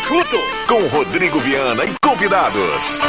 Chuto! 0.00 0.38
Com 0.66 0.86
Rodrigo 0.88 1.40
Viana 1.40 1.84
e 1.84 1.94
convidados. 2.00 3.00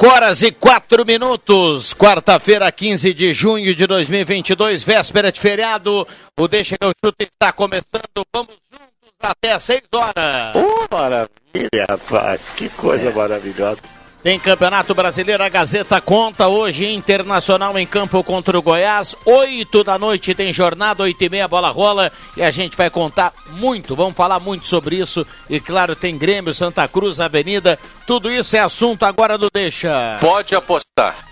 Cinco 0.00 0.14
horas 0.14 0.42
e 0.42 0.50
quatro 0.50 1.04
minutos, 1.04 1.92
quarta-feira, 1.92 2.72
15 2.72 3.12
de 3.12 3.34
junho 3.34 3.74
de 3.74 3.86
2022, 3.86 4.82
véspera 4.82 5.30
de 5.30 5.38
feriado. 5.38 6.08
O 6.38 6.48
Deixa 6.48 6.78
que 6.78 6.86
eu 6.86 6.92
chuto 7.04 7.22
está 7.22 7.52
começando. 7.52 8.24
Vamos 8.34 8.54
juntos 8.72 9.12
até 9.20 9.52
às 9.52 9.62
seis 9.62 9.82
horas. 9.94 10.56
Oh, 10.56 10.86
maravilha, 10.90 11.86
rapaz. 11.86 12.48
Que 12.56 12.70
coisa 12.70 13.12
maravilhosa. 13.12 13.99
Tem 14.22 14.38
Campeonato 14.38 14.94
Brasileiro, 14.94 15.42
a 15.42 15.48
Gazeta 15.48 15.98
conta 15.98 16.46
hoje 16.46 16.86
Internacional 16.86 17.78
em 17.78 17.86
campo 17.86 18.22
contra 18.22 18.58
o 18.58 18.60
Goiás. 18.60 19.16
Oito 19.24 19.82
da 19.82 19.98
noite 19.98 20.34
tem 20.34 20.52
jornada, 20.52 21.02
oito 21.02 21.22
e 21.24 21.30
meia 21.30 21.48
bola 21.48 21.70
rola 21.70 22.12
e 22.36 22.42
a 22.42 22.50
gente 22.50 22.76
vai 22.76 22.90
contar 22.90 23.32
muito, 23.52 23.96
vamos 23.96 24.14
falar 24.14 24.38
muito 24.38 24.66
sobre 24.66 24.96
isso. 24.96 25.26
E 25.48 25.58
claro, 25.58 25.96
tem 25.96 26.18
Grêmio, 26.18 26.52
Santa 26.52 26.86
Cruz, 26.86 27.18
Avenida, 27.18 27.78
tudo 28.06 28.30
isso 28.30 28.54
é 28.54 28.60
assunto 28.60 29.04
agora 29.04 29.38
do 29.38 29.48
Deixa. 29.50 30.18
Pode 30.20 30.54
apostar. 30.54 31.29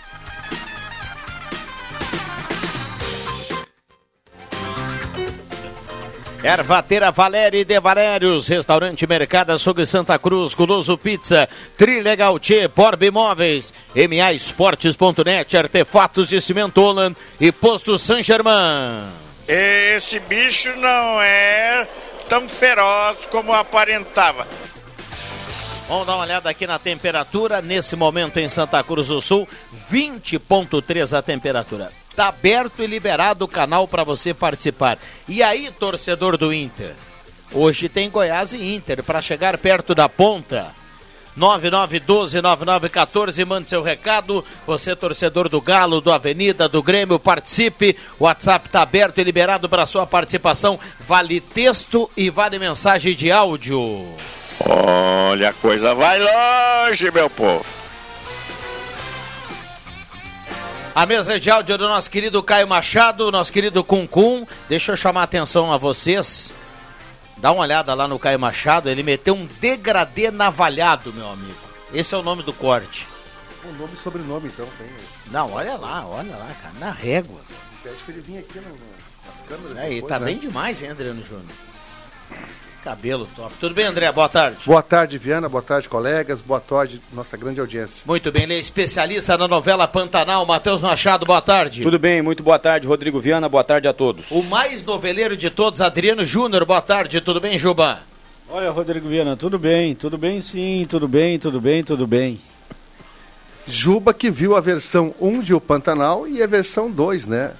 Ervateira 6.42 7.10
Valéria 7.10 7.64
De 7.64 7.80
Valérios, 7.80 8.46
Restaurante 8.46 9.06
Mercado 9.06 9.50
Açougue 9.50 9.84
Santa 9.84 10.18
Cruz, 10.18 10.54
Guloso 10.54 10.96
Pizza, 10.96 11.48
Trilegal 11.76 12.38
Tchê, 12.38 12.68
Borb 12.68 13.02
Imóveis, 13.02 13.74
MA 13.94 14.32
Esportes.net, 14.32 15.56
Artefatos 15.56 16.28
de 16.28 16.40
Cimento 16.40 16.80
Holland 16.80 17.16
e 17.40 17.50
Posto 17.50 17.98
San 17.98 18.22
Germain. 18.22 19.02
Esse 19.48 20.20
bicho 20.20 20.74
não 20.76 21.20
é 21.20 21.88
tão 22.28 22.48
feroz 22.48 23.18
como 23.30 23.52
aparentava. 23.52 24.46
Vamos 25.88 26.06
dar 26.06 26.16
uma 26.16 26.24
olhada 26.24 26.50
aqui 26.50 26.66
na 26.66 26.78
temperatura, 26.78 27.62
nesse 27.62 27.96
momento 27.96 28.38
em 28.38 28.48
Santa 28.48 28.84
Cruz 28.84 29.08
do 29.08 29.20
Sul, 29.22 29.48
20.3 29.90 31.16
a 31.16 31.22
temperatura. 31.22 31.90
Está 32.18 32.30
aberto 32.30 32.82
e 32.82 32.86
liberado 32.88 33.44
o 33.44 33.48
canal 33.48 33.86
para 33.86 34.02
você 34.02 34.34
participar. 34.34 34.98
E 35.28 35.40
aí, 35.40 35.70
torcedor 35.70 36.36
do 36.36 36.52
Inter? 36.52 36.96
Hoje 37.52 37.88
tem 37.88 38.10
Goiás 38.10 38.52
e 38.52 38.74
Inter 38.74 39.04
para 39.04 39.22
chegar 39.22 39.56
perto 39.56 39.94
da 39.94 40.08
ponta. 40.08 40.74
9912-9914, 41.38 43.46
mande 43.46 43.70
seu 43.70 43.84
recado. 43.84 44.44
Você, 44.66 44.96
torcedor 44.96 45.48
do 45.48 45.60
Galo, 45.60 46.00
do 46.00 46.10
Avenida, 46.10 46.68
do 46.68 46.82
Grêmio, 46.82 47.20
participe. 47.20 47.96
O 48.18 48.24
WhatsApp 48.24 48.66
está 48.66 48.82
aberto 48.82 49.20
e 49.20 49.22
liberado 49.22 49.68
para 49.68 49.86
sua 49.86 50.04
participação. 50.04 50.76
Vale 50.98 51.40
texto 51.40 52.10
e 52.16 52.30
vale 52.30 52.58
mensagem 52.58 53.14
de 53.14 53.30
áudio. 53.30 54.08
Olha, 54.68 55.50
a 55.50 55.52
coisa 55.52 55.94
vai 55.94 56.18
longe, 56.18 57.12
meu 57.12 57.30
povo. 57.30 57.77
A 60.98 61.06
mesa 61.06 61.38
de 61.38 61.48
áudio 61.48 61.78
do 61.78 61.88
nosso 61.88 62.10
querido 62.10 62.42
Caio 62.42 62.66
Machado, 62.66 63.30
nosso 63.30 63.52
querido 63.52 63.84
Cuncum. 63.84 64.44
Deixa 64.68 64.90
eu 64.90 64.96
chamar 64.96 65.20
a 65.20 65.22
atenção 65.22 65.72
a 65.72 65.78
vocês. 65.78 66.52
Dá 67.36 67.52
uma 67.52 67.62
olhada 67.62 67.94
lá 67.94 68.08
no 68.08 68.18
Caio 68.18 68.40
Machado, 68.40 68.90
ele 68.90 69.04
meteu 69.04 69.32
um 69.32 69.46
degradê 69.46 70.28
navalhado, 70.32 71.12
meu 71.12 71.30
amigo. 71.30 71.54
Esse 71.94 72.16
é 72.16 72.18
o 72.18 72.22
nome 72.24 72.42
do 72.42 72.52
corte. 72.52 73.06
O 73.64 73.72
nome 73.74 73.94
e 73.94 73.96
sobrenome, 73.96 74.48
então, 74.48 74.66
tem. 74.76 74.88
Não, 75.30 75.52
olha 75.52 75.76
lá, 75.76 76.04
olha 76.04 76.34
lá, 76.34 76.50
cara, 76.60 76.74
na 76.80 76.90
régua. 76.90 77.42
Pede 77.80 78.02
pra 78.02 78.14
ele 78.14 78.22
vir 78.22 78.38
aqui 78.38 78.58
no, 78.58 78.76
nas 79.30 79.42
câmeras. 79.42 79.78
Aí, 79.78 79.94
depois, 79.94 80.12
tá 80.12 80.18
né? 80.18 80.26
bem 80.26 80.38
demais, 80.38 80.82
hein, 80.82 80.90
Adriano 80.90 81.24
Júnior? 81.24 81.46
Cabelo 82.88 83.28
top. 83.36 83.54
Tudo 83.60 83.74
bem, 83.74 83.84
André? 83.84 84.10
Boa 84.10 84.30
tarde. 84.30 84.56
Boa 84.64 84.82
tarde, 84.82 85.18
Viana. 85.18 85.46
Boa 85.46 85.60
tarde, 85.62 85.86
colegas. 85.86 86.40
Boa 86.40 86.58
tarde, 86.58 87.02
nossa 87.12 87.36
grande 87.36 87.60
audiência. 87.60 88.02
Muito 88.06 88.32
bem, 88.32 88.44
ele 88.44 88.54
é 88.54 88.58
especialista 88.58 89.36
na 89.36 89.46
novela 89.46 89.86
Pantanal. 89.86 90.46
Matheus 90.46 90.80
Machado, 90.80 91.26
boa 91.26 91.42
tarde. 91.42 91.82
Tudo 91.82 91.98
bem, 91.98 92.22
muito 92.22 92.42
boa 92.42 92.58
tarde, 92.58 92.86
Rodrigo 92.86 93.20
Viana, 93.20 93.46
boa 93.46 93.62
tarde 93.62 93.86
a 93.88 93.92
todos. 93.92 94.30
O 94.30 94.42
mais 94.42 94.82
noveleiro 94.86 95.36
de 95.36 95.50
todos, 95.50 95.82
Adriano 95.82 96.24
Júnior, 96.24 96.64
boa 96.64 96.80
tarde. 96.80 97.20
Tudo 97.20 97.40
bem, 97.40 97.58
Juba? 97.58 98.00
Olha, 98.48 98.70
Rodrigo 98.70 99.06
Viana, 99.06 99.36
tudo 99.36 99.58
bem, 99.58 99.94
tudo 99.94 100.16
bem 100.16 100.40
sim, 100.40 100.86
tudo 100.88 101.06
bem, 101.06 101.38
tudo 101.38 101.60
bem, 101.60 101.84
tudo 101.84 102.06
bem. 102.06 102.40
Juba 103.66 104.14
que 104.14 104.30
viu 104.30 104.56
a 104.56 104.62
versão 104.62 105.14
1 105.20 105.40
de 105.40 105.52
O 105.52 105.60
Pantanal 105.60 106.26
e 106.26 106.42
a 106.42 106.46
versão 106.46 106.90
2, 106.90 107.26
né? 107.26 107.52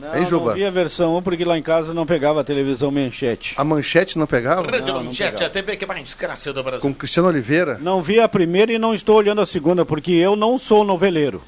Não, 0.00 0.14
Hein, 0.16 0.26
Juba? 0.26 0.46
não 0.46 0.54
vi 0.54 0.64
a 0.64 0.70
versão 0.70 1.16
1 1.16 1.22
porque 1.22 1.44
lá 1.44 1.56
em 1.56 1.62
casa 1.62 1.94
não 1.94 2.04
pegava 2.04 2.40
a 2.40 2.44
televisão 2.44 2.90
manchete. 2.90 3.54
A 3.56 3.62
manchete 3.64 4.18
não 4.18 4.26
pegava? 4.26 4.70
Rádio 4.70 4.86
não 4.92 5.04
Manchete, 5.04 5.32
pegava. 5.32 5.46
a 5.46 5.50
TV 5.50 5.76
que 5.76 5.86
mais 5.86 6.02
desgraça 6.04 6.52
do 6.52 6.62
Brasil. 6.62 6.80
Com 6.80 6.92
Cristiano 6.94 7.28
Oliveira? 7.28 7.78
Não 7.80 8.02
vi 8.02 8.18
a 8.20 8.28
primeira 8.28 8.72
e 8.72 8.78
não 8.78 8.92
estou 8.92 9.16
olhando 9.16 9.40
a 9.40 9.46
segunda 9.46 9.84
porque 9.84 10.12
eu 10.12 10.34
não 10.34 10.58
sou 10.58 10.82
noveleiro. 10.84 11.40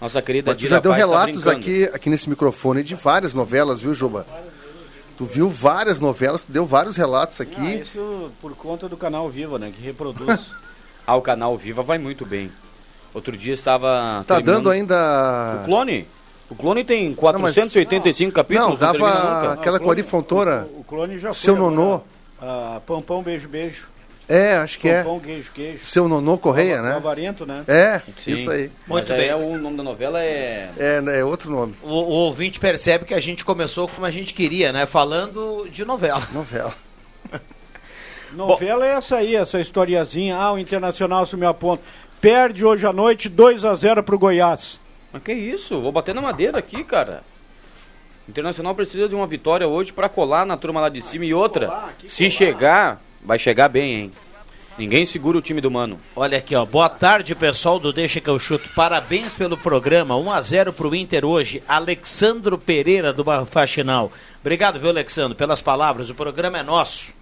Nossa 0.00 0.20
querida 0.20 0.50
Mas 0.50 0.58
tu 0.58 0.66
já 0.66 0.78
deu 0.80 0.90
tá 0.90 0.96
relatos 0.96 1.34
brincando. 1.44 1.56
aqui, 1.58 1.84
aqui 1.92 2.10
nesse 2.10 2.28
microfone 2.28 2.82
de 2.82 2.94
várias 2.94 3.34
novelas, 3.34 3.80
viu, 3.80 3.94
Juba? 3.94 4.26
Tu 5.16 5.24
viu 5.24 5.48
várias 5.48 6.00
novelas, 6.00 6.44
tu 6.44 6.50
deu 6.52 6.66
vários 6.66 6.96
relatos 6.96 7.40
Ah, 7.40 7.44
aqui. 7.44 7.74
isso 7.82 8.30
por 8.40 8.54
conta 8.56 8.88
do 8.88 8.96
canal 8.96 9.28
Viva, 9.30 9.58
né, 9.58 9.72
que 9.74 9.82
reproduz. 9.82 10.50
Ah, 11.04 11.16
o 11.16 11.20
canal 11.22 11.56
Viva 11.58 11.82
vai 11.82 11.98
muito 11.98 12.24
bem. 12.24 12.50
Outro 13.12 13.36
dia 13.36 13.52
estava. 13.54 14.22
Tá 14.24 14.36
terminando- 14.36 14.56
dando 14.58 14.70
ainda. 14.70 15.60
O 15.60 15.64
Clone? 15.64 16.06
O 16.52 16.54
Clone 16.54 16.84
tem 16.84 17.14
485 17.14 18.32
capítulos. 18.32 18.70
Não, 18.70 18.76
dava 18.76 18.98
nunca. 18.98 19.52
aquela 19.54 19.78
Ah, 19.78 19.80
o. 19.80 19.84
O, 19.84 20.80
o 20.80 20.84
clone 20.84 21.18
já 21.18 21.32
Seu 21.32 21.56
foi. 21.56 21.64
nonô. 21.64 22.02
agora. 22.40 22.76
Ah, 22.76 22.80
Pampão, 22.86 23.22
beijo, 23.22 23.48
beijo. 23.48 23.86
É, 24.28 24.56
acho 24.56 24.78
que 24.78 24.88
é. 24.88 24.98
Pampão, 25.02 25.18
queijo, 25.20 25.50
queijo. 25.52 25.84
Seu 25.84 26.06
Nonô 26.08 26.38
Correia, 26.38 26.80
né? 26.80 26.94
Avarento, 26.94 27.44
né? 27.44 27.64
É, 27.66 28.00
Sim. 28.16 28.32
isso 28.32 28.50
aí. 28.50 28.70
Muito 28.86 29.08
Mas 29.08 29.18
bem. 29.18 29.28
é 29.28 29.34
o 29.34 29.58
nome 29.58 29.76
da 29.76 29.82
novela 29.82 30.22
é. 30.22 30.70
É, 30.78 31.02
é 31.18 31.24
outro 31.24 31.50
nome. 31.50 31.74
O, 31.82 31.88
o 31.88 32.10
ouvinte 32.10 32.60
percebe 32.60 33.04
que 33.04 33.14
a 33.14 33.20
gente 33.20 33.44
começou 33.44 33.88
como 33.88 34.06
a 34.06 34.10
gente 34.10 34.32
queria, 34.32 34.72
né? 34.72 34.86
Falando 34.86 35.66
de 35.70 35.84
novela. 35.84 36.26
Novela. 36.32 36.72
Novela 38.32 38.86
é 38.86 38.92
essa 38.92 39.16
aí, 39.16 39.34
essa 39.36 39.60
historiazinha. 39.60 40.36
Ah, 40.36 40.52
o 40.52 40.58
Internacional 40.58 41.26
sumiu 41.26 41.48
a 41.48 41.54
ponta. 41.54 41.82
Perde 42.20 42.64
hoje 42.64 42.86
à 42.86 42.92
noite 42.92 43.28
2 43.28 43.64
a 43.64 43.74
0 43.74 44.02
pro 44.02 44.18
Goiás. 44.18 44.80
Mas 45.12 45.22
que 45.22 45.32
isso? 45.32 45.80
Vou 45.80 45.92
bater 45.92 46.14
na 46.14 46.22
madeira 46.22 46.58
aqui, 46.58 46.82
cara. 46.82 47.22
O 48.26 48.30
Internacional 48.30 48.74
precisa 48.74 49.08
de 49.08 49.14
uma 49.14 49.26
vitória 49.26 49.68
hoje 49.68 49.92
pra 49.92 50.08
colar 50.08 50.46
na 50.46 50.56
turma 50.56 50.80
lá 50.80 50.88
de 50.88 51.02
cima. 51.02 51.24
E 51.24 51.34
outra, 51.34 51.92
se 52.06 52.30
chegar, 52.30 53.00
vai 53.22 53.38
chegar 53.38 53.68
bem, 53.68 53.94
hein? 53.94 54.12
Ninguém 54.78 55.04
segura 55.04 55.36
o 55.36 55.42
time 55.42 55.60
do 55.60 55.70
Mano. 55.70 56.00
Olha 56.16 56.38
aqui, 56.38 56.54
ó. 56.54 56.64
Boa 56.64 56.88
tarde, 56.88 57.34
pessoal 57.34 57.78
do 57.78 57.92
Deixa 57.92 58.22
que 58.22 58.30
eu 58.30 58.38
chuto. 58.38 58.70
Parabéns 58.74 59.34
pelo 59.34 59.58
programa. 59.58 60.16
1 60.16 60.32
a 60.32 60.40
0 60.40 60.72
pro 60.72 60.94
Inter 60.94 61.26
hoje. 61.26 61.62
Alexandro 61.68 62.56
Pereira 62.56 63.12
do 63.12 63.22
Barro 63.22 63.44
Faxinal. 63.44 64.10
Obrigado, 64.40 64.80
viu, 64.80 64.88
Alexandro, 64.88 65.36
pelas 65.36 65.60
palavras. 65.60 66.08
O 66.08 66.14
programa 66.14 66.58
é 66.58 66.62
nosso. 66.62 67.12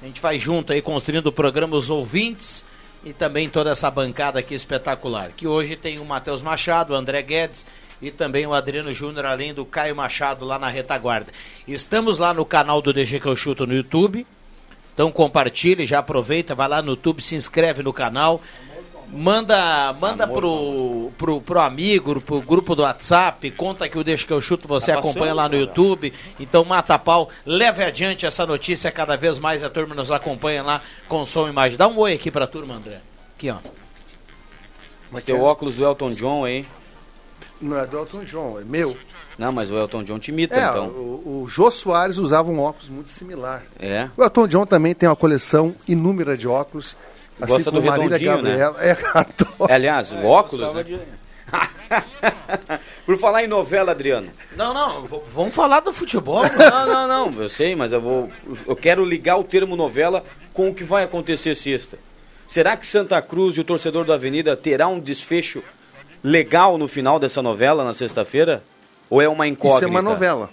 A 0.00 0.06
gente 0.06 0.20
vai 0.20 0.38
junto 0.38 0.72
aí 0.72 0.80
construindo 0.80 1.26
o 1.26 1.32
programa 1.32 1.76
Os 1.76 1.90
Ouvintes 1.90 2.64
e 3.04 3.12
também 3.12 3.48
toda 3.48 3.70
essa 3.70 3.90
bancada 3.90 4.38
aqui 4.38 4.54
espetacular. 4.54 5.30
Que 5.36 5.46
hoje 5.46 5.76
tem 5.76 5.98
o 5.98 6.04
Matheus 6.04 6.40
Machado, 6.40 6.92
o 6.94 6.96
André 6.96 7.22
Guedes 7.22 7.66
e 8.00 8.10
também 8.10 8.46
o 8.46 8.54
Adriano 8.54 8.92
Júnior, 8.92 9.26
além 9.26 9.52
do 9.52 9.64
Caio 9.64 9.94
Machado 9.94 10.44
lá 10.44 10.58
na 10.58 10.68
retaguarda. 10.68 11.32
Estamos 11.68 12.18
lá 12.18 12.32
no 12.32 12.44
canal 12.44 12.80
do 12.80 12.92
DG 12.92 13.20
que 13.20 13.26
eu 13.26 13.36
chuto 13.36 13.66
no 13.66 13.74
YouTube. 13.74 14.26
Então 14.94 15.10
compartilhe, 15.10 15.86
já 15.86 15.98
aproveita, 15.98 16.54
vai 16.54 16.68
lá 16.68 16.80
no 16.80 16.92
YouTube, 16.92 17.20
se 17.20 17.34
inscreve 17.34 17.82
no 17.82 17.92
canal. 17.92 18.40
Manda, 19.16 19.92
manda 20.00 20.26
pro, 20.26 21.12
pro, 21.16 21.40
pro 21.40 21.60
amigo, 21.60 22.20
pro 22.20 22.40
grupo 22.40 22.74
do 22.74 22.82
WhatsApp, 22.82 23.48
conta 23.52 23.88
que 23.88 23.96
o 23.96 24.02
Deixa 24.02 24.26
que 24.26 24.32
eu 24.32 24.40
chuto, 24.40 24.66
você 24.66 24.92
Tá 24.92 24.98
acompanha 24.98 25.32
lá 25.32 25.44
no 25.44 25.50
cara. 25.50 25.62
YouTube. 25.62 26.12
Então 26.40 26.64
mata 26.64 26.98
pau, 26.98 27.28
leve 27.46 27.84
adiante 27.84 28.26
essa 28.26 28.44
notícia, 28.44 28.90
cada 28.90 29.16
vez 29.16 29.38
mais 29.38 29.62
a 29.62 29.70
turma 29.70 29.94
nos 29.94 30.10
acompanha 30.10 30.64
lá 30.64 30.82
com 31.08 31.24
som 31.24 31.46
e 31.46 31.50
imagem. 31.50 31.78
Dá 31.78 31.86
um 31.86 31.96
oi 31.98 32.14
aqui 32.14 32.28
pra 32.28 32.46
turma, 32.48 32.74
André. 32.74 33.00
Aqui, 33.36 33.50
ó. 33.50 33.58
Teu 35.24 35.40
óculos 35.42 35.76
do 35.76 35.84
Elton 35.84 36.10
John 36.10 36.44
aí. 36.44 36.66
Não 37.60 37.78
é 37.78 37.86
do 37.86 37.96
Elton 37.96 38.24
John, 38.24 38.58
é 38.60 38.64
meu. 38.64 38.96
Não, 39.38 39.52
mas 39.52 39.70
o 39.70 39.76
Elton 39.76 40.02
John 40.02 40.18
te 40.18 40.32
imita, 40.32 40.56
É, 40.56 40.68
então. 40.68 40.86
o, 40.88 41.42
o 41.44 41.48
Jô 41.48 41.70
Soares 41.70 42.18
usava 42.18 42.50
um 42.50 42.60
óculos 42.60 42.88
muito 42.88 43.10
similar. 43.10 43.62
É. 43.78 44.08
O 44.16 44.24
Elton 44.24 44.48
John 44.48 44.66
também 44.66 44.92
tem 44.92 45.08
uma 45.08 45.14
coleção 45.16 45.72
inúmera 45.86 46.36
de 46.36 46.48
óculos. 46.48 46.96
Assim 47.40 47.52
Gosta 47.52 47.70
do 47.70 47.78
como 47.78 47.90
Marília 47.90 48.16
redondinho, 48.16 48.42
né? 48.42 48.56
Gabriela. 48.56 48.84
É, 48.84 49.18
adoro. 49.18 49.70
É, 49.70 49.74
aliás, 49.74 50.12
o 50.12 50.24
óculos, 50.24 50.74
né? 50.74 50.82
de- 50.82 50.98
Por 53.04 53.18
falar 53.18 53.44
em 53.44 53.46
novela, 53.48 53.92
Adriano. 53.92 54.28
Não, 54.56 54.72
não, 54.72 55.04
vamos 55.32 55.54
falar 55.54 55.80
do 55.80 55.92
futebol. 55.92 56.42
né? 56.48 56.50
Não, 56.58 56.86
não, 56.86 57.08
não, 57.30 57.42
eu 57.42 57.48
sei, 57.48 57.74
mas 57.76 57.92
eu 57.92 58.00
vou. 58.00 58.30
Eu 58.66 58.76
quero 58.76 59.04
ligar 59.04 59.36
o 59.36 59.44
termo 59.44 59.76
novela 59.76 60.24
com 60.52 60.68
o 60.68 60.74
que 60.74 60.84
vai 60.84 61.04
acontecer 61.04 61.54
sexta. 61.54 61.98
Será 62.46 62.76
que 62.76 62.86
Santa 62.86 63.20
Cruz 63.22 63.56
e 63.56 63.60
o 63.60 63.64
torcedor 63.64 64.04
da 64.04 64.14
Avenida 64.14 64.56
terá 64.56 64.86
um 64.86 64.98
desfecho 65.00 65.62
legal 66.22 66.78
no 66.78 66.86
final 66.88 67.18
dessa 67.18 67.42
novela 67.42 67.84
na 67.84 67.92
sexta-feira? 67.92 68.62
Ou 69.10 69.20
é 69.20 69.28
uma 69.28 69.46
incógnita? 69.46 69.84
Isso 69.84 69.84
é 69.84 69.90
uma 69.90 70.02
novela. 70.02 70.50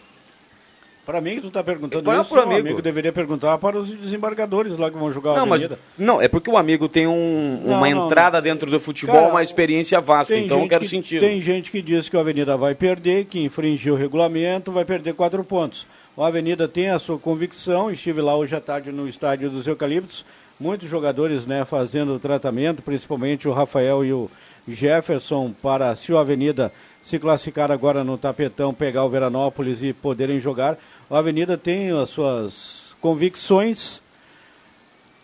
Para 1.06 1.20
mim 1.20 1.36
que 1.36 1.42
tu 1.42 1.50
tá 1.52 1.64
perguntando 1.64 2.04
Para 2.04 2.22
isso, 2.22 2.34
o 2.36 2.40
amigo. 2.40 2.60
amigo 2.60 2.82
deveria 2.82 3.12
perguntar 3.12 3.58
para 3.58 3.78
os 3.78 3.90
desembargadores 3.90 4.78
lá 4.78 4.90
que 4.92 4.98
vão 4.98 5.12
jogar 5.12 5.32
a 5.32 5.36
Não, 5.38 5.46
mas 5.48 5.62
Avenida. 5.62 5.80
não, 5.98 6.22
é 6.22 6.28
porque 6.28 6.50
o 6.50 6.56
amigo 6.58 6.88
tem 6.88 7.08
um- 7.08 7.60
Não, 7.66 7.78
uma 7.80 7.90
não, 7.90 8.06
entrada 8.06 8.38
não. 8.38 8.44
dentro 8.44 8.70
do 8.70 8.80
futebol, 8.80 9.16
Cara, 9.16 9.28
uma 9.30 9.42
experiência 9.42 10.00
vasta, 10.00 10.36
então 10.38 10.62
eu 10.62 10.68
quero 10.68 10.82
que- 10.84 10.90
sentir. 10.90 11.20
Tem 11.20 11.42
gente 11.42 11.72
que 11.72 11.82
diz 11.82 12.08
que 12.08 12.16
o 12.16 12.20
Avenida 12.20 12.56
vai 12.56 12.76
perder, 12.76 13.26
que 13.26 13.40
infringiu 13.44 13.96
o 13.96 13.98
regulamento, 13.98 14.72
vai 14.72 14.86
perder 14.86 15.14
quatro 15.16 15.44
pontos. 15.44 15.88
O 16.16 16.24
Avenida 16.24 16.68
tem 16.68 16.90
a 16.90 17.00
sua 17.00 17.18
convicção, 17.18 17.90
estive 17.90 18.22
lá 18.22 18.36
hoje 18.36 18.56
à 18.56 18.62
tarde 18.62 18.92
no 18.92 19.08
estádio 19.08 19.50
dos 19.50 19.66
Eucaliptos, 19.66 20.24
muitos 20.60 20.88
jogadores 20.88 21.48
né, 21.48 21.66
fazendo 21.66 22.14
o 22.14 22.20
tratamento, 22.20 22.84
principalmente 22.84 23.48
o 23.48 23.52
Rafael 23.54 24.06
e 24.06 24.14
o 24.14 24.30
Jefferson, 24.68 25.52
para 25.62 25.96
se 25.96 26.14
o 26.14 26.18
Avenida 26.18 26.72
se 27.02 27.18
classificar 27.18 27.72
agora 27.72 28.04
no 28.04 28.18
tapetão, 28.18 28.74
pegar 28.74 29.04
o 29.04 29.10
Veranópolis 29.10 29.82
e 29.82 29.94
poderem 29.94 30.40
jogar. 30.40 30.78
O 31.10 31.16
Avenida 31.16 31.58
tem 31.58 31.90
as 31.92 32.10
suas 32.10 32.96
convicções 33.02 34.02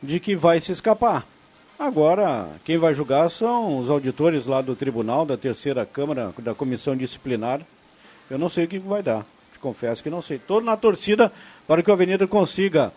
de 0.02 0.20
que 0.20 0.36
vai 0.36 0.60
se 0.60 0.72
escapar. 0.72 1.26
Agora, 1.78 2.50
quem 2.66 2.78
vai 2.78 2.94
julgar 2.94 3.30
são 3.30 3.78
os 3.78 3.90
auditores 3.90 4.48
lá 4.48 4.62
do 4.62 4.76
tribunal, 4.76 5.26
da 5.26 5.38
terceira 5.38 5.86
Câmara, 5.86 6.34
da 6.40 6.56
Comissão 6.56 6.96
Disciplinar. 6.96 7.62
Eu 8.30 8.40
não 8.40 8.50
sei 8.50 8.66
o 8.66 8.68
que 8.68 8.80
vai 8.80 9.04
dar. 9.04 9.24
Te 9.54 9.60
confesso 9.60 10.02
que 10.02 10.10
não 10.10 10.22
sei. 10.22 10.38
Estou 10.38 10.60
na 10.60 10.76
torcida 10.76 11.32
para 11.68 11.84
que 11.84 11.90
o 11.92 11.94
Avenida 11.94 12.26
consiga 12.26 12.92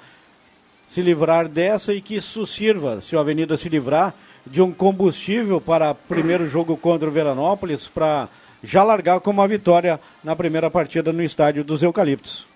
se 0.88 1.02
livrar 1.02 1.46
dessa 1.46 1.92
e 1.94 2.00
que 2.00 2.16
isso 2.16 2.46
sirva, 2.46 3.00
se 3.00 3.14
o 3.14 3.20
Avenida 3.20 3.56
se 3.56 3.68
livrar, 3.68 4.14
de 4.46 4.60
um 4.60 4.72
combustível 4.72 5.60
para 5.60 5.94
primeiro 5.94 6.48
jogo 6.48 6.76
contra 6.76 7.06
o 7.06 7.12
Veranópolis, 7.12 7.86
para 7.86 8.28
já 8.62 8.82
largar 8.82 9.20
com 9.20 9.30
uma 9.30 9.46
vitória 9.48 10.00
na 10.22 10.34
primeira 10.36 10.70
partida 10.70 11.12
no 11.12 11.22
estádio 11.22 11.64
dos 11.64 11.82
Eucaliptos. 11.82 12.46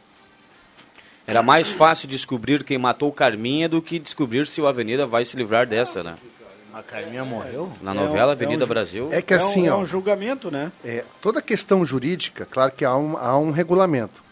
Era 1.26 1.42
mais 1.42 1.68
fácil 1.70 2.06
descobrir 2.06 2.64
quem 2.64 2.76
matou 2.76 3.10
Carminha 3.10 3.68
do 3.68 3.80
que 3.80 3.98
descobrir 3.98 4.46
se 4.46 4.60
o 4.60 4.66
Avenida 4.66 5.06
vai 5.06 5.24
se 5.24 5.36
livrar 5.36 5.66
dessa, 5.66 6.02
né? 6.02 6.16
A 6.72 6.82
Carminha 6.82 7.24
morreu? 7.24 7.72
Na 7.80 7.92
É 7.92 7.94
novela 7.94 8.28
um- 8.28 8.32
Avenida 8.32 8.64
é 8.64 8.66
um- 8.66 8.68
Brasil. 8.68 9.08
É 9.12 9.22
que 9.22 9.32
é 9.32 9.36
assim, 9.36 9.62
um, 9.62 9.66
é 9.66 9.72
ó, 9.72 9.78
um 9.78 9.86
julgamento, 9.86 10.50
né? 10.50 10.70
é, 10.84 11.04
toda 11.22 11.40
questão 11.40 11.84
jurídica, 11.84 12.46
claro 12.50 12.72
que 12.72 12.84
há 12.84 12.94
um, 12.96 13.16
há 13.16 13.38
um 13.38 13.50
regulamento. 13.52 14.22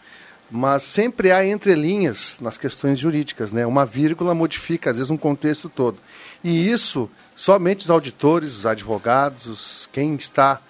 Mas 0.51 0.83
sempre 0.83 1.31
há 1.31 1.43
entrelinhas 1.43 2.37
nas 2.39 2.57
questões 2.57 2.99
jurídicas, 2.99 3.51
né? 3.51 3.65
Uma 3.65 3.85
vírgula 3.87 4.35
modifica, 4.35 4.89
às 4.91 4.97
vezes, 4.97 5.09
um 5.09 5.17
contexto 5.17 5.67
todo. 5.67 5.97
E 6.43 6.69
isso, 6.69 7.09
somente 7.35 7.79
os 7.79 7.89
auditores, 7.89 8.57
os 8.59 8.65
advogados, 8.67 9.47
os- 9.47 9.89
quem 9.91 10.13
está, 10.13 10.61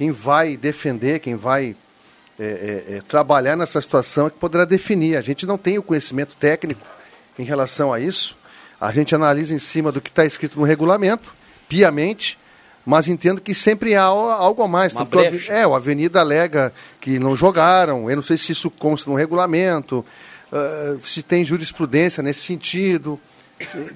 quem 0.00 0.10
vai 0.12 0.56
defender, 0.56 1.18
quem 1.18 1.36
vai 1.36 1.76
é, 2.38 2.42
é, 2.42 2.94
é, 2.96 3.02
trabalhar 3.06 3.54
nessa 3.54 3.78
situação 3.82 4.28
é 4.28 4.30
que 4.30 4.38
poderá 4.38 4.64
definir. 4.64 5.14
A 5.14 5.20
gente 5.20 5.44
não 5.44 5.58
tem 5.58 5.76
o 5.76 5.82
conhecimento 5.82 6.34
técnico 6.36 6.80
em 7.38 7.42
relação 7.42 7.92
a 7.92 8.00
isso. 8.00 8.34
A 8.80 8.90
gente 8.92 9.14
analisa 9.14 9.52
em 9.52 9.58
cima 9.58 9.92
do 9.92 10.00
que 10.00 10.08
está 10.08 10.24
escrito 10.24 10.58
no 10.58 10.64
regulamento, 10.64 11.34
piamente, 11.68 12.38
mas 12.86 13.08
entendo 13.08 13.42
que 13.42 13.52
sempre 13.52 13.94
há 13.94 14.04
al- 14.04 14.30
algo 14.30 14.62
a 14.62 14.68
mais. 14.68 14.94
Uma 14.94 15.04
brecha. 15.04 15.52
é, 15.52 15.66
o 15.66 15.74
Avenida 15.74 16.18
alega 16.18 16.72
que 16.98 17.18
não 17.18 17.36
jogaram, 17.36 18.08
eu 18.08 18.16
não 18.16 18.22
sei 18.22 18.38
se 18.38 18.52
isso 18.52 18.70
consta 18.70 19.10
no 19.10 19.16
regulamento, 19.18 20.02
ah, 20.50 20.96
se 21.02 21.22
tem 21.22 21.44
jurisprudência 21.44 22.22
nesse 22.22 22.40
sentido. 22.40 23.20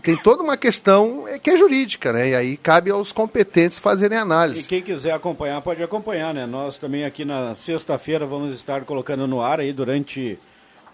Tem 0.02 0.16
toda 0.16 0.43
uma 0.43 0.56
questão 0.56 1.26
é, 1.26 1.38
que 1.38 1.50
é 1.50 1.56
jurídica, 1.56 2.12
né? 2.12 2.31
E 2.31 2.34
aí 2.34 2.56
cabe 2.56 2.90
aos 2.90 3.12
competentes 3.12 3.78
fazerem 3.78 4.19
E 4.19 4.20
análise. 4.20 4.69
quem 4.69 4.82
quiser 4.82 5.12
acompanhar, 5.12 5.61
pode 5.62 5.82
acompanhar, 5.82 6.34
né? 6.34 6.46
Nós 6.46 6.76
também 6.76 7.05
aqui 7.05 7.25
na 7.25 7.55
sexta-feira 7.55 8.26
vamos 8.26 8.55
estar 8.55 8.82
colocando 8.82 9.26
no 9.26 9.40
ar 9.40 9.61
aí 9.61 9.72
durante 9.72 10.38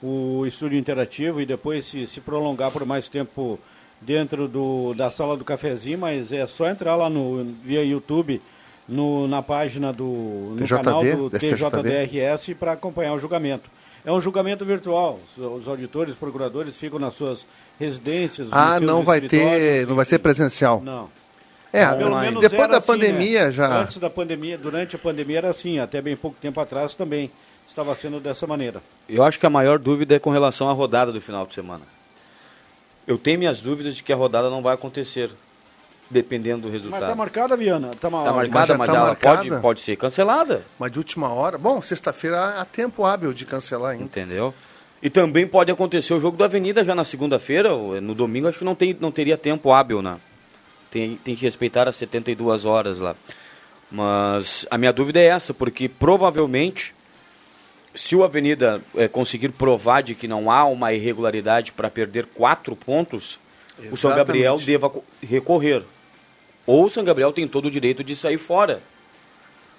o 0.02 0.46
estúdio 0.46 0.78
interativo 0.78 1.40
e 1.40 1.46
depois 1.46 1.86
se, 1.86 2.06
se 2.06 2.20
prolongar 2.20 2.70
por 2.70 2.86
mais 2.86 3.08
tempo 3.08 3.58
dentro 4.00 4.48
do, 4.48 4.94
da 4.94 5.10
sala 5.10 5.36
do 5.36 5.44
cafezinho, 5.44 5.98
mas 5.98 6.32
é 6.32 6.46
só 6.46 6.68
entrar 6.68 6.96
lá 6.96 7.10
no 7.10 7.44
via 7.62 7.84
YouTube, 7.84 8.40
no, 8.88 9.28
na 9.28 9.42
página 9.42 9.92
do 9.92 10.04
no 10.04 10.56
TJD, 10.56 10.76
canal 10.76 11.04
do. 11.04 11.30
TJDRS 11.30 12.54
para 12.58 12.72
acompanhar 12.72 13.12
o 13.12 13.18
julgamento. 13.18 13.70
É 14.04 14.10
um 14.10 14.20
julgamento 14.20 14.64
virtual. 14.64 15.20
Os, 15.36 15.68
auditores, 15.68 16.14
procuradores 16.14 16.78
ficam 16.78 16.98
nas 16.98 17.14
suas 17.14 17.46
residências. 17.78 18.48
Ah, 18.50 18.78
seus 18.78 18.82
não 18.82 19.02
vai 19.02 19.20
ter, 19.20 19.86
não 19.86 19.94
vai 19.94 20.04
ser 20.04 20.18
presencial. 20.18 20.80
Não. 20.80 21.08
É, 21.72 21.86
Pelo 21.86 22.08
online. 22.08 22.26
menos 22.26 22.40
depois 22.40 22.68
da 22.68 22.78
assim, 22.78 22.86
pandemia 22.86 23.44
né? 23.46 23.50
já. 23.52 23.82
Antes 23.82 23.98
da 23.98 24.10
pandemia, 24.10 24.58
durante 24.58 24.96
a 24.96 24.98
pandemia 24.98 25.38
era 25.38 25.50
assim, 25.50 25.78
até 25.78 26.02
bem 26.02 26.16
pouco 26.16 26.36
tempo 26.40 26.60
atrás 26.60 26.94
também 26.94 27.30
estava 27.68 27.94
sendo 27.94 28.18
dessa 28.18 28.46
maneira. 28.46 28.82
Eu 29.08 29.22
acho 29.22 29.38
que 29.38 29.46
a 29.46 29.50
maior 29.50 29.78
dúvida 29.78 30.16
é 30.16 30.18
com 30.18 30.30
relação 30.30 30.68
à 30.68 30.72
rodada 30.72 31.12
do 31.12 31.20
final 31.20 31.46
de 31.46 31.54
semana. 31.54 31.84
Eu 33.06 33.16
tenho 33.16 33.38
minhas 33.38 33.60
dúvidas 33.60 33.94
de 33.94 34.02
que 34.02 34.12
a 34.12 34.16
rodada 34.16 34.50
não 34.50 34.62
vai 34.62 34.74
acontecer, 34.74 35.30
dependendo 36.10 36.62
do 36.62 36.68
Mas 36.68 36.72
resultado. 36.82 37.06
tá 37.06 37.14
marcada, 37.14 37.56
Viana? 37.56 37.88
Tá, 37.92 38.10
Tá 38.10 38.10
marcada, 38.10 38.66
já 38.66 38.76
mas 38.76 38.90
tá 38.90 38.96
ela 38.96 39.06
marcada? 39.06 39.36
Pode, 39.48 39.60
pode 39.62 39.80
ser 39.80 39.96
cancelada, 39.96 40.64
Mas 40.78 40.90
de 40.90 40.98
última 40.98 41.28
hora. 41.32 41.56
Bom, 41.56 41.80
sexta-feira 41.80 42.60
há 42.60 42.64
tempo 42.64 43.04
hábil 43.04 43.32
de 43.32 43.44
cancelar 43.46 43.92
ainda. 43.92 44.04
entendeu? 44.04 44.52
E 45.02 45.08
também 45.08 45.46
pode 45.46 45.70
acontecer 45.72 46.12
o 46.12 46.20
jogo 46.20 46.36
da 46.36 46.44
Avenida 46.46 46.84
já 46.84 46.94
na 46.94 47.04
segunda-feira, 47.04 47.72
ou 47.72 48.00
no 48.00 48.14
domingo 48.14 48.48
acho 48.48 48.58
que 48.58 48.64
não, 48.64 48.74
tem, 48.74 48.94
não 49.00 49.10
teria 49.10 49.38
tempo 49.38 49.72
hábil, 49.72 50.02
né? 50.02 50.18
Tem, 50.90 51.16
tem 51.16 51.36
que 51.36 51.42
respeitar 51.42 51.88
as 51.88 51.96
72 51.96 52.64
horas 52.64 52.98
lá. 52.98 53.14
Mas 53.90 54.66
a 54.70 54.76
minha 54.78 54.92
dúvida 54.92 55.18
é 55.18 55.24
essa, 55.26 55.52
porque 55.54 55.88
provavelmente, 55.88 56.94
se 57.94 58.14
o 58.14 58.22
Avenida 58.22 58.80
eh, 58.96 59.08
conseguir 59.08 59.48
provar 59.50 60.02
de 60.02 60.14
que 60.14 60.28
não 60.28 60.50
há 60.50 60.64
uma 60.64 60.92
irregularidade 60.92 61.72
para 61.72 61.90
perder 61.90 62.26
quatro 62.26 62.76
pontos, 62.76 63.38
o 63.78 63.96
São 63.96 64.10
Exatamente. 64.10 64.16
Gabriel 64.16 64.58
deva 64.58 64.90
co- 64.90 65.02
recorrer. 65.22 65.82
Ou 66.70 66.84
o 66.84 66.90
São 66.90 67.02
Gabriel 67.02 67.32
tem 67.32 67.48
todo 67.48 67.66
o 67.66 67.70
direito 67.70 68.04
de 68.04 68.14
sair 68.14 68.38
fora. 68.38 68.80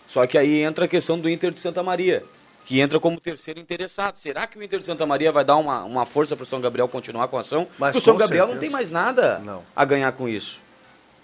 Só 0.07 0.27
que 0.27 0.37
aí 0.37 0.61
entra 0.61 0.85
a 0.85 0.87
questão 0.87 1.17
do 1.17 1.29
Inter 1.29 1.51
de 1.51 1.59
Santa 1.59 1.81
Maria, 1.81 2.25
que 2.65 2.81
entra 2.81 2.99
como 2.99 3.17
terceiro 3.19 3.59
interessado. 3.61 4.17
Será 4.17 4.45
que 4.45 4.57
o 4.59 4.63
Inter 4.63 4.79
de 4.79 4.85
Santa 4.85 5.05
Maria 5.05 5.31
vai 5.31 5.45
dar 5.45 5.55
uma, 5.55 5.83
uma 5.85 6.05
força 6.05 6.35
para 6.35 6.43
o 6.43 6.45
São 6.45 6.59
Gabriel 6.59 6.87
continuar 6.89 7.27
com 7.29 7.37
a 7.37 7.41
ação? 7.41 7.65
Mas 7.79 7.93
Porque 7.93 7.99
o 7.99 8.03
São 8.03 8.17
Gabriel 8.17 8.45
não 8.45 8.53
certeza. 8.55 8.69
tem 8.71 8.73
mais 8.73 8.91
nada 8.91 9.39
Não. 9.39 9.63
a 9.73 9.85
ganhar 9.85 10.11
com 10.11 10.27
isso. 10.27 10.59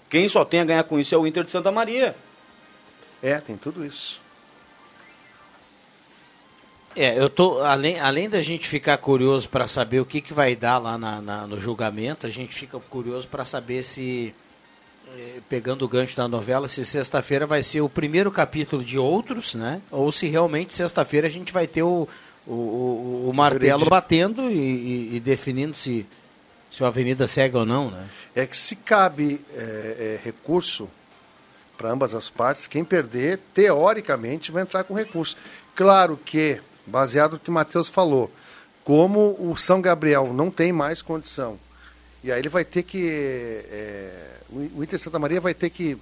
Quem 0.08 0.26
só 0.28 0.42
tem 0.42 0.60
a 0.60 0.64
ganhar 0.64 0.84
com 0.84 0.98
isso 0.98 1.14
é 1.14 1.18
o 1.18 1.26
Inter 1.26 1.44
de 1.44 1.50
Santa 1.50 1.70
Maria. 1.70 2.16
É, 3.22 3.38
tem 3.38 3.56
tudo 3.58 3.84
isso. 3.84 4.20
É, 6.96 7.16
eu 7.20 7.28
tô 7.28 7.60
além, 7.60 8.00
além 8.00 8.28
da 8.28 8.40
gente 8.42 8.66
ficar 8.66 8.96
curioso 8.96 9.48
para 9.48 9.66
saber 9.66 10.00
o 10.00 10.06
que, 10.06 10.20
que 10.20 10.32
vai 10.32 10.56
dar 10.56 10.78
lá 10.78 10.96
na, 10.98 11.20
na- 11.20 11.46
no 11.46 11.60
julgamento, 11.60 12.26
a 12.26 12.30
gente 12.30 12.54
fica 12.54 12.80
curioso 12.80 13.28
para 13.28 13.44
saber 13.44 13.82
se 13.84 14.34
pegando 15.48 15.84
o 15.84 15.88
gancho 15.88 16.16
da 16.16 16.28
novela, 16.28 16.68
se 16.68 16.84
sexta-feira 16.84 17.46
vai 17.46 17.62
ser 17.62 17.80
o 17.80 17.88
primeiro 17.88 18.30
capítulo 18.30 18.84
de 18.84 18.98
outros, 18.98 19.54
né? 19.54 19.80
Ou 19.90 20.10
se 20.12 20.28
realmente 20.28 20.74
sexta-feira 20.74 21.26
a 21.26 21.30
gente 21.30 21.52
vai 21.52 21.66
ter 21.66 21.82
o, 21.82 22.08
o, 22.46 22.52
o- 22.52 23.30
o 23.30 23.36
martelo 23.36 23.84
batendo 23.88 24.50
e, 24.50 24.54
e- 24.56 25.16
e 25.16 25.20
definindo 25.20 25.76
se, 25.76 26.06
se 26.70 26.82
a 26.84 26.88
Avenida 26.88 27.26
segue 27.26 27.56
ou 27.56 27.64
não, 27.66 27.90
né? 27.90 28.06
É 28.34 28.46
que 28.46 28.56
se 28.56 28.76
cabe 28.76 29.40
é, 29.54 29.60
é, 29.60 30.20
recurso 30.24 30.88
para 31.76 31.90
ambas 31.90 32.14
as 32.14 32.28
partes. 32.28 32.66
Quem 32.66 32.84
perder, 32.84 33.38
teoricamente, 33.54 34.50
vai 34.50 34.62
entrar 34.62 34.84
com 34.84 34.94
recurso. 34.94 35.36
Claro 35.74 36.18
que, 36.24 36.60
baseado 36.86 37.32
no 37.34 37.38
que 37.38 37.50
o 37.50 37.52
Matheus 37.52 37.88
falou, 37.88 38.30
como 38.84 39.36
o 39.38 39.56
São 39.56 39.80
Gabriel 39.80 40.32
não 40.32 40.50
tem 40.50 40.72
mais 40.72 41.00
condição, 41.02 41.58
e 42.22 42.32
aí 42.32 42.40
ele 42.40 42.48
vai 42.48 42.64
ter 42.64 42.82
que. 42.82 43.62
É, 43.70 44.30
o 44.50 44.82
Inter 44.82 44.98
Santa 44.98 45.18
Maria 45.18 45.40
vai 45.40 45.54
ter 45.54 45.70
que 45.70 45.96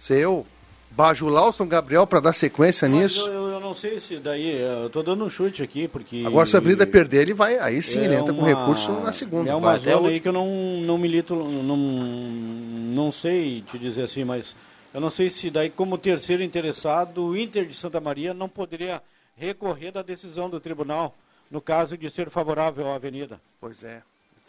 ser 0.00 0.18
eu 0.18 0.46
bajular 0.90 1.48
o 1.48 1.52
São 1.52 1.66
Gabriel 1.66 2.06
para 2.06 2.20
dar 2.20 2.32
sequência 2.32 2.88
Mas 2.88 2.98
nisso. 2.98 3.26
Eu, 3.28 3.48
eu 3.48 3.60
não 3.60 3.74
sei 3.74 3.98
se 4.00 4.18
daí. 4.18 4.60
Eu 4.60 4.90
tô 4.90 5.02
dando 5.02 5.24
um 5.24 5.30
chute 5.30 5.62
aqui, 5.62 5.88
porque. 5.88 6.22
Agora, 6.26 6.46
se 6.46 6.54
a 6.56 6.58
Avenida 6.58 6.86
perder, 6.86 7.22
ele 7.22 7.34
vai. 7.34 7.58
Aí 7.58 7.82
sim, 7.82 8.00
é 8.00 8.04
ele 8.04 8.14
entra 8.14 8.32
com 8.32 8.40
uma- 8.40 8.48
recurso 8.48 8.92
na 9.00 9.12
segunda. 9.12 9.50
É 9.50 9.54
uma 9.54 9.68
Vai 9.72 9.76
até 9.78 9.92
zona 9.92 10.08
aí 10.08 10.20
que 10.20 10.28
eu 10.28 10.32
não, 10.32 10.46
não 10.82 10.98
milito, 10.98 11.34
não, 11.34 11.76
não 11.76 13.10
sei 13.12 13.62
te 13.62 13.78
dizer 13.78 14.02
assim, 14.02 14.24
mas 14.24 14.54
eu 14.92 15.00
não 15.00 15.10
sei 15.10 15.30
se 15.30 15.50
daí, 15.50 15.70
como 15.70 15.96
terceiro 15.96 16.42
interessado, 16.42 17.24
o 17.24 17.36
Inter 17.36 17.66
de 17.66 17.74
Santa 17.74 18.00
Maria 18.00 18.34
não 18.34 18.48
poderia 18.48 19.02
recorrer 19.36 19.90
da 19.90 20.02
decisão 20.02 20.50
do 20.50 20.60
tribunal, 20.60 21.16
no 21.50 21.60
caso 21.60 21.96
de 21.96 22.10
ser 22.10 22.28
favorável 22.28 22.86
à 22.90 22.96
Avenida. 22.96 23.40
Pois 23.60 23.82
é, 23.82 24.02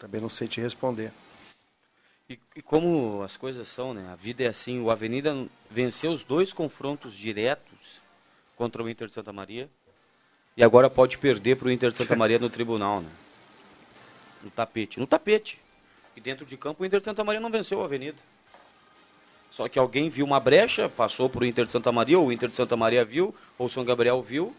também 0.04 0.20
não 0.20 0.28
sei 0.28 0.46
te 0.46 0.60
responder. 0.60 1.10
E, 2.28 2.38
e 2.54 2.60
como 2.60 3.22
as 3.22 3.38
coisas 3.38 3.66
são, 3.68 3.94
né? 3.94 4.06
A 4.12 4.14
vida 4.14 4.44
é 4.44 4.48
assim. 4.48 4.78
O 4.78 4.90
Avenida 4.90 5.34
venceu 5.70 6.10
os 6.10 6.22
dois 6.22 6.52
confrontos 6.52 7.14
diretos 7.14 8.02
contra 8.54 8.82
o 8.82 8.88
Inter 8.88 9.08
de 9.08 9.14
Santa 9.14 9.32
Maria. 9.32 9.66
E 10.58 10.62
agora 10.62 10.90
pode 10.90 11.16
perder 11.16 11.56
para 11.56 11.68
o 11.68 11.70
Inter 11.70 11.90
de 11.90 11.96
Santa 11.96 12.14
Maria 12.14 12.38
no 12.38 12.50
tribunal, 12.50 13.00
né? 13.00 13.08
No 14.42 14.50
tapete. 14.50 15.00
No 15.00 15.06
tapete. 15.06 15.58
E 16.14 16.20
dentro 16.20 16.44
de 16.44 16.54
campo 16.58 16.82
o 16.82 16.86
Inter 16.86 17.00
de 17.00 17.06
Santa 17.06 17.24
Maria 17.24 17.40
não 17.40 17.50
venceu 17.50 17.80
a 17.80 17.86
Avenida. 17.86 18.18
Só 19.50 19.70
que 19.70 19.78
alguém 19.78 20.10
viu 20.10 20.26
uma 20.26 20.38
brecha, 20.38 20.86
passou 20.86 21.30
para 21.30 21.44
o 21.44 21.46
Inter 21.46 21.64
de 21.64 21.72
Santa 21.72 21.90
Maria, 21.90 22.18
ou 22.18 22.26
o 22.26 22.32
Inter 22.32 22.50
de 22.50 22.56
Santa 22.56 22.76
Maria 22.76 23.06
viu, 23.06 23.34
ou 23.56 23.68
o 23.68 23.70
São 23.70 23.82
Gabriel 23.82 24.20
viu, 24.20 24.54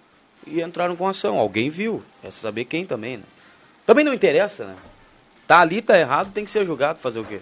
e 0.47 0.59
entraram 0.59 0.95
com 0.95 1.07
ação. 1.07 1.37
Alguém 1.37 1.69
viu. 1.69 2.01
É 2.23 2.31
saber 2.31 2.65
quem 2.65 2.83
também, 2.83 3.17
né? 3.17 3.23
Também 3.85 4.03
não 4.03 4.11
interessa, 4.13 4.65
né? 4.65 4.75
Tá 5.47 5.59
ali, 5.59 5.81
tá 5.81 5.97
errado, 5.97 6.31
tem 6.31 6.45
que 6.45 6.51
ser 6.51 6.65
julgado. 6.65 6.99
Fazer 6.99 7.19
o 7.19 7.23
quê? 7.23 7.41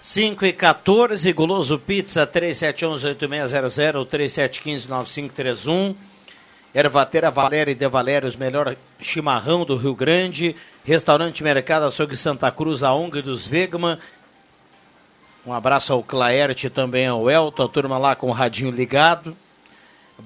5 0.00 0.44
e 0.46 0.52
14, 0.52 1.32
Guloso 1.32 1.78
Pizza, 1.78 2.26
3711-8600, 2.26 4.06
3715-9531. 4.06 5.94
Ervateira 6.74 7.30
Valéria 7.30 7.70
e 7.70 7.74
De 7.74 7.86
Valérios, 7.86 8.34
melhor 8.34 8.74
chimarrão 8.98 9.64
do 9.64 9.76
Rio 9.76 9.94
Grande. 9.94 10.56
Restaurante 10.84 11.44
Mercado 11.44 11.86
Açougue 11.86 12.16
Santa 12.16 12.50
Cruz, 12.50 12.82
a 12.82 12.92
ONG 12.92 13.22
dos 13.22 13.46
Vegman. 13.46 13.96
Um 15.46 15.52
abraço 15.52 15.92
ao 15.92 16.02
Claerte, 16.02 16.68
também 16.70 17.06
ao 17.06 17.30
Elton, 17.30 17.64
a 17.64 17.68
turma 17.68 17.98
lá 17.98 18.16
com 18.16 18.28
o 18.28 18.32
radinho 18.32 18.72
ligado. 18.72 19.36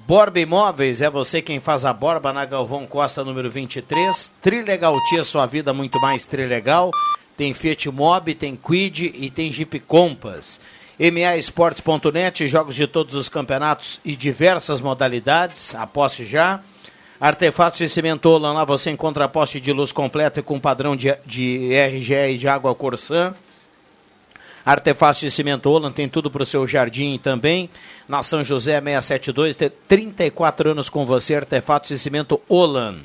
Borba 0.05 0.39
Imóveis, 0.39 1.01
é 1.01 1.09
você 1.09 1.41
quem 1.41 1.59
faz 1.59 1.83
a 1.83 1.91
borba 1.91 2.31
na 2.31 2.45
Galvão 2.45 2.85
Costa, 2.85 3.23
número 3.23 3.49
23. 3.49 4.31
Trilegal 4.41 4.95
Tia, 5.05 5.23
sua 5.23 5.45
vida 5.45 5.73
muito 5.73 5.99
mais 5.99 6.25
trilegal. 6.25 6.91
Tem 7.35 7.53
Fiat 7.53 7.89
Mobi, 7.89 8.35
tem 8.35 8.55
Quid 8.55 9.11
e 9.15 9.29
tem 9.29 9.51
Jeep 9.51 9.79
Compass. 9.81 10.61
MAEsportes.net, 10.99 12.47
jogos 12.47 12.75
de 12.75 12.87
todos 12.87 13.15
os 13.15 13.29
campeonatos 13.29 13.99
e 14.03 14.15
diversas 14.15 14.81
modalidades. 14.81 15.73
Aposte 15.75 16.25
já. 16.25 16.61
Artefatos 17.19 17.79
de 17.79 17.89
cimento 17.89 18.29
Olan, 18.29 18.53
lá 18.53 18.65
você 18.65 18.91
encontra 18.91 19.25
a 19.25 19.29
poste 19.29 19.59
de 19.59 19.73
luz 19.73 19.91
completa 19.91 20.43
com 20.43 20.59
padrão 20.59 20.95
de, 20.95 21.15
de 21.25 21.71
RGE 21.73 22.13
e 22.13 22.37
de 22.37 22.47
água 22.47 22.75
Corsã. 22.75 23.33
Artefatos 24.67 25.21
de 25.21 25.31
Cimento 25.31 25.69
Olan 25.69 25.93
tem 25.93 26.09
tudo 26.09 26.29
para 26.29 26.43
o 26.43 26.45
seu 26.45 26.67
jardim 26.67 27.17
também. 27.17 27.69
Na 28.05 28.21
São 28.21 28.43
José 28.43 28.81
672, 28.81 29.55
tem 29.55 29.71
34 29.87 30.71
anos 30.71 30.89
com 30.89 31.05
você, 31.05 31.35
Artefatos 31.35 31.87
de 31.87 31.97
Cimento 31.97 32.41
Olan. 32.49 32.97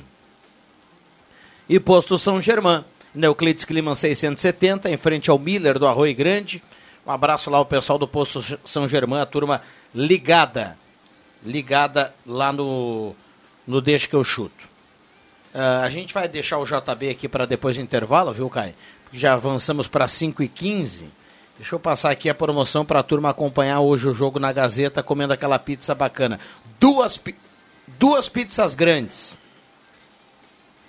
E 1.69 1.79
Posto 1.79 2.19
São 2.19 2.41
Germán, 2.41 2.83
Neuclides 3.15 3.63
Clima 3.63 3.95
670, 3.95 4.91
em 4.91 4.97
frente 4.97 5.29
ao 5.29 5.39
Miller 5.39 5.79
do 5.79 5.87
Arroio 5.87 6.13
Grande. 6.13 6.61
Um 7.07 7.11
abraço 7.11 7.49
lá 7.49 7.59
ao 7.59 7.65
pessoal 7.65 7.97
do 7.97 8.09
Posto 8.09 8.59
São 8.65 8.85
Germán, 8.85 9.21
a 9.21 9.25
turma 9.25 9.61
ligada, 9.95 10.77
ligada 11.45 12.13
lá 12.25 12.51
no, 12.51 13.15
no 13.65 13.79
Deixa 13.79 14.05
que 14.05 14.17
eu 14.17 14.23
chuto. 14.25 14.67
Ah, 15.53 15.83
a 15.83 15.89
gente 15.89 16.13
vai 16.13 16.27
deixar 16.27 16.57
o 16.57 16.65
JB 16.65 17.09
aqui 17.09 17.29
para 17.29 17.45
depois 17.45 17.77
do 17.77 17.81
intervalo, 17.81 18.33
viu, 18.33 18.49
Caio? 18.49 18.75
Já 19.13 19.31
avançamos 19.31 19.87
para 19.87 20.09
5 20.09 20.43
e 20.43 20.49
15 20.49 21.22
Deixa 21.57 21.75
eu 21.75 21.79
passar 21.79 22.09
aqui 22.09 22.29
a 22.29 22.35
promoção 22.35 22.83
para 22.83 22.99
a 22.99 23.03
turma 23.03 23.29
acompanhar 23.29 23.79
hoje 23.79 24.07
o 24.07 24.13
jogo 24.13 24.39
na 24.39 24.51
Gazeta, 24.51 25.03
comendo 25.03 25.33
aquela 25.33 25.59
pizza 25.59 25.93
bacana. 25.93 26.39
Duas, 26.79 27.21
duas 27.99 28.27
pizzas 28.27 28.73
grandes, 28.73 29.37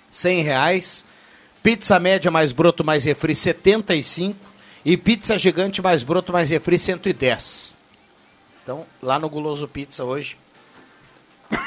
100 0.09 0.41
reais. 0.41 1.05
Pizza 1.61 1.99
média 1.99 2.29
mais 2.29 2.51
broto 2.51 2.83
mais 2.83 3.05
refri, 3.05 3.35
75. 3.35 4.37
E 4.83 4.97
pizza 4.97 5.37
gigante 5.37 5.81
mais 5.81 6.03
broto 6.03 6.31
mais 6.31 6.49
refri, 6.49 6.77
110. 6.77 7.75
Então, 8.63 8.85
lá 9.01 9.19
no 9.19 9.29
Guloso 9.29 9.67
Pizza 9.67 10.03
hoje, 10.03 10.37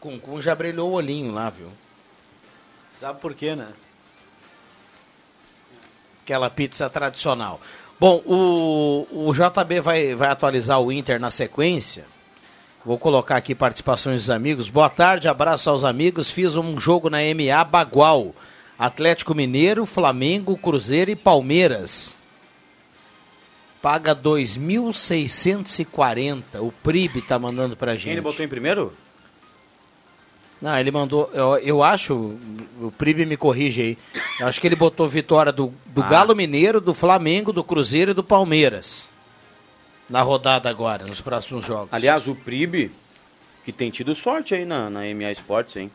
Cuncun 0.00 0.40
já 0.40 0.54
brilhou 0.54 0.90
o 0.90 0.94
olhinho 0.94 1.32
lá, 1.32 1.50
viu? 1.50 1.68
Sabe 3.00 3.20
por 3.20 3.34
quê, 3.34 3.56
né? 3.56 3.72
aquela 6.24 6.48
pizza 6.50 6.88
tradicional. 6.88 7.60
Bom, 8.04 8.20
o, 8.26 9.30
o 9.30 9.32
JB 9.32 9.80
vai, 9.80 10.14
vai 10.14 10.28
atualizar 10.28 10.78
o 10.78 10.92
Inter 10.92 11.18
na 11.18 11.30
sequência. 11.30 12.04
Vou 12.84 12.98
colocar 12.98 13.36
aqui 13.36 13.54
participações 13.54 14.20
dos 14.20 14.28
amigos. 14.28 14.68
Boa 14.68 14.90
tarde, 14.90 15.26
abraço 15.26 15.70
aos 15.70 15.84
amigos. 15.84 16.28
Fiz 16.28 16.54
um 16.54 16.76
jogo 16.76 17.08
na 17.08 17.20
MA 17.20 17.64
Bagual. 17.64 18.34
Atlético 18.78 19.34
Mineiro, 19.34 19.86
Flamengo, 19.86 20.54
Cruzeiro 20.54 21.12
e 21.12 21.16
Palmeiras. 21.16 22.14
Paga 23.80 24.14
2.640. 24.14 26.60
O 26.60 26.70
PRIB 26.82 27.22
tá 27.22 27.38
mandando 27.38 27.74
pra 27.74 27.94
gente. 27.94 28.04
Quem 28.04 28.12
ele 28.12 28.20
botou 28.20 28.44
em 28.44 28.48
primeiro? 28.48 28.92
Não, 30.62 30.78
ele 30.78 30.90
mandou. 30.90 31.30
Eu, 31.34 31.56
eu 31.58 31.82
acho, 31.82 32.14
o 32.80 32.90
Pribe 32.96 33.26
me 33.26 33.36
corrige 33.36 33.82
aí. 33.82 33.98
Eu 34.40 34.46
acho 34.46 34.60
que 34.60 34.66
ele 34.66 34.76
botou 34.76 35.06
vitória 35.08 35.52
do, 35.52 35.72
do 35.86 36.02
Ah. 36.02 36.08
Galo 36.08 36.34
Mineiro, 36.34 36.80
do 36.80 36.94
Flamengo, 36.94 37.52
do 37.52 37.62
Cruzeiro 37.62 38.12
e 38.12 38.14
do 38.14 38.24
Palmeiras. 38.24 39.10
Na 40.08 40.22
rodada 40.22 40.68
agora, 40.70 41.04
nos 41.06 41.20
próximos 41.20 41.64
jogos. 41.66 41.88
Aliás, 41.92 42.26
o 42.28 42.34
Pribe, 42.34 42.90
que 43.64 43.72
tem 43.72 43.90
tido 43.90 44.14
sorte 44.14 44.54
aí 44.54 44.64
na, 44.64 44.88
na 44.88 45.00
MA 45.14 45.32
Sports, 45.32 45.76
hein? 45.76 45.90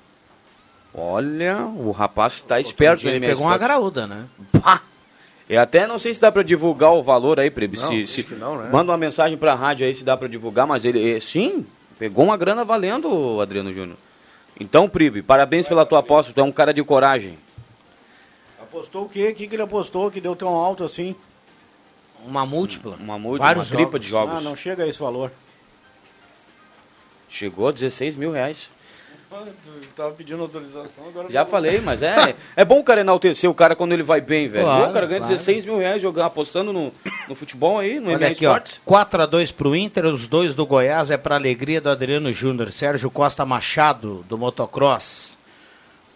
Olha, 0.94 1.58
o 1.66 1.92
rapaz 1.92 2.34
está 2.34 2.60
esperto 2.60 3.08
ele 3.08 3.20
na 3.20 3.28
MA 3.28 3.34
pegou 3.34 3.48
uma 3.48 3.58
graúda, 3.58 4.08
né? 4.08 4.26
Pá! 4.62 4.82
Eu 5.48 5.60
até 5.62 5.88
não 5.88 5.98
sei 5.98 6.14
se 6.14 6.22
dá 6.22 6.32
pra 6.32 6.44
divulgar 6.44 6.94
o 6.94 7.02
valor 7.04 7.40
aí, 7.40 7.50
Pribe. 7.50 7.78
Não, 7.78 7.88
se, 7.88 8.06
se- 8.08 8.36
não, 8.36 8.56
né? 8.58 8.70
Manda 8.72 8.92
uma 8.92 8.98
mensagem 8.98 9.38
pra 9.38 9.56
rádio 9.56 9.86
aí 9.88 9.96
se 9.96 10.04
dá 10.04 10.16
pra 10.16 10.28
divulgar, 10.28 10.68
mas 10.68 10.86
ele, 10.86 11.16
eh, 11.16 11.20
sim, 11.20 11.66
pegou 11.98 12.26
uma 12.26 12.38
grana 12.38 12.64
valendo, 12.64 13.40
Adriano 13.42 13.74
Júnior. 13.74 13.98
Então, 14.60 14.90
Pribe, 14.90 15.22
parabéns 15.22 15.68
pela 15.68 15.86
tua 15.86 16.00
aposta, 16.00 16.34
tu 16.34 16.42
é 16.42 16.44
um 16.44 16.52
cara 16.52 16.74
de 16.74 16.84
coragem. 16.84 17.38
Apostou 18.62 19.06
o 19.06 19.10
quê? 19.10 19.30
O 19.30 19.36
que, 19.36 19.48
que 19.48 19.56
ele 19.56 19.64
apostou 19.64 20.12
que 20.12 20.20
deu 20.20 20.36
tão 20.36 20.50
alto 20.50 20.84
assim? 20.84 21.16
Uma 22.26 22.46
múltipla. 22.46 22.98
Uma 23.00 23.18
multa, 23.18 23.42
uma 23.42 23.48
Vários 23.48 23.70
tripa 23.70 23.84
jogos. 23.84 24.02
de 24.02 24.08
jogos. 24.10 24.36
Ah, 24.36 24.42
não 24.42 24.56
chega 24.56 24.84
a 24.84 24.88
esse 24.88 25.00
valor. 25.00 25.32
Chegou 27.30 27.70
a 27.70 27.72
16 27.72 28.16
mil 28.16 28.32
reais. 28.32 28.70
Tava 29.96 30.12
pedindo 30.12 30.42
autorização, 30.42 31.08
agora 31.08 31.30
Já 31.30 31.46
falei, 31.46 31.80
mas 31.82 32.02
é, 32.02 32.36
é 32.56 32.66
bom 32.66 32.80
o 32.80 32.84
cara 32.84 33.02
enaltecer 33.02 33.48
o 33.48 33.54
cara 33.54 33.76
quando 33.76 33.92
ele 33.92 34.02
vai 34.02 34.20
bem, 34.20 34.48
velho. 34.48 34.66
Claro, 34.66 34.90
o 34.90 34.94
cara 34.94 35.06
ganha 35.06 35.20
claro. 35.20 35.36
16 35.36 35.66
mil 35.66 35.78
reais 35.78 36.02
jogando, 36.02 36.26
apostando 36.26 36.74
no, 36.74 36.92
no 37.28 37.36
futebol 37.36 37.78
aí, 37.78 38.00
no 38.00 38.12
Olha 38.12 38.28
aqui, 38.28 38.48
ó. 38.48 38.58
Sports. 38.58 38.82
4x2 38.88 39.54
pro 39.54 39.76
Inter, 39.76 40.08
os 40.08 40.26
dois 40.26 40.56
do 40.56 40.66
Goiás 40.66 41.12
é 41.12 41.18
pra 41.18 41.36
alegria 41.36 41.80
do 41.80 41.92
Adriano 41.92 42.34
Júnior. 42.34 42.72
Sérgio 42.72 43.12
Costa 43.12 43.46
Machado, 43.46 44.26
do 44.28 44.36
motocross. 44.36 45.38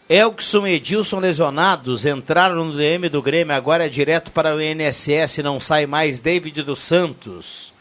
Elkson 0.10 0.66
e 0.66 0.74
Edilson 0.74 1.20
lesionados, 1.20 2.06
entraram 2.06 2.66
no 2.66 2.76
DM 2.76 3.10
do 3.10 3.22
Grêmio, 3.22 3.56
agora 3.56 3.86
é 3.86 3.90
direto 3.90 4.32
para 4.32 4.56
o 4.56 4.62
INSS, 4.62 5.38
não 5.44 5.60
sai 5.60 5.86
mais 5.86 6.20
David 6.20 6.64
dos 6.64 6.80
Santos. 6.80 7.72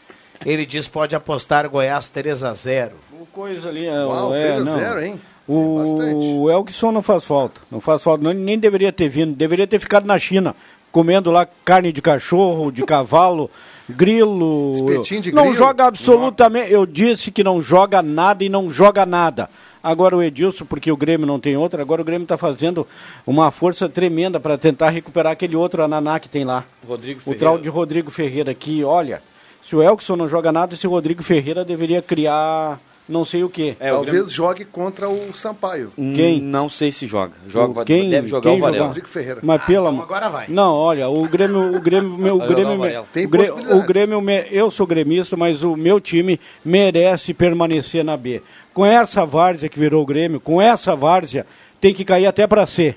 Ele 0.45 0.65
diz 0.65 0.87
pode 0.87 1.15
apostar 1.15 1.67
Goiás 1.67 2.07
3 2.09 2.43
a 2.43 2.53
0 2.53 3.12
O 3.23 3.25
coisa 3.27 3.69
ali. 3.69 3.85
é, 3.85 4.05
Uau, 4.05 4.35
é, 4.35 4.47
3 4.53 4.61
a 4.61 4.65
não. 4.65 4.79
0, 4.79 5.01
hein? 5.05 5.21
O, 5.47 5.77
Bastante. 5.77 6.25
o 6.25 6.49
Elkson 6.51 6.91
não 6.91 7.01
faz 7.01 7.25
falta. 7.25 7.61
Não 7.71 7.79
faz 7.79 8.03
falta. 8.03 8.23
Não, 8.23 8.33
nem 8.33 8.57
deveria 8.59 8.91
ter 8.91 9.07
vindo. 9.09 9.33
Deveria 9.35 9.67
ter 9.67 9.79
ficado 9.79 10.05
na 10.05 10.17
China, 10.19 10.55
comendo 10.91 11.31
lá 11.31 11.45
carne 11.65 11.91
de 11.91 12.01
cachorro, 12.01 12.71
de 12.71 12.83
cavalo, 12.83 13.49
grilo. 13.89 14.73
Espetinho 14.75 15.21
de 15.21 15.31
não 15.31 15.43
grilo. 15.43 15.57
joga 15.57 15.85
absolutamente. 15.85 16.71
Eu 16.71 16.85
disse 16.85 17.31
que 17.31 17.43
não 17.43 17.61
joga 17.61 18.01
nada 18.01 18.43
e 18.43 18.49
não 18.49 18.69
joga 18.69 19.05
nada. 19.05 19.49
Agora 19.81 20.15
o 20.15 20.23
Edilson, 20.23 20.63
porque 20.65 20.89
o 20.89 20.95
Grêmio 20.95 21.27
não 21.27 21.39
tem 21.41 21.57
outro, 21.57 21.81
agora 21.81 22.01
o 22.01 22.05
Grêmio 22.05 22.23
está 22.23 22.37
fazendo 22.37 22.87
uma 23.27 23.51
força 23.51 23.89
tremenda 23.89 24.39
para 24.39 24.57
tentar 24.57 24.91
recuperar 24.91 25.33
aquele 25.33 25.57
outro 25.57 25.83
Ananá 25.83 26.21
que 26.21 26.29
tem 26.29 26.45
lá. 26.45 26.63
Rodrigo 26.87 27.19
O 27.19 27.23
Ferreira. 27.23 27.45
tal 27.45 27.57
de 27.57 27.67
Rodrigo 27.67 28.09
Ferreira 28.09 28.53
que, 28.53 28.81
olha, 28.81 29.21
se 29.61 29.75
o 29.75 29.83
Elkson 29.83 30.15
não 30.15 30.29
joga 30.29 30.53
nada, 30.53 30.73
esse 30.73 30.87
Rodrigo 30.87 31.21
Ferreira 31.21 31.65
deveria 31.65 32.01
criar 32.01 32.79
não 33.07 33.25
sei 33.25 33.43
o 33.43 33.49
quê. 33.49 33.75
É, 33.79 33.91
o 33.91 33.95
Talvez 33.95 34.13
Grêmio- 34.13 34.29
jogue 34.31 34.65
contra 34.65 35.09
o 35.09 35.33
Sampaio. 35.33 35.91
Quem? 35.95 36.41
Não 36.41 36.69
sei 36.69 36.91
se 36.91 37.05
joga. 37.07 37.33
Joga, 37.47 37.81
O- 37.81 37.85
quem- 37.85 38.09
deve 38.09 38.27
jogar 38.27 38.49
quem 38.49 38.57
o 38.57 38.61
Varela. 38.61 38.77
jogar? 38.77 38.87
Rodrigo 38.87 39.07
Ferreira. 39.07 39.39
Mas 39.43 39.63
pelo 39.65 39.85
então 39.85 39.87
amor- 39.89 40.03
agora 40.03 40.29
vai. 40.29 40.45
Não, 40.47 40.73
olha, 40.73 41.09
o 41.09 41.27
Grêmio, 41.27 41.75
o 41.75 41.79
Grêmio, 41.81 42.17
meu, 42.17 42.35
o 42.35 42.47
Grêmio, 42.47 42.73
o 42.73 42.77
Varela. 42.77 43.05
Tem 43.13 43.25
o 43.25 43.29
Grêmio, 43.29 43.77
o 43.77 43.83
Grêmio, 43.83 44.21
me- 44.21 44.45
eu 44.51 44.71
sou 44.71 44.87
gremista, 44.87 45.35
mas 45.37 45.63
o 45.63 45.75
meu 45.75 45.99
time 45.99 46.39
merece 46.63 47.33
permanecer 47.33 48.03
na 48.03 48.15
B. 48.17 48.41
Com 48.73 48.85
essa 48.85 49.25
várzea 49.25 49.69
que 49.69 49.77
virou 49.79 50.01
o 50.01 50.05
Grêmio, 50.05 50.39
com 50.39 50.61
essa 50.61 50.95
várzea, 50.95 51.45
tem 51.79 51.93
que 51.93 52.03
cair 52.05 52.25
até 52.25 52.47
para 52.47 52.65
C. 52.65 52.95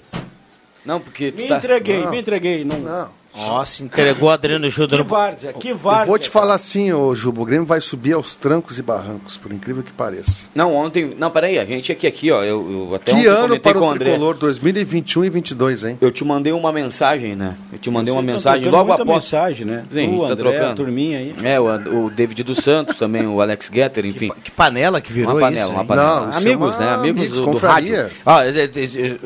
Não, 0.84 1.00
porque 1.00 1.32
Me 1.36 1.48
tá... 1.48 1.56
entreguei, 1.58 2.02
Não. 2.02 2.10
me 2.10 2.18
entreguei. 2.20 2.64
Não. 2.64 2.78
Não. 2.78 3.08
Nossa, 3.36 3.84
entregou 3.84 4.30
Adriano 4.30 4.68
Júnior. 4.70 5.02
Que 5.02 5.08
várzea, 5.08 5.52
que 5.52 5.68
Eu 5.68 5.76
várzea. 5.76 6.06
vou 6.06 6.18
te 6.18 6.30
falar 6.30 6.54
assim, 6.54 6.92
ô 6.92 7.14
Juba, 7.14 7.42
o 7.42 7.44
Grêmio 7.44 7.66
vai 7.66 7.80
subir 7.80 8.14
aos 8.14 8.34
trancos 8.34 8.78
e 8.78 8.82
barrancos, 8.82 9.36
por 9.36 9.52
incrível 9.52 9.82
que 9.82 9.92
pareça. 9.92 10.46
Não, 10.54 10.74
ontem... 10.74 11.14
Não, 11.18 11.30
peraí, 11.30 11.58
a 11.58 11.64
gente 11.64 11.92
aqui, 11.92 12.06
aqui, 12.06 12.30
ó. 12.30 12.42
Eu, 12.42 12.88
eu 12.88 12.94
até 12.94 13.12
que 13.12 13.18
ontem 13.18 13.28
ano 13.28 13.60
para 13.60 13.74
com 13.78 13.84
o 13.84 13.88
o 13.88 13.90
André. 13.90 14.10
Tricolor 14.10 14.36
2021 14.38 15.24
e 15.24 15.30
22, 15.30 15.84
hein? 15.84 15.98
Eu 16.00 16.10
te 16.10 16.24
mandei 16.24 16.52
uma 16.52 16.72
mensagem, 16.72 17.34
né? 17.36 17.54
Eu 17.72 17.78
te 17.78 17.90
mandei 17.90 18.12
uma 18.12 18.22
Vocês 18.22 18.32
mensagem 18.34 18.70
logo 18.70 18.92
após... 18.92 19.08
mensagem, 19.08 19.66
né? 19.66 19.84
Sim, 19.90 20.10
tu, 20.10 20.18
tá 20.20 20.24
André, 20.32 20.36
trocando. 20.36 20.70
a 20.72 20.74
turminha 20.74 21.18
aí. 21.18 21.34
É, 21.44 21.60
o, 21.60 22.06
o 22.06 22.10
David 22.10 22.42
dos 22.42 22.58
Santos 22.58 22.96
também, 22.96 23.26
o 23.26 23.40
Alex 23.40 23.70
Getter, 23.72 24.06
enfim. 24.06 24.30
Que 24.42 24.50
panela 24.50 25.00
que 25.00 25.12
virou 25.12 25.34
Uma 25.34 25.40
panela, 25.40 25.62
isso, 25.62 25.72
uma 25.72 25.80
hein? 25.82 25.86
panela. 25.86 26.26
Não, 26.26 26.32
amigos, 26.36 26.74
é 26.74 26.78
uma- 26.78 26.86
né? 26.86 26.94
Amigos, 26.94 27.20
amigos, 27.20 27.40
do, 27.40 27.50
do 27.50 27.56
rádio. 27.58 28.10
O- 28.24 28.30
o 28.30 28.52
rec- 28.52 28.74
rec- 28.74 29.20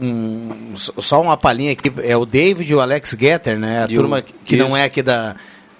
um, 0.00 0.74
só 0.76 1.20
uma 1.20 1.36
palhinha 1.36 1.72
aqui. 1.72 1.92
É 2.02 2.16
o 2.16 2.24
David 2.26 2.70
e 2.70 2.74
o 2.74 2.80
Alex 2.80 3.16
Getter, 3.18 3.58
né? 3.58 3.82
A 3.84 3.86
E 3.90 3.94
turma 3.94 4.18
o- 4.20 4.22
que 4.44 4.56
não 4.56 4.68
isso. 4.68 4.76
é 4.76 4.84
aqui 4.84 5.02
da. 5.02 5.36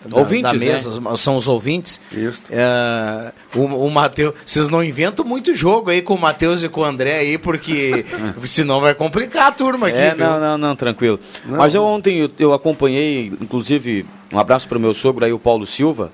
Da, 0.06 0.18
Ouvintes, 0.18 0.52
da 0.52 0.58
mesa, 0.58 1.00
né? 1.00 1.16
são 1.16 1.34
os 1.38 1.48
ouvintes. 1.48 1.98
Isso. 2.12 2.42
É, 2.50 3.32
o, 3.56 3.60
o 3.62 3.90
Matheus, 3.90 4.34
vocês 4.44 4.68
não 4.68 4.84
inventam 4.84 5.24
muito 5.24 5.56
jogo 5.56 5.88
aí 5.88 6.02
com 6.02 6.12
o 6.14 6.20
Matheus 6.20 6.62
e 6.62 6.68
com 6.68 6.82
o 6.82 6.84
André 6.84 7.20
aí, 7.20 7.38
porque 7.38 8.04
senão 8.44 8.82
vai 8.82 8.92
complicar 8.94 9.46
a 9.46 9.52
turma 9.52 9.88
aqui. 9.88 9.96
É, 9.96 10.14
não, 10.14 10.38
não, 10.38 10.58
não, 10.58 10.76
tranquilo. 10.76 11.18
Mas 11.46 11.74
eu 11.74 11.82
ontem 11.82 12.18
eu, 12.18 12.30
eu 12.38 12.52
acompanhei, 12.52 13.32
inclusive, 13.40 14.04
um 14.30 14.38
abraço 14.38 14.68
para 14.68 14.76
o 14.76 14.80
meu 14.80 14.92
sogro 14.92 15.24
aí, 15.24 15.32
o 15.32 15.38
Paulo 15.38 15.66
Silva. 15.66 16.12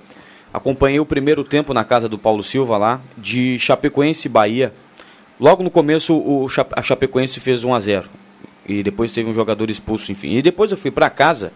Acompanhei 0.55 1.01
o 1.01 1.05
primeiro 1.07 1.43
tempo 1.43 1.75
na 1.75 1.83
casa 1.83 2.09
do 2.09 2.17
Paulo 2.17 2.45
Silva 2.45 2.79
lá, 2.79 3.01
de 3.19 3.59
Chapecoense 3.59 4.29
Bahia. 4.29 4.73
Logo 5.41 5.63
no 5.63 5.71
começo, 5.71 6.15
o, 6.15 6.47
a 6.77 6.83
Chapecoense 6.83 7.41
fez 7.41 7.65
1 7.65 7.75
a 7.75 7.81
0 7.81 8.09
E 8.69 8.83
depois 8.83 9.11
teve 9.11 9.31
um 9.31 9.35
jogador 9.35 9.71
expulso, 9.71 10.13
enfim. 10.13 10.37
E 10.37 10.43
depois 10.43 10.71
eu 10.71 10.77
fui 10.77 10.91
para 10.91 11.09
casa 11.09 11.51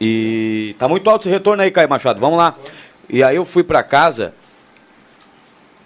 e. 0.00 0.76
Tá 0.78 0.86
muito 0.86 1.08
alto 1.08 1.22
esse 1.22 1.30
retorno 1.30 1.62
aí, 1.62 1.70
Caio 1.70 1.88
Machado. 1.88 2.20
Vamos 2.20 2.36
lá. 2.36 2.54
E 3.08 3.22
aí 3.22 3.36
eu 3.36 3.44
fui 3.46 3.64
para 3.64 3.82
casa 3.82 4.34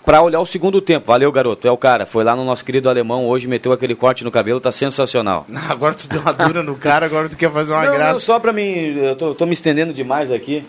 para 0.05 0.21
olhar 0.21 0.41
o 0.41 0.47
segundo 0.47 0.81
tempo. 0.81 1.07
Valeu, 1.07 1.31
garoto. 1.31 1.67
É 1.69 1.71
o 1.71 1.77
cara. 1.77 2.05
Foi 2.07 2.25
lá 2.25 2.35
no 2.35 2.45
nosso 2.45 2.65
querido 2.65 2.89
alemão 2.89 3.29
hoje, 3.29 3.47
meteu 3.47 3.73
aquele 3.73 3.95
corte 3.95 4.25
no 4.25 4.31
cabelo, 4.31 4.61
tá 4.61 4.73
sensacional. 4.73 5.47
Agora 5.71 5.95
tu 5.95 6.09
deu 6.09 6.21
uma 6.21 6.33
dura 6.33 6.63
no 6.63 6.75
cara, 6.75 7.07
agora 7.07 7.29
tu 7.29 7.37
quer 7.37 7.53
fazer 7.53 7.73
uma 7.73 7.85
Não, 7.85 7.95
graça. 7.95 8.13
não, 8.15 8.21
só 8.21 8.41
pra 8.41 8.53
mim, 8.53 8.97
eu 8.97 9.15
tô, 9.15 9.33
tô 9.33 9.47
me 9.47 9.53
estendendo 9.53 9.95
demais 9.95 10.33
aqui. 10.33 10.65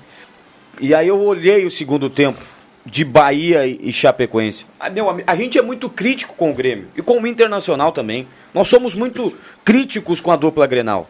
E 0.79 0.93
aí 0.93 1.07
eu 1.07 1.19
olhei 1.19 1.65
o 1.65 1.71
segundo 1.71 2.09
tempo 2.09 2.39
de 2.85 3.03
Bahia 3.05 3.65
e 3.65 3.91
Chapecoense. 3.93 4.65
Ah, 4.79 4.89
meu 4.89 5.09
a 5.25 5.35
gente 5.35 5.57
é 5.57 5.61
muito 5.61 5.89
crítico 5.89 6.33
com 6.35 6.51
o 6.51 6.53
Grêmio 6.53 6.87
e 6.97 7.01
com 7.01 7.19
o 7.19 7.27
Internacional 7.27 7.91
também. 7.91 8.27
Nós 8.53 8.67
somos 8.67 8.93
muito 8.93 9.35
críticos 9.63 10.19
com 10.19 10.31
a 10.31 10.35
dupla 10.35 10.67
Grenal. 10.67 11.09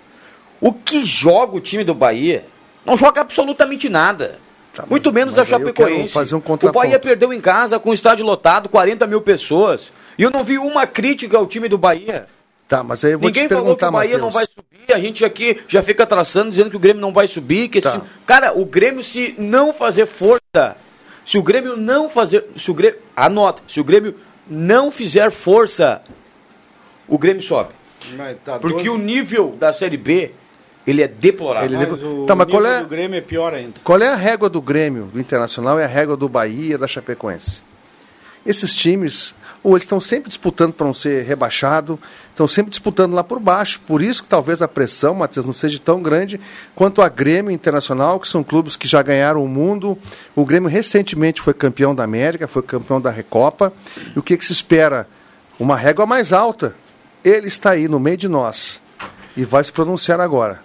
O 0.62 0.72
que 0.72 1.06
joga 1.06 1.56
o 1.58 1.60
time 1.60 1.84
do 1.84 1.94
Bahia 1.94 2.46
não 2.86 2.96
joga 2.96 3.22
absolutamente 3.22 3.90
nada. 3.90 4.40
Tá, 4.74 4.84
mas- 4.84 4.90
muito 4.90 5.12
menos 5.12 5.36
mas 5.36 5.48
a 5.48 5.50
Chapecoense. 5.50 6.14
fazer 6.14 6.36
um 6.36 6.40
o. 6.40 6.72
Bahia 6.72 7.00
perdeu 7.00 7.34
em 7.34 7.42
casa 7.42 7.78
com 7.80 7.90
o 7.90 7.94
estádio 7.94 8.26
lotado, 8.26 8.70
40 8.70 9.06
mil 9.06 9.22
pessoas. 9.22 9.92
E 10.18 10.24
eu 10.24 10.30
não 10.32 10.44
vi 10.44 10.58
uma 10.58 10.86
crítica 10.88 11.38
ao 11.38 11.46
time 11.48 11.68
do 11.68 11.78
Bahia. 11.78 12.28
Tá, 12.68 12.82
mas 12.84 13.04
aí 13.04 13.12
eu 13.12 13.20
vou 13.20 13.28
Ninguém 13.30 13.48
te 13.48 13.54
falou 13.54 13.76
que 13.76 13.84
o 13.86 13.92
Bahia 13.92 14.18
Matheus. 14.18 14.22
não 14.22 14.32
vai 14.32 14.46
subir, 14.46 14.94
a 14.94 15.00
gente 15.00 15.26
aqui 15.26 15.60
já 15.68 15.84
fica 15.84 16.06
traçando 16.08 16.50
dizendo 16.50 16.70
que 16.70 16.76
o 16.76 16.80
Grêmio 16.80 17.02
não 17.02 17.12
vai 17.14 17.28
subir, 17.28 17.68
que 17.68 17.82
Tá. 17.82 17.92
se- 17.92 18.02
cara, 18.26 18.58
o 18.58 18.66
Grêmio 18.66 19.04
se 19.04 19.36
não 19.38 19.74
fazer 19.74 20.06
força, 20.08 20.76
se 21.26 21.38
o 21.38 21.44
Grêmio 21.44 21.78
não 21.78 22.10
fazer, 22.10 22.46
se 22.56 22.70
o 22.70 22.74
Grêmio, 22.74 23.00
anota, 23.16 23.62
se 23.68 23.80
o 23.80 23.84
Grêmio 23.84 24.16
não 24.48 24.92
fizer 24.92 25.32
força, 25.32 26.02
o 27.08 27.18
Grêmio 27.18 27.42
sobe. 27.42 27.70
Tá 28.44 28.60
Porque 28.60 28.90
o 28.90 28.98
nível 28.98 29.56
da 29.58 29.72
Série 29.72 29.96
B, 29.96 30.32
ele 30.86 31.02
é 31.02 31.08
deplorável. 31.08 31.70
Ele- 31.80 31.90
Mas 31.90 32.04
o 32.04 32.26
Tá, 32.26 32.36
mas 32.36 32.48
qual 32.50 32.62
nível 32.62 32.78
é- 32.78 32.82
do 32.82 32.90
Grêmio 32.90 33.18
é 33.18 33.22
pior 33.22 33.54
ainda. 33.54 33.76
Qual 33.84 34.02
é 34.02 34.08
a 34.10 34.16
régua 34.16 34.50
do 34.50 34.62
Grêmio, 34.62 35.06
do 35.06 35.20
Internacional, 35.20 35.80
e 35.80 35.84
a 35.84 35.88
régua 35.88 36.18
do 36.18 36.28
Bahia, 36.28 36.78
da 36.78 36.88
Chapecoense? 36.88 37.62
Esses 38.46 38.76
times, 38.76 39.34
ou 39.64 39.74
eles 39.74 39.84
estão 39.84 40.02
sempre 40.02 40.28
disputando 40.28 40.74
para 40.74 40.86
não 40.86 40.94
ser 40.94 41.24
rebaixado, 41.24 41.98
estão 42.30 42.48
sempre 42.48 42.70
disputando 42.70 43.14
lá 43.14 43.24
por 43.24 43.40
baixo. 43.40 43.80
Por 43.88 44.02
isso 44.02 44.22
que 44.24 44.28
talvez 44.30 44.62
a 44.62 44.68
pressão, 44.68 45.16
Matheus, 45.16 45.46
não 45.46 45.54
seja 45.54 45.80
tão 45.80 46.02
grande 46.02 46.40
quanto 46.76 47.02
a 47.02 47.08
Grêmio 47.08 47.50
Internacional, 47.52 48.20
que 48.20 48.28
são 48.28 48.44
clubes 48.44 48.76
que 48.76 48.88
já 48.88 49.02
ganharam 49.02 49.44
o 49.44 49.48
mundo. 49.48 49.98
O 50.36 50.46
Grêmio 50.46 50.70
recentemente 50.70 51.42
foi 51.42 51.54
campeão 51.54 51.96
da 51.96 52.04
América, 52.04 52.48
foi 52.48 52.62
campeão 52.62 53.00
da 53.00 53.10
Recopa. 53.10 53.72
E 54.16 54.20
o 54.20 54.22
que, 54.24 54.36
que 54.36 54.46
se 54.46 54.52
espera? 54.52 55.08
Uma 55.58 55.78
régua 55.78 56.06
mais 56.06 56.34
alta. 56.34 56.76
Ele 57.24 57.48
está 57.48 57.72
aí 57.72 57.88
no 57.88 58.00
meio 58.02 58.18
de 58.18 58.28
nós 58.28 58.82
e 59.38 59.46
vai 59.46 59.64
se 59.64 59.72
pronunciar 59.72 60.20
agora. 60.20 60.60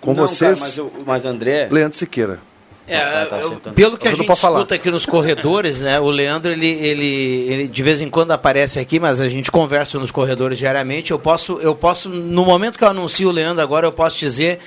Com 0.00 0.12
Não, 0.14 0.26
vocês, 0.26 0.58
cara, 0.58 0.60
mas, 0.60 0.76
eu- 0.78 0.92
mas 1.06 1.24
André, 1.24 1.68
Leandro 1.70 1.96
Siqueira. 1.96 2.40
É, 2.90 3.00
Tá, 3.00 3.26
tá 3.26 3.36
eu- 3.38 3.46
acertando. 3.46 3.74
pelo 3.76 3.96
que 3.96 4.06
a 4.06 4.10
Eu 4.10 4.12
não 4.12 4.18
gente 4.18 4.26
posso 4.26 4.40
falar. 4.40 4.58
escuta 4.58 4.74
aqui 4.74 4.90
nos 4.90 5.06
corredores, 5.06 5.80
né? 5.80 5.98
O 6.00 6.10
Leandro, 6.10 6.50
ele, 6.52 6.68
ele, 6.70 7.06
ele 7.52 7.68
de 7.68 7.82
vez 7.82 8.00
em 8.00 8.10
quando 8.10 8.32
aparece 8.32 8.78
aqui, 8.80 8.98
mas 8.98 9.20
a 9.20 9.28
gente 9.28 9.50
conversa 9.50 9.98
nos 9.98 10.10
corredores 10.10 10.58
diariamente. 10.58 11.10
Eu 11.10 11.18
posso, 11.18 11.58
eu 11.62 11.74
posso, 11.74 12.08
no 12.08 12.44
momento 12.44 12.76
que 12.78 12.84
eu 12.84 12.88
anuncio 12.88 13.28
o 13.28 13.32
Leandro 13.32 13.62
agora, 13.62 13.86
eu 13.86 13.92
posso 13.92 14.18
dizer 14.18 14.58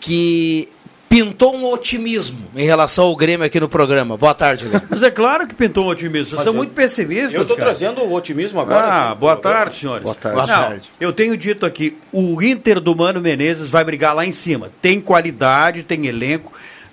que 0.00 0.68
pintou 1.08 1.54
um 1.54 1.66
otimismo 1.70 2.46
em 2.56 2.64
relação 2.64 3.04
ao 3.04 3.14
Grêmio 3.14 3.44
aqui 3.46 3.60
no 3.60 3.68
programa. 3.68 4.16
Boa 4.16 4.32
tarde, 4.32 4.64
Leandro. 4.64 4.88
Mas 4.90 5.02
é 5.02 5.10
claro 5.10 5.46
que 5.46 5.54
pintou 5.54 5.84
um 5.84 5.88
otimista. 5.88 6.30
Vocês 6.30 6.42
são 6.44 6.52
eu- 6.54 6.56
muito 6.56 6.72
pessimistas, 6.72 7.34
eu 7.34 7.44
cara. 7.56 7.60
trazendo 7.70 8.00
o 8.02 8.14
otimismo 8.14 8.58
agora. 8.60 8.80
Ah, 8.86 9.10
aqui. 9.10 9.20
boa 9.20 9.36
tarde, 9.36 9.76
senhores. 9.76 10.02
Boa 10.04 10.14
tarde. 10.14 10.36
Boa 10.36 10.46
Não, 10.46 10.64
tarde. 10.68 10.84
Eu 10.98 11.12
tenho 11.12 11.36
dito 11.36 11.66
aqui, 11.66 11.98
o 12.10 12.42
Inter 12.42 12.80
do 12.80 12.96
Mano 12.96 13.20
Menezes 13.20 13.68
vai 13.70 13.84
brigar 13.84 14.14
lá 14.14 14.24
em 14.24 14.32
cima. 14.32 14.70
Tem 14.80 15.00
qualidade, 15.00 15.82
tem 15.82 16.06
elenco. 16.06 16.50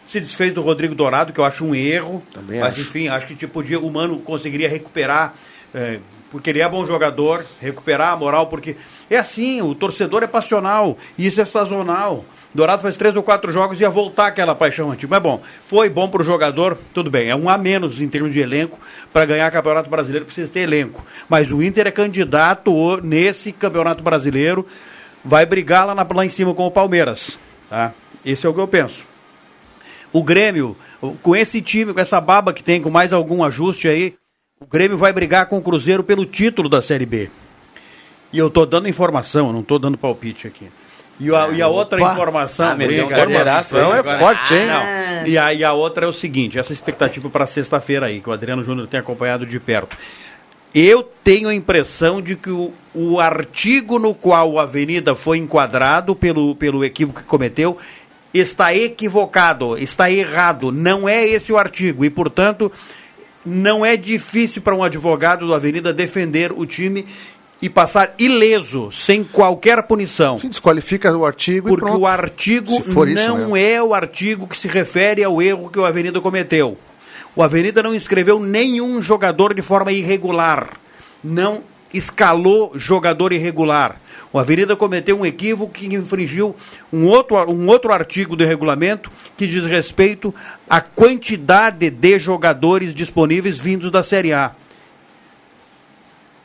Se 0.09 0.19
desfez 0.19 0.51
do 0.51 0.61
Rodrigo 0.63 0.95
Dourado, 0.95 1.31
que 1.31 1.39
eu 1.39 1.45
acho 1.45 1.63
um 1.63 1.75
erro. 1.75 2.23
Também 2.33 2.59
mas 2.59 2.69
acho. 2.73 2.81
enfim, 2.81 3.07
acho 3.09 3.27
que 3.27 3.35
tipo, 3.35 3.53
podia, 3.53 3.79
o 3.79 3.91
Mano 3.91 4.17
conseguiria 4.19 4.67
recuperar, 4.67 5.35
é, 5.71 5.99
porque 6.31 6.49
ele 6.49 6.61
é 6.61 6.67
bom 6.67 6.83
jogador, 6.83 7.45
recuperar 7.61 8.13
a 8.13 8.15
moral, 8.15 8.47
porque 8.47 8.75
é 9.07 9.17
assim, 9.17 9.61
o 9.61 9.75
torcedor 9.75 10.23
é 10.23 10.27
passional, 10.27 10.97
e 11.15 11.27
isso 11.27 11.39
é 11.39 11.45
sazonal. 11.45 12.25
Dourado 12.51 12.81
faz 12.81 12.97
três 12.97 13.15
ou 13.15 13.21
quatro 13.21 13.51
jogos 13.51 13.79
e 13.79 13.83
ia 13.83 13.89
voltar 13.91 14.25
aquela 14.25 14.55
paixão 14.55 14.89
antiga. 14.91 15.07
Mas 15.11 15.21
bom, 15.21 15.39
foi 15.63 15.87
bom 15.87 16.09
para 16.09 16.23
o 16.23 16.25
jogador, 16.25 16.75
tudo 16.91 17.11
bem. 17.11 17.29
É 17.29 17.35
um 17.35 17.47
a 17.47 17.55
menos 17.59 18.01
em 18.01 18.09
termos 18.09 18.33
de 18.33 18.39
elenco. 18.41 18.79
Para 19.13 19.25
ganhar 19.27 19.51
Campeonato 19.51 19.87
Brasileiro 19.87 20.25
precisa 20.25 20.51
ter 20.51 20.61
elenco. 20.61 21.05
Mas 21.29 21.51
o 21.51 21.61
Inter 21.61 21.85
é 21.85 21.91
candidato 21.91 22.99
nesse 23.03 23.51
Campeonato 23.51 24.03
Brasileiro. 24.03 24.65
Vai 25.23 25.45
brigar 25.45 25.85
lá, 25.85 25.93
na- 25.93 26.07
lá 26.11 26.25
em 26.25 26.29
cima 26.31 26.51
com 26.55 26.65
o 26.65 26.71
Palmeiras. 26.71 27.37
Tá? 27.69 27.93
Esse 28.25 28.47
é 28.47 28.49
o 28.49 28.53
que 28.55 28.59
eu 28.59 28.67
penso. 28.67 29.05
O 30.11 30.23
Grêmio, 30.23 30.75
com 31.21 31.35
esse 31.35 31.61
time, 31.61 31.93
com 31.93 31.99
essa 31.99 32.19
baba 32.19 32.51
que 32.53 32.63
tem, 32.63 32.81
com 32.81 32.89
mais 32.89 33.13
algum 33.13 33.43
ajuste 33.43 33.87
aí, 33.87 34.15
o 34.59 34.65
Grêmio 34.65 34.97
vai 34.97 35.13
brigar 35.13 35.45
com 35.47 35.57
o 35.57 35.61
Cruzeiro 35.61 36.03
pelo 36.03 36.25
título 36.25 36.67
da 36.67 36.81
Série 36.81 37.05
B. 37.05 37.29
E 38.33 38.37
eu 38.37 38.49
tô 38.49 38.65
dando 38.65 38.87
informação, 38.87 39.47
eu 39.47 39.53
não 39.53 39.63
tô 39.63 39.77
dando 39.79 39.97
palpite 39.97 40.47
aqui. 40.47 40.67
E 41.19 41.33
a, 41.35 41.49
e 41.49 41.61
a 41.61 41.67
outra 41.67 42.01
Opa! 42.01 42.13
informação, 42.13 42.67
Ah, 42.67 42.75
Então 43.77 43.91
aí 43.91 43.99
é 43.99 44.19
forte, 44.19 44.53
hein? 44.53 44.67
não. 44.67 45.27
E 45.27 45.37
a, 45.37 45.53
e 45.53 45.63
a 45.63 45.73
outra 45.73 46.05
é 46.05 46.09
o 46.09 46.13
seguinte, 46.13 46.57
essa 46.57 46.71
expectativa 46.71 47.29
para 47.29 47.45
sexta-feira 47.45 48.05
aí, 48.05 48.21
que 48.21 48.29
o 48.29 48.31
Adriano 48.31 48.63
Júnior 48.63 48.87
tem 48.87 48.99
acompanhado 48.99 49.45
de 49.45 49.59
perto. 49.59 49.97
Eu 50.73 51.01
tenho 51.23 51.49
a 51.49 51.53
impressão 51.53 52.21
de 52.21 52.35
que 52.35 52.51
o, 52.51 52.71
o 52.93 53.19
artigo 53.19 53.97
no 53.97 54.13
qual 54.13 54.51
o 54.51 54.59
Avenida 54.59 55.15
foi 55.15 55.39
enquadrado 55.39 56.15
pelo, 56.15 56.55
pelo 56.55 56.85
equívoco 56.85 57.19
que 57.21 57.25
cometeu 57.25 57.77
está 58.33 58.75
equivocado, 58.75 59.77
está 59.77 60.11
errado. 60.11 60.71
Não 60.71 61.07
é 61.07 61.25
esse 61.25 61.51
o 61.51 61.57
artigo 61.57 62.05
e, 62.05 62.09
portanto, 62.09 62.71
não 63.45 63.85
é 63.85 63.95
difícil 63.97 64.61
para 64.61 64.75
um 64.75 64.83
advogado 64.83 65.45
do 65.45 65.53
Avenida 65.53 65.93
defender 65.93 66.51
o 66.51 66.65
time 66.65 67.05
e 67.61 67.69
passar 67.69 68.13
ileso, 68.17 68.89
sem 68.91 69.23
qualquer 69.23 69.83
punição. 69.83 70.39
Se 70.39 70.47
desqualifica 70.47 71.15
o 71.15 71.25
artigo 71.25 71.67
e 71.67 71.71
Porque 71.71 71.91
o 71.91 72.07
artigo 72.07 72.71
não 73.13 73.37
mesmo. 73.37 73.57
é 73.57 73.81
o 73.83 73.93
artigo 73.93 74.47
que 74.47 74.57
se 74.57 74.67
refere 74.67 75.23
ao 75.23 75.41
erro 75.41 75.69
que 75.69 75.79
o 75.79 75.85
Avenida 75.85 76.21
cometeu. 76.21 76.77
O 77.35 77.43
Avenida 77.43 77.83
não 77.83 77.93
inscreveu 77.93 78.39
nenhum 78.39 79.01
jogador 79.01 79.53
de 79.53 79.61
forma 79.61 79.91
irregular. 79.91 80.79
Não 81.23 81.63
escalou 81.93 82.71
jogador 82.75 83.33
irregular. 83.33 83.99
O 84.31 84.37
Avenida 84.37 84.75
cometeu 84.75 85.19
um 85.19 85.25
equívoco 85.25 85.73
que 85.73 85.87
infringiu 85.87 86.55
um 86.93 87.07
outro, 87.07 87.35
um 87.49 87.67
outro 87.67 87.91
artigo 87.91 88.35
do 88.35 88.45
regulamento 88.45 89.11
que 89.35 89.47
diz 89.47 89.65
respeito 89.65 90.33
à 90.69 90.81
quantidade 90.81 91.89
de 91.89 92.19
jogadores 92.19 92.93
disponíveis 92.93 93.57
vindos 93.57 93.89
da 93.89 94.03
Série 94.03 94.33
A. 94.33 94.51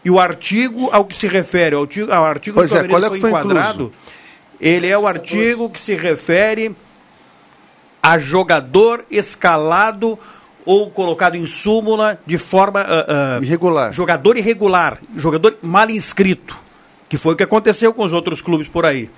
E 0.02 0.10
o 0.10 0.18
artigo 0.18 0.88
ao 0.92 1.04
que 1.04 1.16
se 1.16 1.26
refere, 1.26 1.74
ao 1.74 1.82
artigo, 1.82 2.12
ao 2.12 2.24
artigo 2.24 2.54
Pois 2.56 2.70
que 2.70 2.76
o 2.76 2.78
é, 2.78 2.80
Avenida 2.80 3.00
qual 3.00 3.04
é 3.04 3.08
foi 3.08 3.16
que 3.16 3.20
foi 3.20 3.30
enquadrado, 3.30 3.92
ele 4.60 4.86
é 4.86 4.96
o 4.96 5.06
artigo 5.06 5.68
que 5.68 5.80
se 5.80 5.94
refere 5.94 6.74
a 8.02 8.18
jogador 8.18 9.04
escalado 9.10 10.18
ou 10.64 10.90
colocado 10.90 11.36
em 11.36 11.46
súmula 11.46 12.18
de 12.26 12.38
forma 12.38 12.80
ah, 12.80 13.36
ah, 13.36 13.38
Irregular. 13.42 13.92
jogador 13.92 14.36
irregular, 14.36 14.98
jogador 15.16 15.56
mal 15.62 15.88
inscrito, 15.90 16.56
que 17.08 17.18
foi 17.18 17.34
o 17.34 17.36
que 17.36 17.42
aconteceu 17.42 17.92
com 17.92 18.04
os 18.04 18.12
outros 18.12 18.40
clubes 18.40 18.68
por 18.68 18.84
aí. 18.86 19.10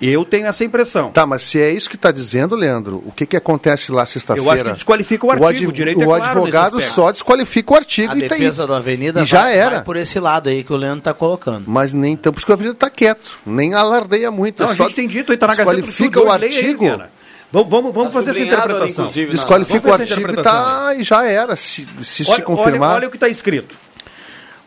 Eu 0.00 0.26
tenho 0.26 0.46
essa 0.46 0.62
impressão. 0.62 1.10
Tá, 1.10 1.24
mas 1.24 1.42
se 1.42 1.58
é 1.58 1.70
isso 1.70 1.88
que 1.88 1.96
está 1.96 2.10
dizendo, 2.10 2.54
Leandro, 2.54 3.02
o 3.06 3.12
que, 3.12 3.24
que 3.24 3.34
acontece 3.36 3.90
lá 3.90 4.04
sexta-feira? 4.04 4.46
Eu 4.46 4.52
acho 4.52 4.64
que 4.64 4.72
desqualifica 4.72 5.26
o 5.26 5.30
artigo, 5.30 5.70
o 5.70 5.74
direito 5.74 6.02
é 6.02 6.04
o 6.04 6.06
claro 6.06 6.22
nesse 6.22 6.30
advogado 6.32 6.80
só 6.82 7.10
desqualifica 7.10 7.72
o 7.72 7.76
artigo 7.76 8.12
A 8.12 8.16
e 8.16 8.28
tá 8.28 8.34
aí. 8.34 8.40
defesa 8.40 8.66
do 8.66 8.74
Avenida 8.74 9.22
E 9.22 9.24
já 9.24 9.44
vai, 9.44 9.56
era. 9.56 9.70
vai 9.76 9.84
por 9.84 9.96
esse 9.96 10.20
lado 10.20 10.50
aí 10.50 10.62
que 10.62 10.72
o 10.72 10.76
Leandro 10.76 10.98
está 10.98 11.14
colocando. 11.14 11.64
Mas 11.66 11.94
nem 11.94 12.12
então, 12.12 12.30
por 12.30 12.38
isso 12.38 12.46
que 12.46 12.52
o 12.52 12.54
Avenida 12.54 12.74
está 12.74 12.90
quieto, 12.90 13.38
nem 13.46 13.72
alardeia 13.72 14.30
muito. 14.30 14.62
Não, 14.62 14.68
é 14.68 14.72
a 14.72 14.76
só 14.76 14.84
gente 14.84 14.96
tem 14.96 15.08
dito, 15.08 15.32
aí 15.32 15.36
está 15.36 15.46
na 15.46 15.54
Gazeta 15.54 15.76
do 15.76 15.90
Sul, 15.90 16.08
desqualifica 16.10 16.20
o 16.20 16.30
aí, 16.30 16.44
artigo, 16.44 16.84
Viana. 16.84 17.15
Vamos, 17.64 17.70
vamos, 17.70 17.94
vamos 17.94 18.12
Tá 18.12 18.18
fazer 18.18 18.30
essa 18.32 18.40
ali, 18.40 18.48
interpretação. 18.48 19.04
na- 19.06 19.10
desqualifica 19.30 19.88
o 19.88 19.92
artigo 19.94 20.30
e, 20.30 20.42
tá, 20.42 20.94
e 20.98 21.02
já 21.02 21.24
era. 21.26 21.56
Se, 21.56 21.86
se, 22.02 22.24
se 22.24 22.30
Olha, 22.30 22.42
confirmar. 22.42 22.88
olha, 22.90 22.96
olha 22.98 23.08
o 23.08 23.10
que 23.10 23.16
está 23.16 23.28
escrito. 23.28 23.74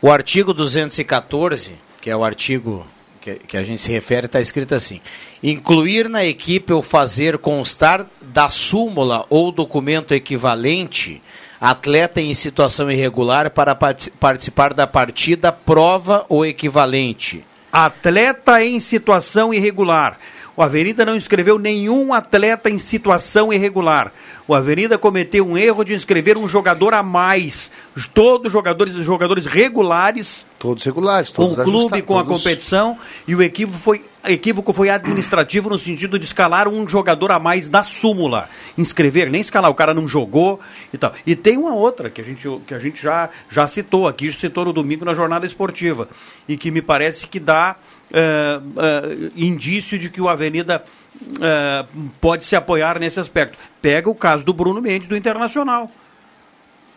O 0.02 0.10
artigo 0.12 0.54
214, 0.54 1.74
que 2.02 2.10
é 2.10 2.16
o 2.16 2.24
artigo 2.24 2.88
que, 3.22 3.36
que 3.36 3.58
a 3.58 3.64
gente 3.64 3.80
se 3.82 3.92
refere, 3.92 4.26
está 4.26 4.42
escrito 4.42 4.74
assim: 4.74 5.02
incluir 5.44 6.10
na 6.10 6.26
equipe 6.26 6.74
ou 6.74 6.82
fazer 6.82 7.38
constar 7.38 8.08
da 8.22 8.50
súmula 8.50 9.26
ou 9.30 9.52
documento 9.52 10.14
equivalente 10.14 11.22
atleta 11.62 12.20
em 12.22 12.34
situação 12.34 12.90
irregular 12.90 13.52
para 13.52 13.76
parti- 13.76 14.10
participar 14.12 14.74
da 14.74 14.88
partida, 14.88 15.52
prova 15.52 16.26
ou 16.30 16.46
equivalente. 16.46 17.44
Atleta 17.72 18.64
em 18.64 18.80
situação 18.80 19.54
irregular. 19.54 20.18
O 20.60 20.62
Avenida 20.62 21.06
não 21.06 21.16
inscreveu 21.16 21.58
nenhum 21.58 22.14
atleta 22.14 22.70
em 22.70 22.78
situação 22.78 23.54
irregular. 23.54 24.12
O 24.46 24.54
Avenida 24.54 24.98
cometeu 24.98 25.48
um 25.48 25.58
erro 25.58 25.86
de 25.86 25.94
inscrever 25.94 26.38
um 26.38 26.50
jogador 26.50 26.94
a 26.94 27.02
mais. 27.02 27.72
Todos 28.14 28.52
jogadores, 28.52 28.94
jogadores 28.96 29.46
regulares 29.46 30.46
Todos 30.60 30.84
regulares, 30.84 31.30
com 31.30 31.48
todos 31.48 31.60
o 31.60 31.64
clube, 31.64 32.02
com 32.02 32.20
a 32.20 32.26
todos- 32.26 32.44
competição, 32.44 32.98
e 33.26 33.34
o 33.34 33.42
equívoco 33.42 33.80
foi, 33.80 34.04
equívoco 34.26 34.74
foi 34.74 34.90
administrativo 34.90 35.70
no 35.70 35.80
sentido 35.80 36.20
de 36.20 36.26
escalar 36.26 36.68
um 36.68 36.88
jogador 36.88 37.32
a 37.32 37.40
mais 37.40 37.70
da 37.70 37.84
súmula. 37.84 38.50
Inscrever, 38.78 39.30
nem 39.30 39.42
escalar, 39.42 39.70
o 39.70 39.76
cara 39.76 39.94
não 39.94 40.08
jogou 40.08 40.60
e 40.94 40.98
tal. 40.98 41.14
E 41.26 41.36
tem 41.36 41.58
uma 41.58 41.74
outra 41.74 42.10
que 42.10 42.22
a 42.22 42.24
gente, 42.24 42.48
que 42.66 42.74
a 42.74 42.80
gente 42.80 43.02
já, 43.02 43.30
já 43.50 43.68
citou 43.68 44.08
aqui, 44.08 44.32
citou 44.32 44.66
no 44.66 44.74
domingo 44.74 45.06
na 45.06 45.14
jornada 45.14 45.46
esportiva, 45.46 46.10
e 46.48 46.58
que 46.58 46.72
me 46.72 46.82
parece 46.82 47.28
que 47.28 47.40
dá 47.40 47.76
eh, 48.12 48.60
eh, 48.78 49.32
indício 49.36 49.98
de 49.98 50.10
que 50.10 50.22
o 50.22 50.28
Avenida 50.28 50.84
eh, 51.42 51.86
pode 52.20 52.46
se 52.46 52.56
apoiar 52.56 53.00
nesse 53.00 53.20
aspecto. 53.20 53.58
Pega 53.82 54.10
o 54.10 54.16
caso 54.16 54.44
do 54.44 54.54
Bruno 54.54 54.82
Mendes 54.82 55.08
do 55.08 55.16
Internacional 55.16 55.92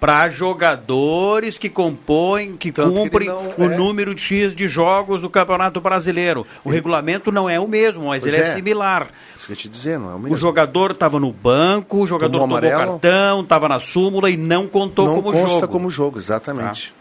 para 0.02 0.28
jogadores 0.28 1.58
que 1.58 1.68
compõem, 1.70 2.56
que 2.56 2.72
Tanto 2.72 2.88
que 2.90 2.96
cumprem 2.98 3.28
não 3.28 3.38
o 3.56 3.62
é. 3.72 3.76
número 3.76 4.12
de 4.16 4.20
X 4.20 4.52
de 4.56 4.66
jogos 4.66 5.22
do 5.22 5.30
Campeonato 5.30 5.80
Brasileiro. 5.80 6.44
O 6.64 6.70
regulamento 6.70 7.30
não 7.30 7.48
é 7.48 7.60
o 7.60 7.68
mesmo, 7.68 8.06
mas 8.08 8.20
Pois 8.20 8.34
ele 8.34 8.42
é, 8.42 8.48
é. 8.48 8.54
similar. 8.56 9.10
Isso 9.38 9.46
que 9.46 9.52
eu 9.52 9.56
te 9.56 9.68
dizer, 9.68 10.00
não 10.00 10.10
é 10.10 10.14
o 10.14 10.16
O 10.16 10.20
mesmo. 10.20 10.36
jogador 10.36 10.90
estava 10.90 11.20
no 11.20 11.32
banco, 11.32 11.98
o 11.98 12.06
jogador 12.06 12.36
Tomou 12.36 12.58
tomou, 12.60 12.76
cartão, 12.76 13.42
estava 13.42 13.68
na 13.68 13.78
súmula 13.78 14.28
e 14.28 14.36
não 14.36 14.66
contou 14.66 15.06
não 15.06 15.14
como 15.22 15.30
consta 15.32 15.48
jogo. 15.48 15.60
Tá. 15.60 15.66
como 15.68 15.88
jogo, 15.88 16.18
exatamente. 16.18 16.92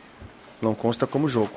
Não 0.62 0.76
consta 0.76 1.08
como 1.08 1.28
jogo. 1.28 1.50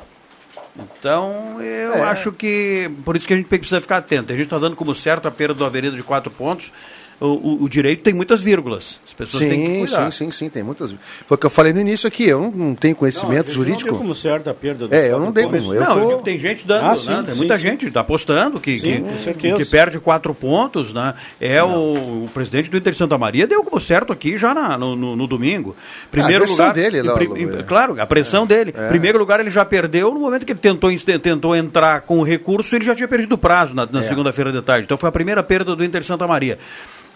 Então, 0.77 1.61
eu 1.61 1.95
É. 1.95 2.01
acho 2.05 2.33
que. 2.33 2.91
Por 3.05 3.17
isso 3.17 3.29
que 3.29 3.35
a 3.35 3.37
gente 3.37 3.47
precisa 3.49 3.81
ficar 3.83 3.99
atento. 3.99 4.33
A 4.33 4.37
gente 4.37 4.47
está 4.47 4.59
dando 4.59 4.75
como 4.75 4.95
certo 4.95 5.29
a 5.29 5.31
perda 5.31 5.55
do 5.55 5.65
Avenida 5.65 5.95
de 5.95 6.03
quatro 6.03 6.31
pontos. 6.31 6.73
O, 7.21 7.65
o- 7.65 7.69
direito 7.69 8.03
tem 8.03 8.13
muitas 8.13 8.43
vírgulas. 8.43 9.01
As 9.07 9.13
pessoas 9.15 9.45
têm 9.45 9.61
que 9.61 9.67
Sim, 9.67 9.79
cuidar. 9.87 10.11
sim, 10.13 10.25
sim, 10.27 10.31
sim, 10.33 10.49
tem 10.49 10.63
muitas. 10.63 10.91
Foi 11.27 11.37
o 11.37 11.39
que 11.39 11.47
eu 11.47 11.51
falei 11.51 11.73
no 11.73 11.81
início 11.81 12.07
aqui, 12.09 12.25
eu 12.25 12.41
não, 12.41 12.51
não 12.51 12.75
tenho 12.75 12.93
Não, 12.93 12.99
conhecimento 12.99 13.47
gente 13.47 13.55
jurídico. 13.55 13.85
Não 13.87 13.93
tem 13.99 13.99
como 14.03 14.15
certa 14.15 14.51
a 14.51 14.55
perda 14.55 14.89
dos 14.89 14.97
É, 14.99 15.11
eu 15.11 15.21
não 15.21 15.31
dei 15.31 15.45
como, 15.45 15.73
eu 15.75 15.81
não, 15.81 16.11
tô- 16.11 16.19
tem 16.19 16.39
gente 16.39 16.67
dando, 16.67 16.85
Ah, 16.87 16.97
sim, 16.97 17.09
né? 17.09 17.23
Tem 17.23 17.33
sim, 17.35 17.39
muita 17.39 17.57
sim. 17.57 17.63
gente 17.63 17.91
tá 17.91 18.01
apostando 18.01 18.59
que, 18.61 18.79
Sim, 18.81 19.05
que, 19.39 19.53
que 19.55 19.65
perde 19.65 19.99
quatro 20.01 20.35
pontos, 20.35 20.93
né? 20.93 21.15
É 21.41 21.63
o, 21.63 22.25
o 22.25 22.31
presidente 22.35 22.69
do 22.71 22.77
Inter 22.77 22.93
de 22.93 22.99
Santa 22.99 23.17
Maria 23.17 23.47
deu 23.47 23.63
como 23.63 23.81
certo 23.81 24.13
aqui 24.13 24.37
já 24.37 24.53
na- 24.53 24.77
no, 24.77 24.97
no- 24.97 25.17
no 25.17 25.27
domingo. 25.27 25.75
Primeiro 26.11 26.45
a 26.45 26.49
lugar, 26.49 26.75
dele, 26.75 26.99
em 26.99 27.43
em- 27.43 27.59
é. 27.61 27.63
claro, 27.63 28.01
a 28.01 28.07
pressão 28.07 28.47
dele. 28.47 28.75
É. 28.77 28.89
Primeiro 28.89 29.19
lugar 29.19 29.39
ele 29.41 29.51
já 29.51 29.65
perdeu 29.65 30.13
no 30.13 30.21
momento 30.21 30.45
que 30.45 30.53
ele 30.53 30.59
tentou 30.61 30.91
tentou 31.23 31.55
entrar 31.57 32.01
com 32.03 32.19
o 32.19 32.23
recurso, 32.25 32.75
ele 32.75 32.85
já 32.85 32.95
tinha 32.95 33.07
perdido 33.09 33.33
o 33.35 33.39
prazo 33.39 33.73
na, 33.75 33.87
na 33.87 34.01
É. 34.01 34.03
segunda-feira 34.03 34.53
de 34.53 34.61
tarde. 34.63 34.85
Então 34.85 34.99
foi 34.99 35.09
a 35.09 35.13
primeira 35.13 35.43
perda 35.43 35.75
do 35.77 35.85
Inter 35.85 36.01
de 36.01 36.07
Santa 36.07 36.27
Maria. 36.27 36.59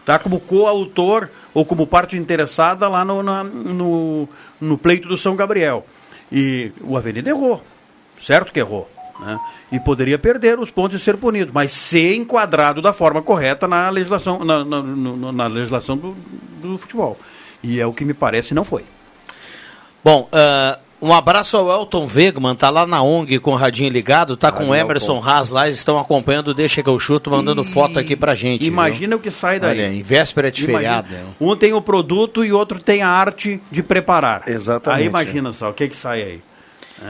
Tá 0.09 0.19
como 0.19 0.41
coautor 0.41 1.29
ou 1.53 1.67
como 1.67 1.87
parte 1.87 2.17
interessada 2.17 2.89
lá 2.89 3.05
no, 3.05 3.23
na- 3.23 3.45
no, 3.45 4.27
no 4.59 4.79
pleito 4.79 5.07
do 5.07 5.19
São 5.19 5.37
Gabriel. 5.37 5.85
E 6.33 6.73
o 6.81 6.97
Avenida 6.97 7.29
errou. 7.29 7.63
Certo 8.19 8.51
que 8.51 8.59
errou. 8.59 8.89
Né? 9.21 9.39
E 9.71 9.79
poderia 9.79 10.19
perder 10.19 10.59
os 10.59 10.71
pontos 10.71 10.99
e 10.99 11.05
ser 11.05 11.19
punido, 11.19 11.51
mas 11.53 11.73
ser 11.73 12.15
enquadrado 12.15 12.81
da 12.81 12.95
forma 12.95 13.21
correta 13.21 13.69
na 13.69 13.91
legislação, 13.91 14.43
na, 14.43 14.65
na- 14.65 14.81
no- 14.83 15.31
na 15.31 15.47
legislação 15.47 15.95
do, 15.95 16.17
do 16.63 16.79
futebol. 16.79 17.19
E 17.63 17.79
é 17.79 17.87
o 17.87 17.93
que 17.93 18.03
me 18.03 18.15
parece 18.15 18.55
não 18.55 18.65
foi. 18.65 18.87
Bom, 20.03 20.27
ah, 20.33 20.79
um 21.01 21.13
abraço 21.13 21.57
ao 21.57 21.71
Elton 21.71 22.09
Wegman, 22.13 22.55
tá 22.57 22.71
lá 22.71 22.87
na 22.87 23.03
ONG 23.03 23.39
com 23.39 23.53
o 23.53 23.55
radinho 23.55 23.91
ligado, 23.91 24.37
tá 24.37 24.51
com 24.51 24.65
o 24.65 24.67
Valeu, 24.69 24.85
Emerson. 24.85 25.23
Haas 25.25 25.51
lá, 25.51 25.67
eles 25.67 25.79
estão 25.79 25.99
acompanhando, 25.99 26.53
deixa 26.53 26.83
que 26.83 26.89
eu 26.89 26.99
chuto, 26.99 27.31
mandando 27.31 27.63
foto 27.65 27.99
aqui 27.99 28.17
pra 28.17 28.35
gente. 28.35 28.61
viu? 28.61 28.69
Imagina 28.73 29.17
o 29.17 29.19
que 29.19 29.31
sai 29.31 29.61
daí. 29.61 29.71
Olha, 29.79 29.89
em 29.93 30.03
véspera 30.03 30.51
de 30.51 30.65
Imagina. 30.65 30.79
feriado. 31.03 31.13
né? 31.13 31.25
Um 31.41 31.55
tem 31.55 31.73
o 31.73 31.81
produto 31.81 32.45
e 32.45 32.53
outro 32.53 32.81
tem 32.81 33.03
a 33.03 33.09
arte 33.09 33.61
de 33.71 33.83
preparar. 33.83 34.43
Exatamente, 34.49 35.01
Aí 35.03 35.07
imagina 35.07 35.53
só, 35.53 35.71
o 35.71 35.73
que 35.73 35.89
que 35.89 35.97
sai 35.97 36.23
aí? 36.23 36.41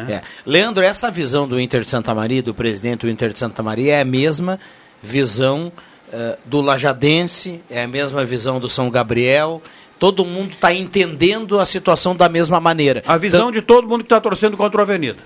É. 0.08 0.20
Leandro, 0.44 0.84
essa 0.84 1.10
visão 1.10 1.48
do 1.48 1.58
Inter 1.58 1.80
de 1.80 1.88
Santa 1.88 2.14
Maria, 2.14 2.42
do 2.42 2.52
presidente 2.52 3.00
do 3.00 3.10
Inter 3.10 3.32
de 3.32 3.38
Santa 3.38 3.62
Maria, 3.62 3.94
é 3.94 4.00
a 4.02 4.04
mesma 4.04 4.60
visão 5.02 5.72
eh, 6.12 6.36
do 6.44 6.60
Lajadense, 6.60 7.62
é 7.70 7.84
a 7.84 7.88
mesma 7.88 8.22
visão 8.24 8.60
do 8.60 8.68
São 8.68 8.90
Gabriel. 8.90 9.62
Todo 9.98 10.24
mundo 10.24 10.52
está 10.52 10.72
entendendo 10.72 11.58
a 11.58 11.66
situação 11.66 12.14
da 12.14 12.28
mesma 12.28 12.60
maneira. 12.60 13.02
A 13.06 13.16
visão 13.16 13.50
de 13.50 13.60
todo 13.60 13.88
mundo 13.88 14.00
que 14.00 14.06
está 14.06 14.20
torcendo 14.20 14.56
contra 14.56 14.78
o 14.78 14.82
Avenida. 14.82 15.18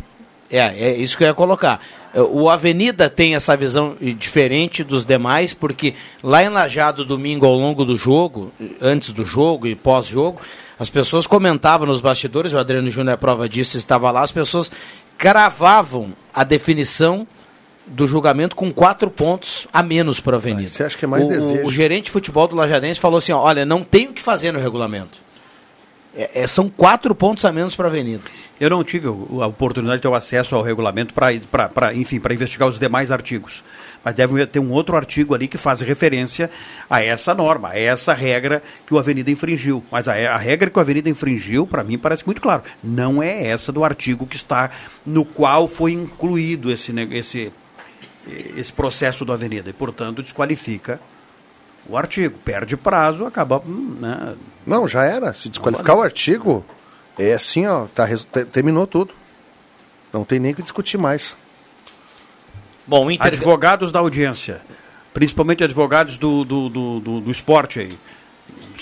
É, 0.50 0.58
é 0.58 0.96
isso 0.96 1.16
que 1.16 1.24
eu 1.24 1.28
ia 1.28 1.34
colocar. 1.34 1.80
O 2.14 2.50
Avenida 2.50 3.08
tem 3.08 3.34
essa 3.34 3.56
visão 3.56 3.96
diferente 4.18 4.84
dos 4.84 5.06
demais, 5.06 5.54
porque 5.54 5.94
lá 6.22 6.44
em 6.44 6.50
Lajado, 6.50 7.06
domingo, 7.06 7.46
ao 7.46 7.54
longo 7.54 7.86
do 7.86 7.96
jogo, 7.96 8.52
antes 8.80 9.12
do 9.12 9.24
jogo 9.24 9.66
e 9.66 9.74
pós-jogo, 9.74 10.38
as 10.78 10.90
pessoas 10.90 11.26
comentavam 11.26 11.86
nos 11.86 12.02
bastidores, 12.02 12.52
o 12.52 12.58
Adriano 12.58 12.90
Júnior 12.90 13.14
é 13.14 13.16
prova 13.16 13.48
disso, 13.48 13.78
estava 13.78 14.10
lá, 14.10 14.20
as 14.20 14.32
pessoas 14.32 14.70
cravavam 15.16 16.12
a 16.34 16.44
definição 16.44 17.26
do 17.86 18.06
julgamento 18.06 18.54
com 18.56 18.72
quatro 18.72 19.10
pontos 19.10 19.66
a 19.72 19.82
menos 19.82 20.20
para 20.20 20.36
a 20.36 20.38
Avenida. 20.38 20.66
Ah, 20.66 20.70
você 20.70 20.84
acha 20.84 20.96
que 20.96 21.04
é 21.04 21.08
mais 21.08 21.24
o, 21.24 21.28
desejo? 21.28 21.66
o 21.66 21.72
gerente 21.72 22.04
de 22.06 22.10
futebol 22.10 22.46
do 22.46 22.54
Lajadense 22.56 23.00
falou 23.00 23.18
assim, 23.18 23.32
ó, 23.32 23.40
olha, 23.40 23.64
não 23.66 23.82
tem 23.82 24.08
o 24.08 24.12
que 24.12 24.22
fazer 24.22 24.52
no 24.52 24.60
regulamento. 24.60 25.18
É- 26.14 26.42
é- 26.42 26.46
são 26.46 26.68
quatro 26.68 27.14
pontos 27.14 27.42
a 27.44 27.50
menos 27.52 27.74
para 27.74 27.86
a 27.86 27.90
Avenida. 27.90 28.22
Eu 28.60 28.68
não 28.70 28.84
tive 28.84 29.08
o- 29.08 29.42
a 29.42 29.46
oportunidade 29.46 29.96
de 29.98 30.02
ter 30.02 30.08
o 30.08 30.14
acesso 30.14 30.54
ao 30.54 30.62
regulamento 30.62 31.12
para, 31.14 31.94
enfim, 31.94 32.20
para 32.20 32.34
investigar 32.34 32.68
os 32.68 32.78
demais 32.78 33.10
artigos. 33.10 33.64
Mas 34.04 34.14
deve 34.14 34.44
ter 34.46 34.58
um 34.58 34.70
outro 34.72 34.94
artigo 34.94 35.34
ali 35.34 35.48
que 35.48 35.56
faz 35.56 35.80
referência 35.80 36.50
a 36.88 37.02
essa 37.02 37.34
norma, 37.34 37.70
a 37.70 37.78
essa 37.78 38.12
regra 38.12 38.62
que 38.86 38.92
o 38.92 38.98
Avenida 38.98 39.30
infringiu. 39.30 39.82
Mas 39.90 40.06
a, 40.06 40.12
a 40.12 40.36
regra 40.36 40.68
que 40.68 40.78
o 40.78 40.80
Avenida 40.82 41.08
infringiu, 41.08 41.66
para 41.66 41.82
mim, 41.82 41.96
parece 41.96 42.24
muito 42.26 42.42
claro. 42.42 42.62
Não 42.84 43.22
é 43.22 43.46
essa 43.46 43.72
do 43.72 43.82
artigo 43.82 44.26
que 44.26 44.36
está 44.36 44.70
no 45.06 45.24
qual 45.24 45.66
foi 45.66 45.92
incluído 45.92 46.70
esse, 46.70 46.92
esse, 47.12 47.52
esse 48.56 48.72
processo 48.72 49.24
do 49.24 49.32
Avenida. 49.32 49.70
E, 49.70 49.72
portanto, 49.72 50.22
desqualifica 50.22 51.00
o 51.86 51.96
artigo. 51.96 52.38
Perde 52.44 52.76
prazo, 52.76 53.26
acaba. 53.26 53.62
Né, 53.64 54.36
Não, 54.66 54.86
já 54.86 55.04
era. 55.04 55.34
Se 55.34 55.48
desqualificar 55.48 55.96
o 55.96 56.02
artigo, 56.02 56.64
é 57.18 57.34
assim, 57.34 57.66
ó, 57.66 57.86
tá, 57.86 58.06
terminou 58.52 58.86
tudo. 58.86 59.14
Não 60.12 60.24
tem 60.24 60.38
nem 60.38 60.52
o 60.52 60.54
que 60.54 60.62
discutir 60.62 60.98
mais. 60.98 61.36
Bom, 62.86 63.10
Inter... 63.10 63.28
Advogados 63.28 63.90
da 63.90 64.00
audiência, 64.00 64.60
principalmente 65.14 65.64
advogados 65.64 66.18
do, 66.18 66.44
do, 66.44 66.68
do, 66.68 67.00
do, 67.00 67.20
do 67.20 67.30
esporte 67.30 67.80
aí. 67.80 67.98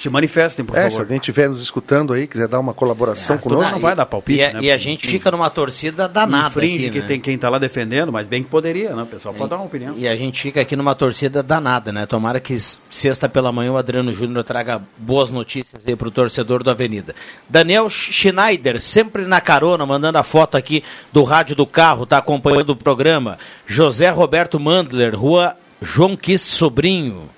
Se 0.00 0.08
manifestem, 0.10 0.64
por 0.64 0.76
É, 0.76 0.84
se 0.84 0.90
favor. 0.90 1.00
alguém 1.02 1.16
estiver 1.18 1.48
nos 1.48 1.62
escutando 1.62 2.12
aí, 2.12 2.26
quiser 2.26 2.48
dar 2.48 2.58
uma 2.58 2.72
colaboração 2.74 3.36
Ah, 3.36 3.38
conosco, 3.38 3.72
não 3.72 3.80
vai 3.80 3.94
dar 3.94 4.06
palpite, 4.06 4.38
e, 4.40 4.44
a- 4.44 4.52
né? 4.54 4.60
e 4.62 4.70
a 4.70 4.76
gente 4.76 5.06
fica 5.06 5.30
numa 5.30 5.50
torcida 5.50 6.08
danada 6.08 6.48
Infringe 6.48 6.86
aqui, 6.86 6.90
que 6.90 7.00
né? 7.00 7.06
tem 7.06 7.20
quem 7.20 7.34
está 7.34 7.48
lá 7.48 7.58
defendendo, 7.58 8.10
mas 8.10 8.26
bem 8.26 8.42
que 8.42 8.48
poderia, 8.48 8.94
né? 8.94 9.02
O 9.02 9.06
pessoal 9.06 9.34
pode 9.34 9.50
dar 9.50 9.56
uma 9.56 9.66
opinião. 9.66 9.94
E 9.96 10.08
a 10.08 10.16
gente 10.16 10.40
fica 10.40 10.60
aqui 10.60 10.74
numa 10.74 10.94
torcida 10.94 11.42
danada, 11.42 11.92
né? 11.92 12.06
Tomara 12.06 12.40
que 12.40 12.56
sexta 12.90 13.28
pela 13.28 13.52
manhã 13.52 13.72
o 13.72 13.76
Adriano 13.76 14.12
Júnior 14.12 14.42
traga 14.44 14.80
boas 14.96 15.30
notícias 15.30 15.86
aí 15.86 15.94
pro 15.94 16.10
torcedor 16.10 16.62
do 16.62 16.70
Avenida. 16.70 17.14
Daniel 17.48 17.88
Schneider, 17.90 18.80
sempre 18.80 19.24
na 19.24 19.40
carona, 19.40 19.84
mandando 19.86 20.18
a 20.18 20.22
foto 20.22 20.56
aqui 20.56 20.82
do 21.12 21.22
rádio 21.22 21.54
do 21.56 21.66
carro, 21.66 22.06
tá 22.06 22.18
acompanhando 22.18 22.70
o 22.70 22.76
programa. 22.76 23.38
José 23.66 24.08
Roberto 24.10 24.58
Mandler, 24.58 25.14
rua 25.14 25.56
João 25.82 26.16
Quist 26.16 26.46
Sobrinho. 26.46 27.28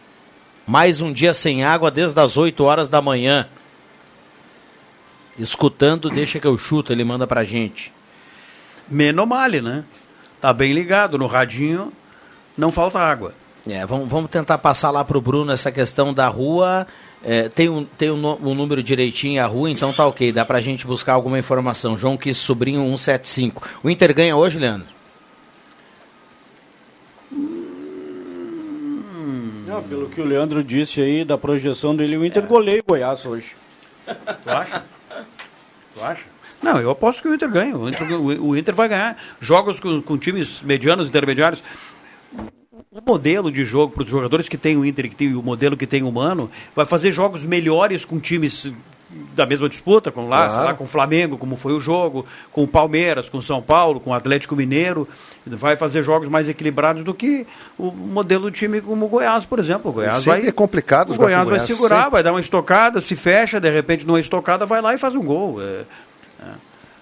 Mais 0.67 1.01
um 1.01 1.13
dia 1.13 1.35
sem 1.35 1.65
água 1.65 1.91
desde 1.91 2.19
as 2.21 2.37
8 2.37 2.63
horas 2.65 2.89
da 2.89 3.03
manhã. 3.03 3.49
Escutando, 5.39 6.11
deixa 6.11 6.39
que 6.39 6.47
eu 6.47 6.57
chuto, 6.59 6.93
ele 6.93 7.05
manda 7.05 7.27
pra 7.27 7.45
gente. 7.45 7.93
Menomale, 8.89 9.61
né? 9.61 9.85
Tá 10.41 10.53
bem 10.53 10.73
ligado 10.73 11.17
no 11.17 11.27
radinho, 11.27 11.93
não 12.57 12.71
falta 12.71 12.99
água. 12.99 13.35
É, 13.69 13.87
vamos, 13.87 14.09
vamos 14.09 14.31
tentar 14.31 14.59
passar 14.59 14.91
lá 14.91 15.05
para 15.05 15.17
o 15.17 15.21
Bruno 15.21 15.53
essa 15.53 15.71
questão 15.71 16.13
da 16.13 16.27
rua. 16.29 16.87
É, 17.23 17.49
tem 17.49 17.69
um, 17.69 17.85
tem 17.85 18.11
um, 18.11 18.49
um 18.49 18.55
número 18.55 18.83
direitinho 18.83 19.43
a 19.43 19.47
rua, 19.47 19.71
então 19.71 19.93
tá 19.93 20.05
ok. 20.07 20.33
Dá 20.33 20.45
para 20.45 20.59
a 20.59 20.61
gente 20.61 20.87
buscar 20.87 21.13
alguma 21.15 21.39
informação. 21.39 21.97
João 21.97 22.17
Quis 22.17 22.37
Sobrinho 22.37 22.81
175. 22.81 23.63
O 23.83 23.89
Inter 23.89 24.13
ganha 24.13 24.37
hoje, 24.37 24.59
Leandro? 24.59 24.89
Não, 29.73 29.83
pelo 29.83 30.09
que 30.09 30.21
o 30.21 30.25
Leandro 30.25 30.63
disse 30.63 31.01
aí, 31.01 31.25
da 31.25 31.39
projeção 31.39 31.97
dele, 31.97 32.17
o 32.17 32.25
Inter 32.25 32.47
goleia 32.47 32.81
o 32.81 32.85
Goiás 32.87 33.25
hoje. 33.25 33.53
Tu 34.05 34.51
acha? 34.51 34.85
Tu 35.95 36.05
acha? 36.05 36.23
Não, 36.63 36.79
eu 36.81 36.91
aposto 36.91 37.23
que 37.23 37.29
o 37.29 37.35
Inter 37.35 37.49
ganha. 37.51 37.77
O 37.77 37.89
Inter, 37.89 38.13
o- 38.13 38.49
o 38.51 38.57
Inter 38.57 38.75
vai 38.75 38.89
ganhar. 38.89 39.17
Jogos 39.41 39.81
com, 39.81 40.01
com 40.03 40.19
times 40.19 40.63
medianos, 40.63 41.09
intermediários. 41.09 41.63
O 42.91 43.01
modelo 43.05 43.51
de 43.51 43.65
jogo 43.65 43.95
para 43.95 44.05
os 44.05 44.11
jogadores 44.11 44.49
que 44.49 44.59
tem 44.59 44.77
o 44.77 44.85
Inter, 44.85 45.09
que 45.09 45.17
tem 45.17 45.35
o 45.35 45.43
modelo 45.43 45.77
que 45.77 45.87
tem 45.87 46.03
o 46.03 46.13
Mano, 46.13 46.51
vai 46.77 46.85
fazer 46.85 47.11
jogos 47.13 47.45
melhores 47.45 48.05
com 48.05 48.21
times 48.21 48.71
da 49.35 49.45
mesma 49.47 49.69
disputa, 49.69 50.11
com 50.11 50.29
lá, 50.29 50.47
Claro. 50.47 50.53
sei 50.55 50.63
lá, 50.65 50.75
com 50.75 50.85
o 50.85 50.87
Flamengo, 50.87 51.37
como 51.39 51.57
foi 51.57 51.73
o 51.73 51.81
jogo, 51.81 52.25
com 52.51 52.63
o 52.63 52.69
Palmeiras, 52.69 53.29
com 53.29 53.39
o 53.39 53.43
São 53.43 53.61
Paulo, 53.63 54.01
com 54.01 54.11
o 54.11 54.15
Atlético 54.15 54.57
Mineiro. 54.57 55.07
Vai 55.45 55.77
fazer 55.77 56.03
jogos 56.03 56.29
mais 56.29 56.49
equilibrados 56.49 57.03
do 57.03 57.13
que 57.13 57.47
o 57.79 57.91
modelo 57.91 58.51
de 58.51 58.59
time 58.59 58.81
como 58.81 59.07
o 59.07 59.09
Goiás, 59.09 59.45
por 59.45 59.59
exemplo. 59.59 59.91
O 59.91 59.95
Goiás 59.95 60.25
vai, 60.25 60.47
é 60.47 60.53
complicado 60.53 61.13
o 61.13 61.17
Goiás 61.17 61.43
o 61.47 61.51
vai 61.51 61.59
Goiás, 61.59 61.67
segurar, 61.67 61.97
sempre. 61.97 62.11
vai 62.13 62.23
dar 62.23 62.31
uma 62.33 62.41
estocada, 62.41 63.01
se 63.01 63.17
fecha, 63.17 63.61
de 63.61 63.69
repente 63.71 64.07
numa 64.07 64.21
estocada 64.21 64.65
vai 64.65 64.81
lá 64.81 64.95
e 64.95 64.99
faz 64.99 65.15
um 65.17 65.23
gol. 65.25 65.61
É, 65.61 65.83
é. 66.41 66.47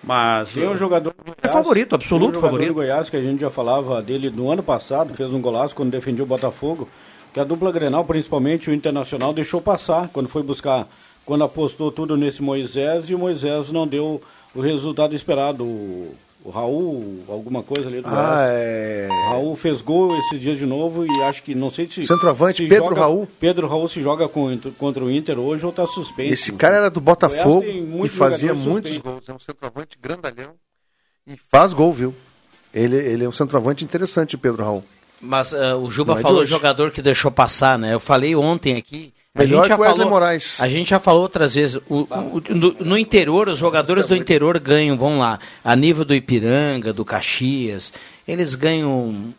Mas 0.02 0.52
Tem 0.52 0.66
um 0.66 0.76
jogador 0.76 1.12
do 1.24 1.34
é 1.42 1.48
favorito, 1.48 1.94
absoluto 1.94 2.30
tem 2.32 2.38
um 2.38 2.40
jogador 2.40 2.50
favorito. 2.52 2.68
do 2.68 2.74
Goiás 2.74 3.10
que 3.10 3.16
a 3.16 3.22
gente 3.22 3.40
já 3.40 3.50
falava 3.50 4.00
dele 4.00 4.30
no 4.30 4.50
ano 4.50 4.62
passado, 4.62 5.12
fez 5.14 5.30
um 5.32 5.40
golaço 5.40 5.74
quando 5.74 5.90
defendia 5.90 6.24
o 6.24 6.26
Botafogo, 6.26 6.88
que 7.34 7.38
a 7.38 7.44
dupla 7.44 7.70
Grenal, 7.70 8.04
principalmente 8.06 8.70
o 8.70 8.72
Internacional, 8.74 9.34
deixou 9.34 9.60
passar 9.60 10.08
quando 10.08 10.28
foi 10.30 10.42
buscar, 10.42 10.88
quando 11.24 11.44
apostou 11.44 11.90
tudo 11.92 12.16
nesse 12.16 12.42
Moisés 12.42 13.08
e 13.10 13.14
o 13.14 13.18
Moisés 13.18 13.70
não 13.70 13.86
deu 13.86 14.20
o 14.54 14.60
resultado 14.60 15.14
esperado. 15.14 15.64
O, 15.64 16.14
o 16.42 16.48
Raul, 16.50 17.22
alguma 17.28 17.62
coisa 17.62 17.86
ali 17.88 18.00
do 18.00 18.08
Ah, 18.08 18.10
Goiás. 18.10 18.50
é. 18.50 19.08
O 19.10 19.30
Raul 19.30 19.56
fez 19.56 19.82
gol 19.82 20.16
esses 20.20 20.40
dias 20.40 20.56
de 20.56 20.64
novo 20.64 21.04
e 21.04 21.22
acho 21.24 21.42
que 21.42 21.54
não 21.54 21.70
sei 21.70 21.86
se. 21.88 22.06
Centroavante, 22.06 22.62
se 22.62 22.68
Pedro 22.68 22.88
joga- 22.88 23.00
Raul. 23.02 23.28
Pedro 23.38 23.68
Raul 23.68 23.86
se 23.88 24.00
joga 24.00 24.26
com- 24.26 24.58
contra 24.78 25.04
o 25.04 25.10
Inter 25.10 25.38
hoje 25.38 25.64
ou 25.64 25.70
está 25.70 25.86
suspenso. 25.86 26.32
Esse 26.32 26.52
cara 26.52 26.76
era 26.78 26.90
do 26.90 27.00
Botafogo 27.00 27.62
e 27.66 28.08
fazia 28.08 28.54
muitos 28.54 28.92
suspenso. 28.92 29.02
gols. 29.02 29.28
É 29.28 29.32
um 29.34 29.38
centroavante 29.38 29.98
grandalhão 30.00 30.52
e 31.26 31.36
faz 31.50 31.72
gol, 31.74 31.92
viu? 31.92 32.14
Ele, 32.72 32.96
ele 32.96 33.24
é 33.24 33.28
um 33.28 33.32
centroavante 33.32 33.84
interessante, 33.84 34.38
Pedro 34.38 34.62
Raul. 34.64 34.84
Mas 35.20 35.52
ah, 35.52 35.76
o 35.76 35.90
Juba 35.90 36.12
Não 36.14 36.20
é 36.20 36.22
de 36.22 36.26
falou 36.28 36.46
jogador 36.46 36.90
que 36.90 37.02
deixou 37.02 37.30
passar, 37.30 37.78
né? 37.78 37.92
Eu 37.92 38.00
falei 38.00 38.34
ontem 38.34 38.76
aqui. 38.78 39.12
A 39.32 39.40
Melhor 39.44 39.58
gente 39.62 39.68
já 39.68 39.74
que 39.76 39.80
o 39.80 39.84
Wesley 39.84 39.98
falou, 39.98 40.10
Moraes. 40.10 40.60
A 40.60 40.68
gente 40.68 40.90
já 40.90 40.98
falou 40.98 41.22
outras 41.22 41.54
vezes. 41.54 41.76
o- 41.88 42.00
o- 42.00 42.42
no, 42.48 42.72
no 42.80 42.98
interior, 42.98 43.48
os 43.48 43.58
jogadores 43.60 44.04
do 44.06 44.16
interior 44.16 44.58
ganham, 44.58 44.96
vamos 44.98 45.20
lá, 45.20 45.38
a 45.62 45.76
nível 45.76 46.04
do 46.04 46.12
Ipiranga, 46.14 46.92
do 46.92 47.04
Caxias, 47.04 47.92
eles 48.26 48.56
ganham 48.56 49.32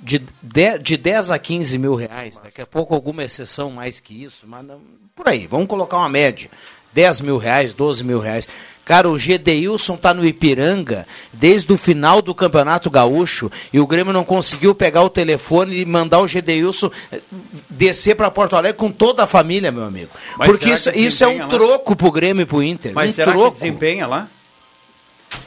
de 0.00 0.20
10, 0.42 0.82
de 0.82 0.96
10 0.96 1.30
a 1.30 1.38
15 1.38 1.78
mil 1.78 1.94
reais. 1.94 2.40
Daqui 2.42 2.60
a 2.60 2.66
pouco 2.66 2.92
alguma 2.92 3.22
exceção 3.22 3.70
mais 3.70 4.00
que 4.00 4.20
isso, 4.24 4.44
mas 4.48 4.64
não- 4.64 4.80
por 5.14 5.28
aí, 5.28 5.46
vamos 5.46 5.68
colocar 5.68 5.98
uma 5.98 6.08
média. 6.08 6.50
10 6.92 7.20
mil 7.20 7.36
reais, 7.38 7.72
12 7.72 8.02
mil 8.02 8.18
reais. 8.18 8.48
Cara, 8.88 9.06
o 9.10 9.18
Gedeilson 9.18 9.98
tá 9.98 10.14
no 10.14 10.24
Ipiranga 10.24 11.06
desde 11.30 11.70
o 11.70 11.76
final 11.76 12.22
do 12.22 12.34
Campeonato 12.34 12.88
Gaúcho 12.88 13.50
e 13.70 13.78
o 13.78 13.86
Grêmio 13.86 14.14
não 14.14 14.24
conseguiu 14.24 14.74
pegar 14.74 15.02
o 15.02 15.10
telefone 15.10 15.76
e 15.78 15.84
mandar 15.84 16.20
o 16.20 16.26
Gedeilson 16.26 16.90
eh, 17.12 17.20
descer 17.68 18.16
para 18.16 18.30
Porto 18.30 18.56
Alegre 18.56 18.78
com 18.78 18.90
toda 18.90 19.24
a 19.24 19.26
família, 19.26 19.70
meu 19.70 19.84
amigo. 19.84 20.08
Mas 20.38 20.48
Porque 20.48 20.70
isso, 20.70 20.88
isso 20.96 21.22
é 21.22 21.28
um 21.28 21.38
lá? 21.40 21.48
troco 21.48 21.94
pro 21.94 22.10
Grêmio 22.10 22.44
e 22.44 22.46
pro 22.46 22.62
Inter. 22.62 22.92
Mas 22.94 23.10
um 23.10 23.12
será 23.12 23.32
troco. 23.32 23.48
que 23.52 23.60
desempenha 23.60 24.06
lá? 24.06 24.26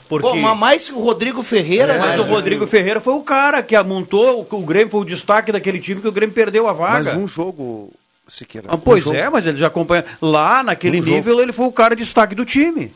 Porque 0.08 0.28
Pô, 0.28 0.36
mas 0.36 0.58
mais 0.60 0.88
que 0.88 0.94
o 0.94 1.00
Rodrigo 1.00 1.42
Ferreira, 1.42 1.98
mas 1.98 2.12
né? 2.12 2.20
o 2.20 2.24
Rodrigo 2.24 2.68
Ferreira 2.68 3.02
foi 3.02 3.16
o 3.16 3.24
cara 3.24 3.64
que 3.64 3.82
montou 3.82 4.46
o, 4.52 4.56
o 4.56 4.62
Grêmio, 4.62 4.92
foi 4.92 5.02
o 5.02 5.06
destaque 5.06 5.52
daquele 5.52 5.80
time 5.80 6.00
que 6.00 6.08
o 6.08 6.12
Grêmio 6.12 6.36
perdeu 6.36 6.68
a 6.68 6.74
vaga. 6.74 7.12
Mas 7.12 7.18
um 7.18 7.28
jogo, 7.28 7.92
Siqueira. 8.28 8.68
Ah, 8.70 8.76
um 8.76 8.80
pois 8.80 9.04
jogo- 9.04 9.16
é, 9.18 9.28
mas 9.32 9.48
ele 9.48 9.58
já 9.58 9.66
acompanha. 9.68 10.06
Lá 10.22 10.62
naquele 10.62 11.00
Um 11.00 11.02
jogo. 11.04 11.16
nível 11.16 11.40
ele 11.42 11.52
foi 11.52 11.66
o 11.66 11.72
cara 11.72 11.96
de 11.96 12.04
destaque 12.04 12.36
do 12.36 12.46
time. 12.46 12.94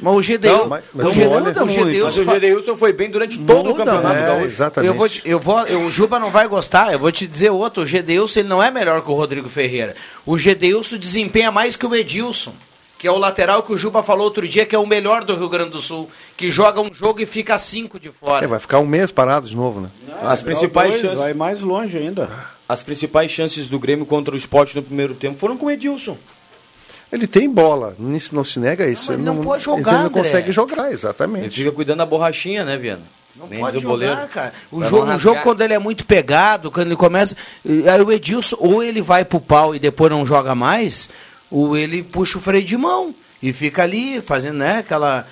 Mas 0.00 0.14
o 0.14 0.22
Gedeilson, 0.22 0.56
Então, 0.58 0.68
mas- 0.68 0.84
mas 0.94 1.04
o 1.04 1.08
não 1.08 1.14
Gedeilson, 1.14 1.34
olha 1.36 1.50
o. 1.64 1.68
Gedeilson 1.68 2.04
Mas 2.04 2.18
o 2.18 2.24
Gedeilson 2.32 2.76
foi 2.76 2.92
bem 2.92 3.10
durante 3.10 3.38
todo 3.38 3.60
o 3.60 3.64
Muda, 3.70 3.84
campeonato 3.84 4.16
É, 4.16 4.26
gaúcho. 4.26 4.44
exatamente. 4.46 4.88
Eu 4.88 4.94
vou, 4.94 5.08
eu 5.24 5.40
vou, 5.40 5.66
eu- 5.66 5.80
o 5.86 5.90
Juba 5.90 6.18
não 6.20 6.30
vai 6.30 6.46
gostar, 6.46 6.92
eu 6.92 6.98
vou 7.00 7.10
te 7.10 7.26
dizer 7.26 7.50
outro. 7.50 7.82
O 7.82 7.86
Gedeilson 7.86 8.40
ele 8.40 8.48
não 8.48 8.62
é 8.62 8.70
melhor 8.70 9.02
que 9.02 9.10
o 9.10 9.14
Rodrigo 9.14 9.48
Ferreira. 9.48 9.96
O 10.24 10.38
Gedeilson 10.38 10.96
desempenha 10.98 11.50
mais 11.50 11.74
que 11.74 11.84
o 11.84 11.92
Edilson, 11.94 12.52
que 12.96 13.08
é 13.08 13.10
o 13.10 13.18
lateral 13.18 13.62
que 13.64 13.72
o 13.72 13.76
Juba 13.78 14.02
falou 14.02 14.24
outro 14.24 14.46
dia, 14.46 14.64
que 14.64 14.74
é 14.74 14.78
o 14.78 14.86
melhor 14.86 15.24
do 15.24 15.34
Rio 15.36 15.48
Grande 15.48 15.70
do 15.70 15.80
Sul, 15.80 16.08
que 16.36 16.48
joga 16.50 16.80
um 16.80 16.92
jogo 16.94 17.20
e 17.20 17.26
fica 17.26 17.58
cinco 17.58 17.98
de 17.98 18.10
fora. 18.10 18.44
É, 18.44 18.48
vai 18.48 18.60
ficar 18.60 18.78
um 18.78 18.86
mês 18.86 19.10
parado 19.10 19.48
de 19.48 19.56
novo, 19.56 19.80
né? 19.80 19.88
As 20.22 20.42
principais, 20.42 20.90
Dois, 20.90 21.00
chances, 21.02 21.18
Vai 21.18 21.34
mais 21.34 21.60
longe 21.60 21.98
ainda. 21.98 22.28
as 22.68 22.84
principais 22.84 23.30
chances 23.32 23.66
do 23.66 23.78
Grêmio 23.80 24.06
contra 24.06 24.32
o 24.32 24.36
Sport 24.38 24.74
no 24.76 24.82
primeiro 24.82 25.14
tempo 25.14 25.38
foram 25.40 25.56
com 25.56 25.66
o 25.66 25.70
Edilson. 25.72 26.16
Ele 27.10 27.26
tem 27.26 27.48
bola, 27.48 27.94
nisso 27.98 28.34
não 28.34 28.44
se 28.44 28.58
nega 28.60 28.86
isso. 28.88 29.10
Não, 29.12 29.18
ele 29.18 29.22
não 29.24 29.36
pode 29.38 29.64
Ele 29.68 29.76
jogar, 29.76 29.92
não 29.92 30.00
André. 30.06 30.22
consegue 30.22 30.52
jogar, 30.52 30.84
Ele 30.86 30.94
exatamente. 30.94 31.56
fica 31.56 31.72
cuidando 31.72 31.98
da 31.98 32.06
borrachinha, 32.06 32.64
né, 32.64 32.76
Viana? 32.76 33.02
Não 33.34 33.46
Nem 33.46 33.60
pode 33.60 33.78
jogar, 33.78 34.28
cara. 34.28 34.52
O 34.70 34.78
Pra 34.80 34.88
jogo, 34.88 35.06
não 35.06 35.14
o 35.14 35.18
jogo, 35.18 35.40
quando 35.42 35.60
ele 35.60 35.72
é 35.72 35.78
muito 35.78 36.04
pegado, 36.04 36.70
quando 36.70 36.88
ele 36.88 36.96
começa. 36.96 37.36
Aí 37.64 38.02
o 38.02 38.10
Edilson, 38.12 38.56
ou 38.58 38.82
ele 38.82 39.00
vai 39.00 39.24
pro 39.24 39.40
pau 39.40 39.74
e 39.74 39.78
depois 39.78 40.10
não 40.10 40.26
joga 40.26 40.54
mais, 40.54 41.08
ou 41.50 41.76
ele 41.76 42.02
puxa 42.02 42.36
o 42.36 42.40
freio 42.40 42.64
de 42.64 42.76
mão 42.76 43.14
e 43.42 43.52
fica 43.52 43.84
ali 43.84 44.20
fazendo, 44.20 44.56
né, 44.58 44.78
aquela. 44.78 45.26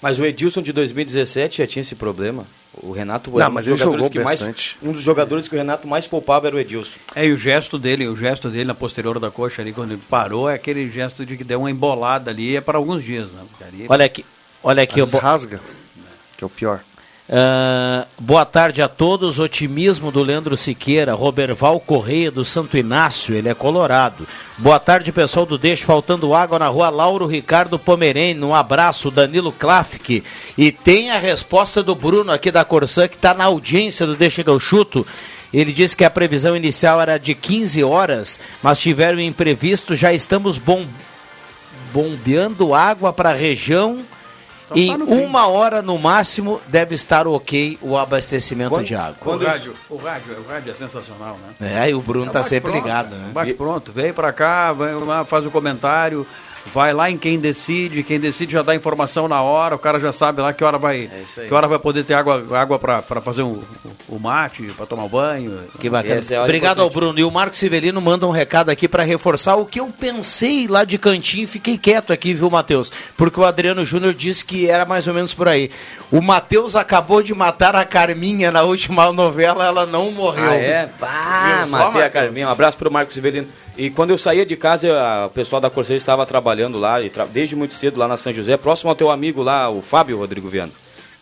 Mas 0.00 0.18
o 0.18 0.24
Edilson 0.24 0.62
de 0.62 0.72
2017 0.72 1.58
já 1.58 1.66
tinha 1.66 1.82
esse 1.82 1.94
problema. 1.94 2.46
O 2.82 2.92
Renato 2.92 3.30
Não, 3.30 3.40
era 3.40 3.50
um 3.50 3.52
mas 3.52 3.64
dos 3.66 3.72
ele 3.72 3.78
jogadores 3.78 4.04
jogou 4.06 4.10
que 4.10 4.24
mais, 4.24 4.40
bastante. 4.40 4.76
um 4.82 4.92
dos 4.92 5.02
jogadores 5.02 5.46
que 5.48 5.54
o 5.54 5.58
Renato 5.58 5.86
mais 5.86 6.06
poupava 6.06 6.46
era 6.46 6.56
o 6.56 6.58
Edilson. 6.58 6.96
É, 7.14 7.26
e 7.26 7.32
o 7.32 7.36
gesto 7.36 7.78
dele, 7.78 8.08
o 8.08 8.16
gesto 8.16 8.48
dele 8.48 8.64
na 8.64 8.74
posterior 8.74 9.18
da 9.18 9.30
coxa 9.30 9.60
ali, 9.60 9.72
quando 9.72 9.92
ele 9.92 10.02
parou, 10.08 10.48
é 10.48 10.54
aquele 10.54 10.90
gesto 10.90 11.26
de 11.26 11.36
que 11.36 11.44
deu 11.44 11.60
uma 11.60 11.70
embolada 11.70 12.30
ali, 12.30 12.56
é 12.56 12.60
para 12.60 12.78
alguns 12.78 13.04
dias, 13.04 13.30
né? 13.32 13.42
Ali- 13.60 13.86
Olha 13.88 14.04
aqui, 14.06 14.24
olha 14.62 14.82
aqui. 14.82 15.00
Mas 15.00 15.12
eu 15.12 15.20
bo- 15.20 15.24
rasga, 15.24 15.60
que 16.38 16.42
é 16.42 16.46
o 16.46 16.50
pior. 16.50 16.80
Ah, 17.32 18.08
boa 18.18 18.44
tarde 18.44 18.82
a 18.82 18.88
todos. 18.88 19.38
Otimismo 19.38 20.10
do 20.10 20.20
Leandro 20.20 20.56
Siqueira, 20.56 21.14
Roberval 21.14 21.78
Correia 21.78 22.28
do 22.28 22.44
Santo 22.44 22.76
Inácio, 22.76 23.36
ele 23.36 23.48
é 23.48 23.54
colorado. 23.54 24.26
Boa 24.58 24.80
tarde, 24.80 25.12
pessoal 25.12 25.46
do 25.46 25.56
Deixa 25.56 25.84
Faltando 25.84 26.34
Água 26.34 26.58
na 26.58 26.66
rua 26.66 26.90
Lauro 26.90 27.26
Ricardo 27.26 27.78
Pomerene. 27.78 28.42
Um 28.42 28.52
abraço, 28.52 29.12
Danilo 29.12 29.52
Klafke. 29.52 30.24
E 30.58 30.72
tem 30.72 31.12
a 31.12 31.18
resposta 31.18 31.84
do 31.84 31.94
Bruno 31.94 32.32
aqui 32.32 32.50
da 32.50 32.64
Corsã, 32.64 33.06
que 33.06 33.14
está 33.14 33.32
na 33.32 33.44
audiência 33.44 34.04
do 34.06 34.16
Deixa 34.16 34.42
que 34.42 34.50
eu 34.50 34.58
chuto. 34.58 35.06
Ele 35.54 35.72
disse 35.72 35.96
que 35.96 36.04
a 36.04 36.10
previsão 36.10 36.56
inicial 36.56 37.00
era 37.00 37.16
de 37.16 37.36
15 37.36 37.84
horas, 37.84 38.40
mas 38.60 38.80
tiveram 38.80 39.20
imprevisto. 39.20 39.94
Já 39.94 40.12
estamos 40.12 40.58
bom, 40.58 40.84
bombeando 41.92 42.74
água 42.74 43.12
para 43.12 43.30
a 43.30 43.34
região. 43.34 44.00
Então 44.70 44.76
em 44.76 44.92
tá 44.92 44.98
no 44.98 45.06
fim. 45.06 45.24
uma 45.24 45.46
hora 45.48 45.82
no 45.82 45.98
máximo 45.98 46.60
deve 46.68 46.94
estar 46.94 47.26
ok 47.26 47.78
o 47.82 47.96
abastecimento 47.96 48.82
de 48.84 48.94
água. 48.94 49.16
o, 49.34 49.36
rádio, 49.36 49.74
o, 49.88 49.96
rádio, 49.96 50.38
o 50.38 50.48
rádio 50.48 50.70
é 50.70 50.74
sensacional, 50.74 51.38
né? 51.58 51.84
É, 51.84 51.90
e 51.90 51.94
o 51.94 52.00
Bruno 52.00 52.26
É 52.26 52.28
um 52.28 52.32
tá 52.32 52.38
bate 52.40 52.48
sempre 52.48 52.70
pronto, 52.70 52.84
ligado, 52.84 53.16
né? 53.16 53.26
Um 53.30 53.32
Bate 53.32 53.54
pronto, 53.54 53.92
vem 53.92 54.12
pra 54.12 54.32
cá, 54.32 54.72
vai 54.72 54.94
lá, 54.94 55.24
faz 55.24 55.44
o 55.44 55.50
comentário. 55.50 56.26
Vai 56.66 56.92
lá 56.92 57.10
em 57.10 57.16
quem 57.16 57.38
decide, 57.38 58.02
quem 58.02 58.20
decide 58.20 58.52
já 58.52 58.62
dá 58.62 58.74
informação 58.74 59.26
na 59.28 59.42
hora, 59.42 59.74
o 59.74 59.78
cara 59.78 59.98
já 59.98 60.12
sabe 60.12 60.40
lá 60.40 60.52
que 60.52 60.62
hora 60.62 60.78
vai, 60.78 61.10
É 61.36 61.46
que 61.46 61.54
hora 61.54 61.66
vai 61.66 61.78
poder 61.78 62.04
ter 62.04 62.14
água, 62.14 62.44
água 62.58 62.78
para 62.78 63.20
fazer 63.20 63.42
o, 63.42 63.62
o, 64.08 64.16
o 64.16 64.20
mate, 64.20 64.62
para 64.76 64.86
tomar 64.86 65.04
o 65.04 65.08
banho. 65.08 65.60
Que 65.78 65.88
bacana. 65.88 66.20
É 66.30 66.40
Obrigado 66.40 66.80
ao 66.80 66.86
importante. 66.86 66.94
Bruno. 66.94 67.18
E 67.18 67.24
o 67.24 67.30
Marcos 67.30 67.58
Sivelino 67.58 68.00
manda 68.00 68.26
um 68.26 68.30
recado 68.30 68.70
aqui 68.70 68.88
para 68.88 69.02
reforçar 69.02 69.56
o 69.56 69.66
que 69.66 69.80
eu 69.80 69.88
pensei 69.88 70.66
lá 70.68 70.84
de 70.84 70.98
cantinho. 70.98 71.48
Fiquei 71.48 71.76
quieto 71.78 72.12
aqui, 72.12 72.34
viu, 72.34 72.50
Matheus? 72.50 72.90
Porque 73.16 73.40
o 73.40 73.44
Adriano 73.44 73.84
Júnior 73.84 74.14
disse 74.14 74.44
que 74.44 74.68
era 74.68 74.84
mais 74.84 75.06
ou 75.08 75.14
menos 75.14 75.34
por 75.34 75.48
aí. 75.48 75.70
O 76.10 76.20
Matheus 76.20 76.76
acabou 76.76 77.22
de 77.22 77.34
matar 77.34 77.74
a 77.74 77.84
Carminha 77.84 78.50
na 78.50 78.62
última 78.62 79.10
novela, 79.12 79.64
ela 79.66 79.86
não 79.86 80.10
morreu. 80.10 80.50
Ah, 80.50 80.56
é? 80.56 80.90
Ah, 81.00 81.64
matei 81.68 82.02
a? 82.02 82.10
Carminha. 82.10 82.48
Um 82.48 82.50
abraço 82.50 82.76
pro 82.76 82.90
Marcos 82.90 83.14
Severino. 83.14 83.48
E 83.76 83.88
quando 83.88 84.10
eu 84.10 84.18
saía 84.18 84.44
de 84.44 84.56
casa, 84.56 85.26
o 85.26 85.30
pessoal 85.30 85.60
da 85.60 85.70
Corsair 85.70 85.96
estava 85.96 86.26
trabalhando 86.26 86.78
lá, 86.78 86.96
desde 87.32 87.56
muito 87.56 87.74
cedo 87.74 87.98
lá 87.98 88.06
na 88.06 88.16
São 88.16 88.32
José, 88.32 88.56
próximo 88.56 88.90
ao 88.90 88.96
teu 88.96 89.10
amigo 89.10 89.42
lá, 89.42 89.70
o 89.70 89.80
Fábio 89.80 90.18
Rodrigo 90.18 90.48
Viana. 90.48 90.72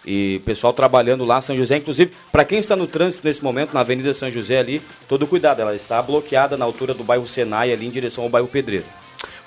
E 0.05 0.41
pessoal 0.41 0.73
trabalhando 0.73 1.25
lá, 1.25 1.41
São 1.41 1.57
José, 1.57 1.77
inclusive, 1.77 2.13
para 2.33 2.45
quem 2.45 2.59
está 2.59 2.75
no 2.75 2.87
trânsito 2.87 3.27
nesse 3.27 3.45
momento, 3.45 3.75
na 3.75 3.81
Avenida 3.81 4.13
São 4.15 4.31
José 4.31 4.59
ali, 4.59 4.81
todo 5.09 5.27
cuidado, 5.27 5.61
ela 5.61 5.75
está 5.75 6.01
bloqueada 6.01 6.57
na 6.57 6.65
altura 6.65 6.95
do 6.95 7.05
bairro 7.05 7.27
Senai, 7.27 7.73
ali 7.73 7.87
em 7.87 7.91
direção 7.91 8.25
ao 8.25 8.31
bairro 8.31 8.49
Pedreiro. 8.49 8.87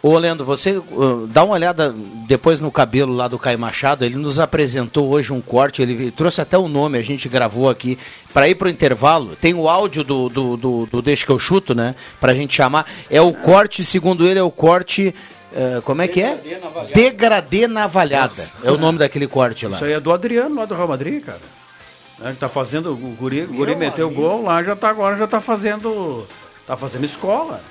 Ô, 0.04 0.18
Leandro, 0.18 0.44
você 0.44 0.78
uh, 0.78 1.28
dá 1.28 1.44
uma 1.44 1.54
olhada 1.54 1.94
depois 2.28 2.60
no 2.60 2.72
cabelo 2.72 3.14
lá 3.14 3.28
do 3.28 3.38
Caio 3.38 3.60
Machado. 3.60 4.04
Ele 4.04 4.16
nos 4.16 4.40
apresentou 4.40 5.08
hoje 5.10 5.32
um 5.32 5.40
corte, 5.40 5.82
ele 5.82 6.10
trouxe 6.10 6.42
até 6.42 6.58
o 6.58 6.68
nome, 6.68 6.98
a 6.98 7.04
gente 7.04 7.30
gravou 7.30 7.70
aqui. 7.70 8.00
Para 8.34 8.50
ir 8.50 8.56
pro 8.56 8.68
intervalo, 8.68 9.36
tem 9.36 9.54
o 9.54 9.70
áudio 9.70 10.04
do, 10.04 10.28
do, 10.28 10.58
do, 10.58 10.86
do 10.88 11.02
Deixa 11.04 11.24
que 11.24 11.32
eu 11.32 11.38
chuto, 11.38 11.76
né? 11.76 11.94
Pra 12.20 12.34
gente 12.34 12.56
chamar. 12.56 12.88
É 13.12 13.22
o 13.22 13.32
corte, 13.32 13.84
segundo 13.84 14.28
ele, 14.28 14.40
é 14.40 14.44
o 14.44 14.50
corte. 14.50 15.14
eh, 15.54 15.82
como 15.84 16.02
é 16.02 16.08
que 16.08 16.20
é? 16.22 16.36
Degradê 16.36 16.58
navalhada. 16.60 16.94
Degradê 16.94 17.68
navalhada. 17.68 18.50
É 18.64 18.72
o 18.72 18.78
nome 18.78 18.98
daquele 18.98 19.28
corte 19.28 19.68
lá. 19.68 19.76
Isso 19.76 19.86
aí 19.86 19.94
é 19.94 20.00
do 20.00 20.12
Adriano, 20.12 20.56
lá 20.56 20.66
do 20.66 20.74
Real 20.74 20.88
Madrid, 20.88 21.24
cara. 21.24 21.40
Né, 22.18 22.30
Ele 22.30 22.38
tá 22.38 22.50
fazendo, 22.50 22.92
o 22.92 22.96
guri, 22.96 23.44
o 23.44 23.54
guri 23.54 23.76
meteu 23.76 24.08
o 24.08 24.12
gol 24.12 24.44
lá, 24.46 24.64
já 24.64 24.76
tá 24.76 24.90
agora 24.90 25.16
já 25.18 25.28
tá 25.28 25.42
fazendo, 25.42 26.26
tá 26.66 26.76
fazendo 26.76 27.06
escola. 27.06 27.62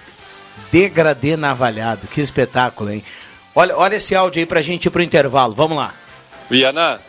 Degradê 0.72 1.36
navalhado. 1.36 2.06
Que 2.06 2.20
espetáculo, 2.20 2.90
hein? 2.90 3.04
Olha, 3.54 3.76
olha 3.76 3.96
esse 3.96 4.14
áudio 4.14 4.40
aí 4.40 4.46
pra 4.46 4.62
gente 4.62 4.86
ir 4.86 4.90
pro 4.90 5.02
intervalo. 5.02 5.54
Vamos 5.54 5.76
lá. 5.76 5.92
Viana, 6.48 7.00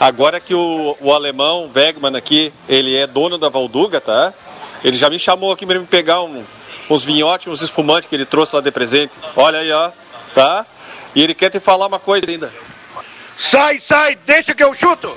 agora 0.00 0.38
que 0.40 0.54
o, 0.54 0.96
o 1.00 1.12
alemão 1.12 1.70
Wegman 1.74 2.16
aqui, 2.16 2.52
ele 2.68 2.96
é 2.96 3.06
dono 3.06 3.38
da 3.38 3.48
Valduga, 3.48 4.00
tá? 4.00 4.32
Ele 4.84 4.96
já 4.96 5.08
me 5.10 5.18
chamou 5.18 5.52
aqui 5.52 5.64
pra 5.66 5.78
me 5.78 5.86
pegar 5.86 6.22
um- 6.22 6.44
uns 6.90 7.04
vinhotes, 7.04 7.46
uns 7.48 7.60
espumantes 7.62 8.08
que 8.08 8.14
ele 8.14 8.26
trouxe 8.26 8.54
lá 8.54 8.60
de 8.62 8.70
presente. 8.70 9.12
Olha 9.36 9.58
aí, 9.60 9.70
ó, 9.72 9.90
tá? 10.34 10.66
E 11.14 11.22
ele 11.22 11.34
quer 11.34 11.50
te 11.50 11.60
falar 11.60 11.86
uma 11.86 11.98
coisa 12.00 12.28
ainda. 12.30 12.52
Sai, 13.38 13.78
sai, 13.80 14.16
deixa 14.26 14.54
que 14.54 14.62
eu 14.62 14.72
chuto! 14.74 15.16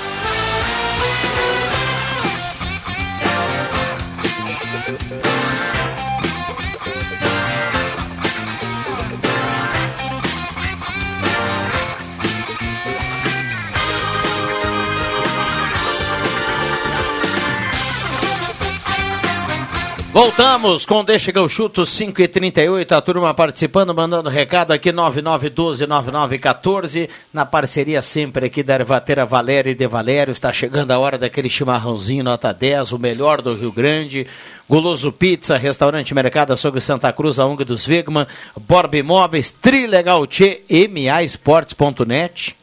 Voltamos 20.11 20.85
com 20.85 21.03
Deixa 21.05 21.31
que 21.31 21.37
eu 21.37 21.47
chuto 21.47 21.85
5 21.85 22.21
e 22.21 22.27
38 22.27 22.93
a 22.93 23.01
turma 23.01 23.33
participando, 23.33 23.95
mandando 23.95 24.29
recado 24.29 24.73
aqui 24.73 24.91
99129914 24.91 27.09
na 27.31 27.45
parceria 27.45 28.01
sempre 28.01 28.47
aqui 28.47 28.61
da 28.61 28.75
Ervateira 28.75 29.25
Valéria 29.25 29.71
e 29.71 29.75
de 29.75 29.87
Valério, 29.87 30.33
está 30.33 30.51
chegando 30.51 30.91
a 30.91 30.99
hora 30.99 31.17
daquele 31.17 31.47
chimarrãozinho 31.47 32.25
nota 32.25 32.51
10, 32.51 32.91
o 32.91 32.99
melhor 32.99 33.41
do 33.41 33.55
Rio 33.55 33.71
Grande, 33.71 34.27
Goloso 34.67 35.13
Pizza, 35.13 35.55
Restaurante 35.55 36.13
Mercado 36.13 36.51
Açougue 36.51 36.81
Santa 36.81 37.13
Cruz, 37.13 37.39
a 37.39 37.45
UNG 37.45 37.63
dos 37.63 37.87
Wegman, 37.87 38.27
Borb 38.59 38.95
Imóveis, 38.95 39.49
Trilegal 39.49 40.27
Tchê, 40.27 40.63
MAEsportes.net. 40.89 42.53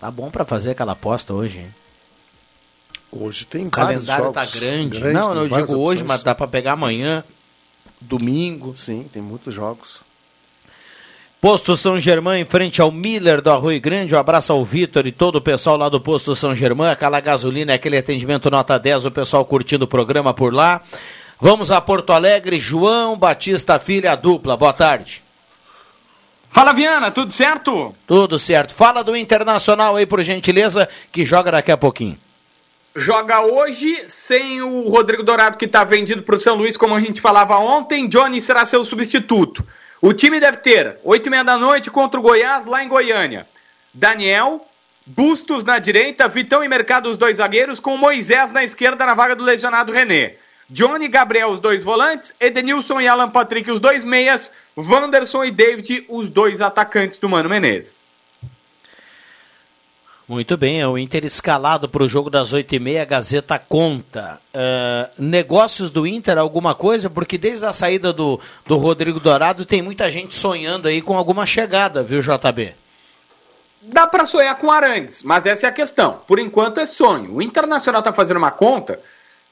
Tá 0.00 0.10
bom 0.10 0.28
para 0.28 0.44
fazer 0.44 0.72
aquela 0.72 0.94
aposta 0.94 1.32
hoje, 1.32 1.60
hein? 1.60 1.72
Hoje 3.10 3.44
tem 3.46 3.66
O 3.66 3.70
vários 3.70 4.04
calendário 4.06 4.32
tá 4.32 4.44
jogos 4.44 4.60
grande. 4.60 5.00
grandes, 5.00 5.18
não, 5.20 5.28
tem 5.30 5.36
eu 5.38 5.42
digo 5.44 5.50
várias 5.50 5.70
hoje, 5.70 5.80
opções. 5.80 6.02
mas 6.02 6.22
dá 6.22 6.34
para 6.34 6.46
pegar 6.46 6.72
amanhã, 6.72 7.24
domingo. 8.00 8.76
Sim, 8.76 9.06
tem 9.12 9.22
muitos 9.22 9.54
jogos. 9.54 10.00
Posto 11.40 11.76
São 11.76 12.00
Germão, 12.00 12.34
em 12.34 12.44
frente 12.44 12.80
ao 12.82 12.90
Miller 12.90 13.40
do 13.40 13.50
Arroio 13.50 13.80
Grande. 13.80 14.14
Um 14.14 14.18
abraço 14.18 14.52
ao 14.52 14.64
Vitor 14.64 15.06
e 15.06 15.12
todo 15.12 15.36
o 15.36 15.40
pessoal 15.40 15.76
lá 15.76 15.88
do 15.88 16.00
Posto 16.00 16.34
São 16.34 16.54
Germão. 16.54 16.86
Aquela 16.90 17.20
gasolina, 17.20 17.74
aquele 17.74 17.96
atendimento 17.96 18.50
nota 18.50 18.76
10, 18.76 19.06
o 19.06 19.10
pessoal 19.10 19.44
curtindo 19.44 19.84
o 19.84 19.88
programa 19.88 20.34
por 20.34 20.52
lá. 20.52 20.82
Vamos 21.40 21.70
a 21.70 21.80
Porto 21.80 22.12
Alegre, 22.12 22.58
João 22.58 23.16
Batista 23.16 23.78
Filha, 23.78 24.12
a 24.12 24.16
dupla. 24.16 24.56
Boa 24.56 24.72
tarde. 24.72 25.22
Fala 26.50 26.72
Viana, 26.72 27.10
tudo 27.12 27.32
certo? 27.32 27.94
Tudo 28.06 28.36
certo. 28.38 28.74
Fala 28.74 29.04
do 29.04 29.16
Internacional 29.16 29.94
aí, 29.94 30.06
por 30.06 30.20
gentileza, 30.24 30.88
que 31.12 31.24
joga 31.24 31.52
daqui 31.52 31.70
a 31.70 31.76
pouquinho. 31.76 32.18
Joga 32.96 33.42
hoje 33.42 34.04
sem 34.08 34.62
o 34.62 34.88
Rodrigo 34.88 35.22
Dourado 35.22 35.56
que 35.56 35.66
está 35.66 35.84
vendido 35.84 36.22
para 36.22 36.34
o 36.34 36.38
São 36.38 36.56
Luís, 36.56 36.76
como 36.76 36.94
a 36.94 37.00
gente 37.00 37.20
falava 37.20 37.56
ontem. 37.58 38.08
Johnny 38.08 38.40
será 38.40 38.64
seu 38.64 38.84
substituto. 38.84 39.64
O 40.00 40.12
time 40.12 40.40
deve 40.40 40.58
ter 40.58 40.98
8 41.04 41.26
e 41.26 41.30
meia 41.30 41.44
da 41.44 41.58
noite 41.58 41.90
contra 41.90 42.18
o 42.18 42.22
Goiás, 42.22 42.66
lá 42.66 42.82
em 42.82 42.88
Goiânia. 42.88 43.46
Daniel, 43.92 44.64
Bustos 45.10 45.64
na 45.64 45.78
direita, 45.78 46.28
Vitão 46.28 46.62
e 46.62 46.68
Mercado, 46.68 47.08
os 47.08 47.16
dois 47.16 47.38
zagueiros, 47.38 47.80
com 47.80 47.96
Moisés 47.96 48.52
na 48.52 48.62
esquerda 48.62 49.06
na 49.06 49.14
vaga 49.14 49.34
do 49.34 49.42
lesionado 49.42 49.90
René. 49.90 50.34
Johnny 50.68 51.06
e 51.06 51.08
Gabriel, 51.08 51.48
os 51.48 51.60
dois 51.60 51.82
volantes, 51.82 52.34
Edenilson 52.38 53.00
e 53.00 53.08
Alan 53.08 53.30
Patrick, 53.30 53.70
os 53.70 53.80
dois 53.80 54.04
meias, 54.04 54.52
Wanderson 54.76 55.44
e 55.44 55.50
David, 55.50 56.04
os 56.10 56.28
dois 56.28 56.60
atacantes 56.60 57.16
do 57.16 57.26
Mano 57.26 57.48
Menezes. 57.48 58.07
Muito 60.28 60.58
bem, 60.58 60.78
é 60.78 60.86
o 60.86 60.98
Inter 60.98 61.24
escalado 61.24 61.88
para 61.88 62.02
o 62.02 62.08
jogo 62.08 62.28
das 62.28 62.52
oito 62.52 62.74
e 62.74 62.78
meia, 62.78 63.00
a 63.00 63.06
Gazeta 63.06 63.58
conta. 63.58 64.38
Ah, 64.52 65.08
negócios 65.18 65.90
do 65.90 66.06
Inter, 66.06 66.36
alguma 66.36 66.74
coisa? 66.74 67.08
Porque 67.08 67.38
desde 67.38 67.64
a 67.64 67.72
saída 67.72 68.12
do, 68.12 68.38
do 68.66 68.76
Rodrigo 68.76 69.18
Dourado 69.18 69.64
tem 69.64 69.80
muita 69.80 70.12
gente 70.12 70.34
sonhando 70.34 70.86
aí 70.86 71.00
com 71.00 71.16
alguma 71.16 71.46
chegada, 71.46 72.02
viu, 72.02 72.20
JB? 72.20 72.74
Dá 73.80 74.06
pra 74.06 74.26
sonhar 74.26 74.54
com 74.56 74.70
Arangues, 74.70 75.22
mas 75.22 75.46
essa 75.46 75.66
é 75.66 75.70
a 75.70 75.72
questão. 75.72 76.20
Por 76.26 76.38
enquanto 76.38 76.78
é 76.78 76.84
sonho. 76.84 77.36
O 77.36 77.40
Internacional 77.40 78.02
tá 78.02 78.12
fazendo 78.12 78.36
uma 78.36 78.50
conta 78.50 79.00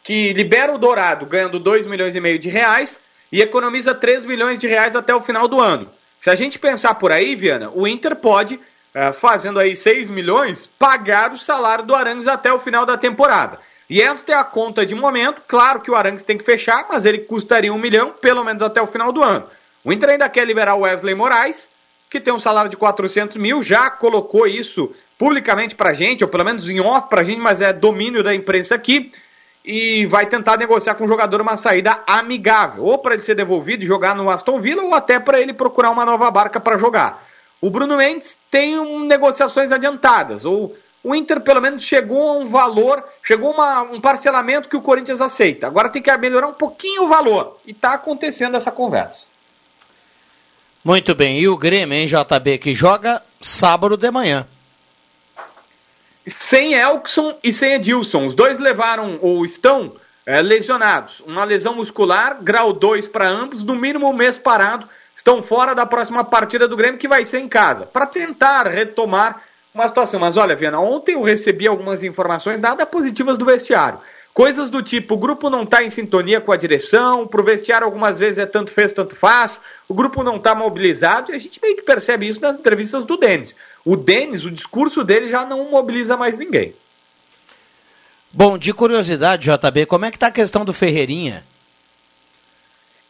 que 0.04 0.34
libera 0.34 0.74
o 0.74 0.78
Dourado 0.78 1.24
ganhando 1.24 1.58
2 1.58 1.86
milhões 1.86 2.14
e 2.14 2.20
meio 2.20 2.38
de 2.38 2.50
reais 2.50 3.00
e 3.32 3.40
economiza 3.40 3.94
3 3.94 4.26
milhões 4.26 4.58
de 4.58 4.68
reais 4.68 4.94
até 4.94 5.14
o 5.14 5.22
final 5.22 5.48
do 5.48 5.58
ano. 5.58 5.88
Se 6.20 6.28
a 6.28 6.34
gente 6.34 6.58
pensar 6.58 6.96
por 6.96 7.12
aí, 7.12 7.34
Viana, 7.34 7.70
o 7.72 7.88
Inter 7.88 8.14
pode, 8.16 8.60
fazendo 9.14 9.58
aí 9.58 9.76
6 9.76 10.08
milhões, 10.08 10.66
pagar 10.66 11.32
o 11.32 11.38
salário 11.38 11.84
do 11.84 11.94
Arangues 11.94 12.26
até 12.26 12.52
o 12.52 12.58
final 12.58 12.86
da 12.86 12.96
temporada. 12.96 13.58
E 13.88 14.02
esta 14.02 14.32
é 14.32 14.34
a 14.34 14.44
conta 14.44 14.84
de 14.84 14.94
momento. 14.94 15.42
Claro 15.46 15.80
que 15.80 15.90
o 15.90 15.94
Arangues 15.94 16.24
tem 16.24 16.36
que 16.36 16.44
fechar, 16.44 16.86
mas 16.88 17.04
ele 17.04 17.18
custaria 17.18 17.72
um 17.72 17.78
milhão, 17.78 18.12
pelo 18.12 18.42
menos 18.42 18.62
até 18.62 18.82
o 18.82 18.86
final 18.86 19.12
do 19.12 19.22
ano. 19.22 19.46
O 19.84 19.92
Inter 19.92 20.10
ainda 20.10 20.28
quer 20.28 20.44
liberar 20.44 20.74
o 20.74 20.80
Wesley 20.80 21.14
Moraes, 21.14 21.70
que 22.10 22.20
tem 22.20 22.34
um 22.34 22.40
salário 22.40 22.70
de 22.70 22.76
400 22.76 23.36
mil, 23.36 23.62
já 23.62 23.90
colocou 23.90 24.46
isso 24.46 24.92
publicamente 25.18 25.74
pra 25.74 25.92
gente, 25.92 26.24
ou 26.24 26.30
pelo 26.30 26.44
menos 26.44 26.68
em 26.68 26.80
off 26.80 27.08
pra 27.08 27.22
gente, 27.22 27.40
mas 27.40 27.60
é 27.60 27.72
domínio 27.72 28.22
da 28.22 28.34
imprensa 28.34 28.74
aqui, 28.74 29.12
e 29.64 30.06
vai 30.06 30.26
tentar 30.26 30.56
negociar 30.56 30.94
com 30.94 31.04
o 31.04 31.08
jogador 31.08 31.40
uma 31.40 31.56
saída 31.56 32.02
amigável, 32.06 32.84
ou 32.84 32.98
para 32.98 33.14
ele 33.14 33.22
ser 33.22 33.34
devolvido 33.34 33.84
e 33.84 33.86
jogar 33.86 34.14
no 34.14 34.30
Aston 34.30 34.60
Villa, 34.60 34.82
ou 34.82 34.94
até 34.94 35.20
para 35.20 35.40
ele 35.40 35.52
procurar 35.52 35.90
uma 35.90 36.04
nova 36.04 36.30
barca 36.30 36.58
para 36.58 36.78
jogar. 36.78 37.24
O 37.60 37.70
Bruno 37.70 37.96
Mendes 37.96 38.38
tem 38.50 38.78
um, 38.78 39.06
negociações 39.06 39.72
adiantadas, 39.72 40.44
ou 40.44 40.76
o 41.02 41.14
Inter 41.14 41.40
pelo 41.40 41.60
menos 41.60 41.82
chegou 41.82 42.28
a 42.28 42.32
um 42.32 42.48
valor, 42.48 43.02
chegou 43.22 43.58
a 43.60 43.82
um 43.82 44.00
parcelamento 44.00 44.68
que 44.68 44.76
o 44.76 44.82
Corinthians 44.82 45.20
aceita. 45.20 45.66
Agora 45.66 45.88
tem 45.88 46.02
que 46.02 46.16
melhorar 46.16 46.48
um 46.48 46.52
pouquinho 46.52 47.04
o 47.04 47.08
valor, 47.08 47.58
e 47.64 47.70
está 47.70 47.94
acontecendo 47.94 48.56
essa 48.56 48.70
conversa. 48.70 49.26
Muito 50.84 51.14
bem, 51.14 51.40
e 51.40 51.48
o 51.48 51.56
Grêmio, 51.56 51.98
hein, 51.98 52.06
JB, 52.06 52.58
que 52.58 52.72
joga 52.72 53.22
sábado 53.40 53.96
de 53.96 54.10
manhã. 54.10 54.46
sem 56.26 56.74
Elkson 56.74 57.38
e 57.42 57.52
sem 57.52 57.74
Edilson. 57.74 58.26
Os 58.26 58.34
dois 58.34 58.58
levaram 58.58 59.18
ou 59.22 59.44
estão 59.44 59.96
é, 60.24 60.42
lesionados. 60.42 61.20
Uma 61.20 61.44
lesão 61.44 61.74
muscular, 61.74 62.42
grau 62.42 62.72
2 62.72 63.06
para 63.06 63.28
ambos, 63.28 63.62
no 63.62 63.76
mínimo 63.76 64.08
um 64.08 64.12
mês 64.12 64.38
parado. 64.38 64.88
Estão 65.16 65.42
fora 65.42 65.74
da 65.74 65.86
próxima 65.86 66.22
partida 66.22 66.68
do 66.68 66.76
Grêmio, 66.76 67.00
que 67.00 67.08
vai 67.08 67.24
ser 67.24 67.40
em 67.40 67.48
casa, 67.48 67.86
para 67.86 68.06
tentar 68.06 68.68
retomar 68.68 69.42
uma 69.74 69.88
situação. 69.88 70.20
Mas 70.20 70.36
olha, 70.36 70.54
Viana, 70.54 70.78
ontem 70.78 71.14
eu 71.14 71.22
recebi 71.22 71.66
algumas 71.66 72.04
informações 72.04 72.60
nada 72.60 72.84
positivas 72.84 73.38
do 73.38 73.46
vestiário. 73.46 73.98
Coisas 74.34 74.68
do 74.68 74.82
tipo, 74.82 75.14
o 75.14 75.18
grupo 75.18 75.48
não 75.48 75.62
está 75.62 75.82
em 75.82 75.88
sintonia 75.88 76.42
com 76.42 76.52
a 76.52 76.56
direção, 76.58 77.26
pro 77.26 77.42
vestiário 77.42 77.86
algumas 77.86 78.18
vezes 78.18 78.36
é 78.36 78.44
tanto 78.44 78.70
fez, 78.70 78.92
tanto 78.92 79.16
faz, 79.16 79.58
o 79.88 79.94
grupo 79.94 80.22
não 80.22 80.36
está 80.36 80.54
mobilizado, 80.54 81.32
e 81.32 81.34
a 81.34 81.38
gente 81.38 81.58
meio 81.62 81.74
que 81.74 81.82
percebe 81.82 82.28
isso 82.28 82.38
nas 82.38 82.58
entrevistas 82.58 83.06
do 83.06 83.16
Denis. 83.16 83.56
O 83.82 83.96
Denis, 83.96 84.44
o 84.44 84.50
discurso 84.50 85.02
dele 85.02 85.26
já 85.28 85.46
não 85.46 85.70
mobiliza 85.70 86.18
mais 86.18 86.36
ninguém. 86.36 86.74
Bom, 88.30 88.58
de 88.58 88.74
curiosidade, 88.74 89.48
JB, 89.50 89.86
como 89.86 90.04
é 90.04 90.10
que 90.10 90.18
tá 90.18 90.26
a 90.26 90.30
questão 90.30 90.66
do 90.66 90.74
Ferreirinha? 90.74 91.42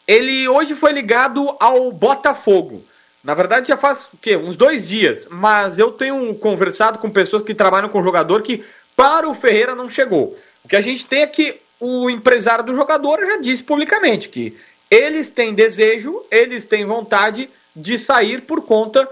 Ele 0.06 0.48
hoje 0.48 0.74
foi 0.74 0.92
ligado 0.92 1.56
ao 1.58 1.90
Botafogo. 1.90 2.84
Na 3.24 3.34
verdade, 3.34 3.68
já 3.68 3.76
faz 3.76 4.08
o 4.12 4.16
quê? 4.20 4.36
Uns 4.36 4.56
dois 4.56 4.86
dias. 4.86 5.26
Mas 5.30 5.78
eu 5.78 5.90
tenho 5.90 6.32
conversado 6.36 6.98
com 6.98 7.10
pessoas 7.10 7.42
que 7.42 7.54
trabalham 7.54 7.88
com 7.88 8.00
o 8.00 8.04
jogador 8.04 8.42
que 8.42 8.64
para 8.94 9.28
o 9.28 9.34
Ferreira 9.34 9.74
não 9.74 9.90
chegou. 9.90 10.38
O 10.64 10.68
que 10.68 10.76
a 10.76 10.80
gente 10.80 11.04
tem 11.04 11.22
é 11.22 11.26
que 11.26 11.60
o 11.80 12.08
empresário 12.08 12.64
do 12.64 12.74
jogador 12.74 13.18
já 13.26 13.36
disse 13.38 13.62
publicamente 13.62 14.28
que 14.28 14.56
eles 14.90 15.30
têm 15.30 15.52
desejo, 15.52 16.22
eles 16.30 16.64
têm 16.64 16.86
vontade 16.86 17.50
de 17.74 17.98
sair 17.98 18.42
por 18.42 18.62
conta 18.62 19.08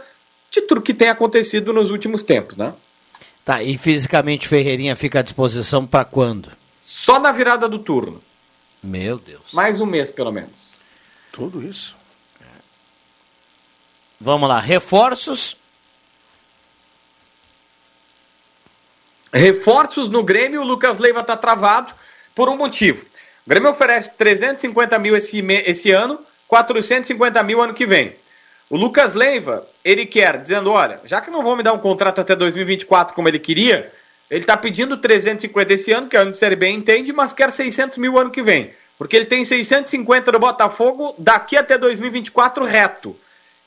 de 0.50 0.62
tudo 0.62 0.80
que 0.80 0.94
tem 0.94 1.08
acontecido 1.08 1.72
nos 1.72 1.90
últimos 1.90 2.22
tempos, 2.22 2.56
né? 2.56 2.72
Tá, 3.44 3.62
e 3.62 3.76
fisicamente 3.76 4.48
Ferreirinha 4.48 4.96
fica 4.96 5.18
à 5.18 5.22
disposição 5.22 5.86
para 5.86 6.04
quando? 6.04 6.50
Só 6.80 7.18
na 7.18 7.32
virada 7.32 7.68
do 7.68 7.78
turno. 7.78 8.22
Meu 8.82 9.18
Deus. 9.18 9.52
Mais 9.52 9.80
um 9.80 9.86
mês, 9.86 10.10
pelo 10.10 10.32
menos. 10.32 10.63
Tudo 11.34 11.66
isso. 11.68 11.96
Vamos 14.20 14.48
lá, 14.48 14.60
reforços. 14.60 15.56
Reforços 19.32 20.08
no 20.08 20.22
Grêmio, 20.22 20.60
o 20.60 20.64
Lucas 20.64 21.00
Leiva 21.00 21.18
está 21.18 21.36
travado 21.36 21.92
por 22.36 22.48
um 22.48 22.56
motivo. 22.56 23.04
O 23.44 23.50
Grêmio 23.50 23.68
oferece 23.68 24.14
350 24.16 24.96
mil 25.00 25.16
esse, 25.16 25.44
esse 25.66 25.90
ano, 25.90 26.20
450 26.46 27.42
mil 27.42 27.60
ano 27.60 27.74
que 27.74 27.84
vem. 27.84 28.14
O 28.70 28.76
Lucas 28.76 29.12
Leiva, 29.12 29.66
ele 29.84 30.06
quer, 30.06 30.40
dizendo, 30.40 30.70
olha, 30.70 31.00
já 31.04 31.20
que 31.20 31.32
não 31.32 31.42
vão 31.42 31.56
me 31.56 31.64
dar 31.64 31.72
um 31.72 31.78
contrato 31.78 32.20
até 32.20 32.36
2024 32.36 33.12
como 33.12 33.26
ele 33.26 33.40
queria, 33.40 33.92
ele 34.30 34.38
está 34.38 34.56
pedindo 34.56 34.98
350 34.98 35.72
esse 35.72 35.90
ano, 35.90 36.08
que 36.08 36.16
é 36.16 36.20
ano 36.20 36.30
de 36.30 36.36
Série 36.36 36.54
B 36.54 36.68
entende, 36.68 37.12
mas 37.12 37.32
quer 37.32 37.50
600 37.50 37.98
mil 37.98 38.16
ano 38.16 38.30
que 38.30 38.40
vem. 38.40 38.72
Porque 38.98 39.16
ele 39.16 39.26
tem 39.26 39.44
650 39.44 40.32
do 40.32 40.38
Botafogo 40.38 41.14
daqui 41.18 41.56
até 41.56 41.76
2024 41.76 42.64
reto. 42.64 43.16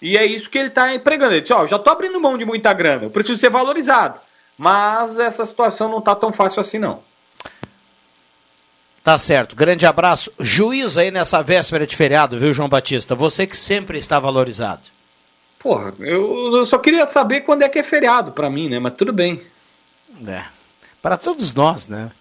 E 0.01 0.17
é 0.17 0.25
isso 0.25 0.49
que 0.49 0.57
ele 0.57 0.67
está 0.67 0.93
empregando. 0.93 1.33
Ele 1.33 1.41
disse, 1.41 1.53
ó, 1.53 1.63
oh, 1.63 1.67
já 1.67 1.75
estou 1.75 1.91
abrindo 1.91 2.21
mão 2.21 2.37
de 2.37 2.45
muita 2.45 2.71
grana, 2.73 3.05
eu 3.05 3.09
preciso 3.09 3.39
ser 3.39 3.49
valorizado. 3.49 4.19
Mas 4.57 5.19
essa 5.19 5.45
situação 5.45 5.89
não 5.89 5.99
está 5.99 6.15
tão 6.15 6.31
fácil 6.31 6.61
assim, 6.61 6.79
não. 6.79 7.01
Tá 9.03 9.17
certo. 9.17 9.55
Grande 9.55 9.85
abraço. 9.85 10.31
Juiz 10.39 10.97
aí 10.97 11.11
nessa 11.11 11.41
véspera 11.41 11.87
de 11.87 11.95
feriado, 11.95 12.37
viu, 12.37 12.53
João 12.53 12.67
Batista? 12.67 13.15
Você 13.15 13.47
que 13.47 13.55
sempre 13.55 13.97
está 13.97 14.19
valorizado. 14.19 14.81
Porra, 15.59 15.93
eu, 15.99 16.51
eu 16.53 16.65
só 16.65 16.77
queria 16.77 17.07
saber 17.07 17.41
quando 17.41 17.61
é 17.61 17.69
que 17.69 17.79
é 17.79 17.83
feriado 17.83 18.31
para 18.31 18.49
mim, 18.49 18.67
né? 18.69 18.79
Mas 18.79 18.95
tudo 18.95 19.13
bem. 19.13 19.41
É. 20.27 20.43
Para 21.01 21.17
todos 21.17 21.53
nós, 21.53 21.87
né? 21.87 22.11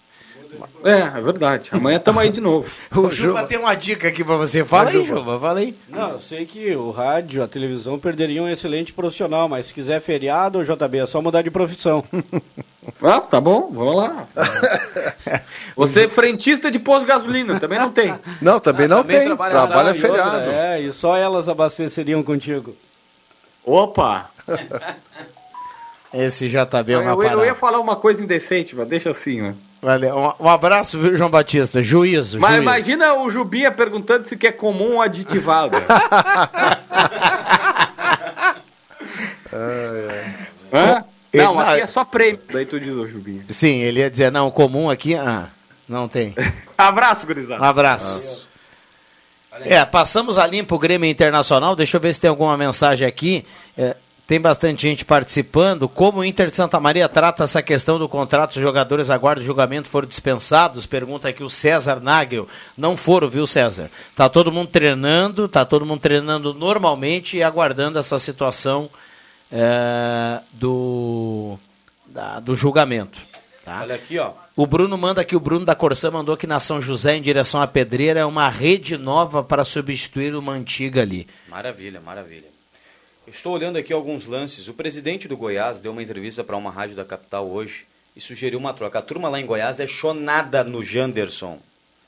É, 0.85 1.19
é 1.19 1.21
verdade. 1.21 1.71
Amanhã 1.73 1.97
estamos 1.97 2.23
aí 2.23 2.31
de 2.31 2.41
novo. 2.41 2.71
o 2.95 3.11
Juba 3.11 3.45
tem 3.45 3.59
uma 3.59 3.75
dica 3.75 4.09
aqui 4.09 4.25
para 4.25 4.37
você. 4.37 4.65
Fala 4.65 4.91
aí, 4.91 5.07
Juba, 5.07 5.39
fala 5.39 5.61
aí. 5.61 5.77
Não, 5.89 6.13
eu 6.13 6.21
sei 6.21 6.47
que 6.47 6.75
o 6.75 6.91
rádio, 6.91 7.43
a 7.43 7.49
televisão 7.49 7.99
perderiam 7.99 8.45
um 8.45 8.49
excelente 8.49 8.93
profissional, 8.93 9.49
mas 9.49 9.67
se 9.67 9.75
quiser 9.75 10.01
feriado, 10.01 10.65
JB, 10.65 10.99
é 10.99 11.07
só 11.07 11.21
mudar 11.21 11.43
de 11.43 11.51
profissão. 11.51 12.05
ah, 13.03 13.21
tá 13.21 13.41
bom, 13.41 13.71
vamos 13.73 13.97
lá. 13.97 14.27
Você 15.77 16.05
é 16.05 16.09
frentista 16.09 16.71
de 16.71 16.79
posto 16.79 17.01
de 17.01 17.07
gasolina, 17.07 17.61
também 17.61 17.79
não 17.79 17.91
tem. 17.91 18.15
Não, 18.41 18.59
também 18.59 18.87
ah, 18.87 18.89
não 18.89 19.03
também 19.03 19.29
tem. 19.29 19.37
Trabalha 19.37 19.95
feriado. 19.95 20.37
Outra, 20.39 20.53
é, 20.53 20.81
e 20.81 20.93
só 20.93 21.17
elas 21.17 21.49
abasteceriam 21.49 22.23
contigo. 22.23 22.77
Opa! 23.65 24.31
Esse 26.15 26.49
JB 26.49 26.93
é 26.93 26.99
uma 26.99 27.11
eu, 27.11 27.23
eu 27.23 27.45
ia 27.45 27.55
falar 27.55 27.81
uma 27.81 27.97
coisa 27.97 28.23
indecente, 28.23 28.77
mas 28.77 28.89
deixa 28.89 29.11
assim, 29.11 29.43
mano. 29.43 29.59
Valeu. 29.81 30.17
Um, 30.17 30.33
um 30.45 30.49
abraço, 30.49 30.99
viu, 30.99 31.17
João 31.17 31.31
Batista? 31.31 31.83
Juízo. 31.83 32.41
Mas 32.41 32.57
juízo. 32.57 32.63
imagina 32.63 33.15
o 33.15 33.31
Jubinha 33.31 33.71
perguntando 33.71 34.27
se 34.27 34.37
que 34.37 34.47
é 34.47 34.53
comum 34.53 34.95
ou 34.95 35.03
aditivado. 35.03 35.77
Hã? 40.73 41.05
Não, 41.33 41.59
aqui 41.61 41.81
é 41.81 41.87
só 41.87 42.05
prêmio. 42.05 42.41
Daí 42.53 42.67
tu 42.67 42.81
diz, 42.81 42.95
ô 42.95 43.07
Jubinha. 43.07 43.45
Sim, 43.49 43.79
ele 43.81 44.01
ia 44.01 44.11
dizer, 44.11 44.33
não, 44.33 44.51
comum 44.51 44.91
aqui, 44.91 45.15
ah, 45.15 45.49
não 45.89 46.09
tem. 46.09 46.35
abraço, 46.77 47.27
gurizada. 47.27 47.63
Um 47.63 47.65
abraço. 47.65 48.49
É, 49.61 49.85
passamos 49.85 50.37
a 50.37 50.47
limpo 50.47 50.75
o 50.75 50.79
Grêmio 50.79 51.09
Internacional. 51.09 51.75
Deixa 51.75 51.97
eu 51.97 52.01
ver 52.01 52.13
se 52.13 52.21
tem 52.21 52.29
alguma 52.29 52.57
mensagem 52.57 53.07
aqui. 53.07 53.47
É, 53.77 53.97
tem 54.27 54.41
bastante 54.41 54.83
gente 54.83 55.05
participando. 55.05 55.89
Como 55.89 56.19
o 56.19 56.25
Inter 56.25 56.51
de 56.51 56.57
Santa 56.57 56.81
Maria 56.81 57.09
trata 57.09 57.45
essa 57.45 57.63
questão 57.63 57.99
do 57.99 58.09
contrato, 58.09 58.57
os 58.57 58.63
jogadores 58.63 59.09
aguardam 59.09 59.45
julgamento, 59.45 59.89
foram 59.89 60.09
dispensados? 60.09 60.85
Pergunta 60.85 61.29
aqui 61.29 61.45
o 61.45 61.51
César 61.51 62.01
Nagel. 62.01 62.49
Não 62.77 62.97
foram, 62.97 63.29
viu, 63.29 63.47
César? 63.47 63.89
Tá 64.17 64.29
todo 64.29 64.51
mundo 64.51 64.69
treinando, 64.69 65.49
tá 65.49 65.65
todo 65.65 65.87
mundo 65.87 66.01
treinando 66.01 66.53
normalmente 66.53 67.37
e 67.37 67.43
aguardando 67.43 67.99
essa 67.99 68.19
situação 68.19 68.91
é, 69.51 70.41
do, 70.53 71.57
da, 72.07 72.41
do 72.41 72.57
julgamento. 72.57 73.21
Tá? 73.65 73.81
Olha 73.83 73.95
aqui, 73.95 74.19
ó. 74.19 74.33
O 74.57 74.67
Bruno 74.67 74.97
manda 74.99 75.21
aqui, 75.21 75.37
o 75.37 75.41
Bruno 75.41 75.65
da 75.65 75.75
Corsã 75.75 76.11
mandou 76.11 76.37
que 76.37 76.47
na 76.47 76.59
São 76.59 76.81
José, 76.81 77.15
em 77.15 77.23
direção 77.23 77.61
à 77.61 77.67
Pedreira, 77.67 78.21
é 78.21 78.25
uma 78.25 78.49
rede 78.49 78.97
nova 78.97 79.45
para 79.45 79.65
substituir 79.65 80.35
uma 80.35 80.53
antiga 80.53 81.03
ali. 81.03 81.29
Maravilha, 81.49 82.01
maravilha. 82.01 82.56
Estou 83.27 83.53
olhando 83.53 83.77
aqui 83.77 83.93
alguns 83.93 84.25
lances. 84.27 84.69
O 84.69 84.75
presidente 84.75 85.27
do 85.27 85.37
Goiás 85.37 85.81
deu 85.81 85.91
uma 85.91 86.03
entrevista 86.03 86.45
para 86.45 86.57
uma 86.57 86.71
rádio 86.71 86.95
da 86.95 87.05
capital 87.05 87.49
hoje 87.51 87.85
e 88.15 88.21
sugeriu 88.21 88.59
uma 88.59 88.73
troca. 88.73 89.01
A 89.01 89.03
turma 89.03 89.29
lá 89.29 89.41
em 89.41 89.47
Goiás 89.47 89.81
é 89.81 89.87
chonada 89.87 90.63
no 90.63 90.85
Janderson. 90.85 91.59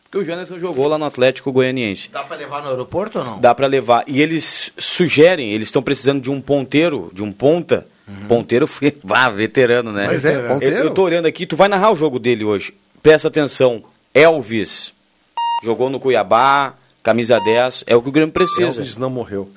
Porque 0.05 0.19
o 0.19 0.25
Janderson 0.25 0.59
jogou 0.59 0.87
lá 0.87 0.97
no 0.97 1.05
Atlético 1.05 1.53
Goianiense. 1.53 2.09
Dá 2.09 2.23
para 2.23 2.37
levar 2.37 2.63
no 2.63 2.71
aeroporto 2.71 3.19
ou 3.19 3.25
não? 3.25 3.41
Dá 3.41 3.53
para 3.55 3.67
levar. 3.67 4.05
E 4.07 4.23
eles 4.23 4.73
sugerem, 4.79 5.53
eles 5.53 5.69
estão 5.69 5.83
precisando 5.83 6.23
de 6.23 6.31
um 6.31 6.41
ponteiro, 6.41 7.11
de 7.13 7.23
um 7.23 7.33
ponta. 7.33 7.87
Uhum. 8.07 8.27
Ponteiro 8.29 8.71
vá, 9.03 9.29
veterano, 9.29 9.93
né? 9.93 10.07
Mas 10.07 10.25
é, 10.25 10.49
ponteiro. 10.49 10.77
Eu, 10.77 10.85
eu 10.85 10.95
tô 10.95 11.03
olhando 11.03 11.27
aqui, 11.27 11.47
tu 11.47 11.57
vai 11.57 11.69
narrar 11.69 11.91
o 11.91 11.97
jogo 11.97 12.19
dele 12.19 12.45
hoje. 12.45 12.73
Presta 13.03 13.29
atenção. 13.29 13.83
Elvis 14.15 14.95
jogou 15.65 15.91
no 15.91 16.01
Cuiabá, 16.01 16.75
camisa 17.03 17.39
10, 17.39 17.85
é 17.87 17.97
o 17.97 18.01
que 18.01 18.09
o 18.09 18.13
Grêmio 18.13 18.33
precisa. 18.33 18.81
Elvis 18.81 18.97
não 18.97 19.11
morreu. 19.11 19.51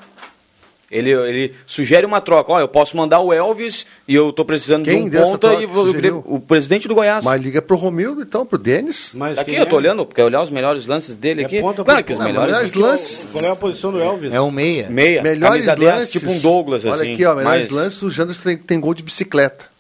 Ele, 0.92 1.12
ele 1.12 1.54
sugere 1.66 2.06
uma 2.06 2.20
troca. 2.20 2.52
Ó, 2.52 2.60
eu 2.60 2.68
posso 2.68 2.98
mandar 2.98 3.22
o 3.22 3.32
Elvis 3.32 3.86
e 4.06 4.14
eu 4.14 4.34
tô 4.34 4.44
precisando 4.44 4.84
Quem 4.84 5.08
de 5.08 5.18
um 5.18 5.24
ponta 5.24 5.54
e 5.54 5.66
vou, 5.66 5.90
o 6.26 6.40
presidente 6.40 6.86
do 6.86 6.94
Goiás. 6.94 7.24
Mas 7.24 7.42
liga 7.42 7.62
pro 7.62 7.78
Romildo 7.78 8.22
então, 8.22 8.46
pro 8.46 8.58
Denis. 8.58 9.12
Mas 9.14 9.38
aqui 9.38 9.56
eu 9.56 9.66
tô 9.66 9.78
é? 9.78 9.80
olhando, 9.80 10.06
porque 10.06 10.22
olhar 10.22 10.42
os 10.42 10.50
melhores 10.50 10.86
lances 10.88 11.16
dele 11.16 11.44
é 11.44 11.46
aqui. 11.46 11.62
Ponta, 11.62 11.82
claro 11.84 12.04
que 12.04 12.12
os 12.12 12.20
melhores, 12.20 12.52
melhores 12.52 12.74
lances. 12.74 13.30
Qual 13.32 13.46
é 13.46 13.50
a 13.50 13.56
posição 13.56 13.92
do 13.94 14.02
Elvis? 14.02 14.34
É 14.34 14.42
um 14.42 14.52
meia. 14.52 14.90
Meia. 14.90 15.24
Melhores 15.24 15.66
lances. 15.66 15.82
10, 15.82 16.12
tipo 16.12 16.30
um 16.30 16.40
Douglas 16.40 16.84
Olha 16.84 16.96
assim. 16.96 17.04
Olha 17.04 17.14
aqui, 17.14 17.26
ó, 17.26 17.36
melhores 17.36 17.72
mas... 17.72 17.72
lances, 17.72 18.02
o 18.02 18.10
Janderson 18.10 18.44
tem, 18.44 18.58
tem 18.58 18.80
gol 18.80 18.94
de 18.94 19.04
bicicleta. 19.04 19.72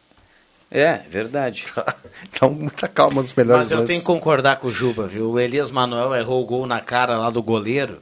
É, 0.72 1.02
verdade. 1.10 1.66
então, 2.24 2.50
muita 2.50 2.88
calma 2.88 3.22
nos 3.22 3.34
melhores 3.34 3.64
Mas 3.64 3.72
eu 3.72 3.80
lances. 3.80 3.90
tenho 3.90 4.00
que 4.00 4.08
concordar 4.08 4.56
com 4.56 4.68
o 4.68 4.72
Juba, 4.72 5.06
viu? 5.06 5.32
O 5.32 5.40
Elias 5.40 5.70
Manuel 5.70 6.16
errou 6.16 6.42
o 6.42 6.46
gol 6.46 6.66
na 6.66 6.80
cara 6.80 7.18
lá 7.18 7.30
do 7.30 7.44
goleiro, 7.44 8.00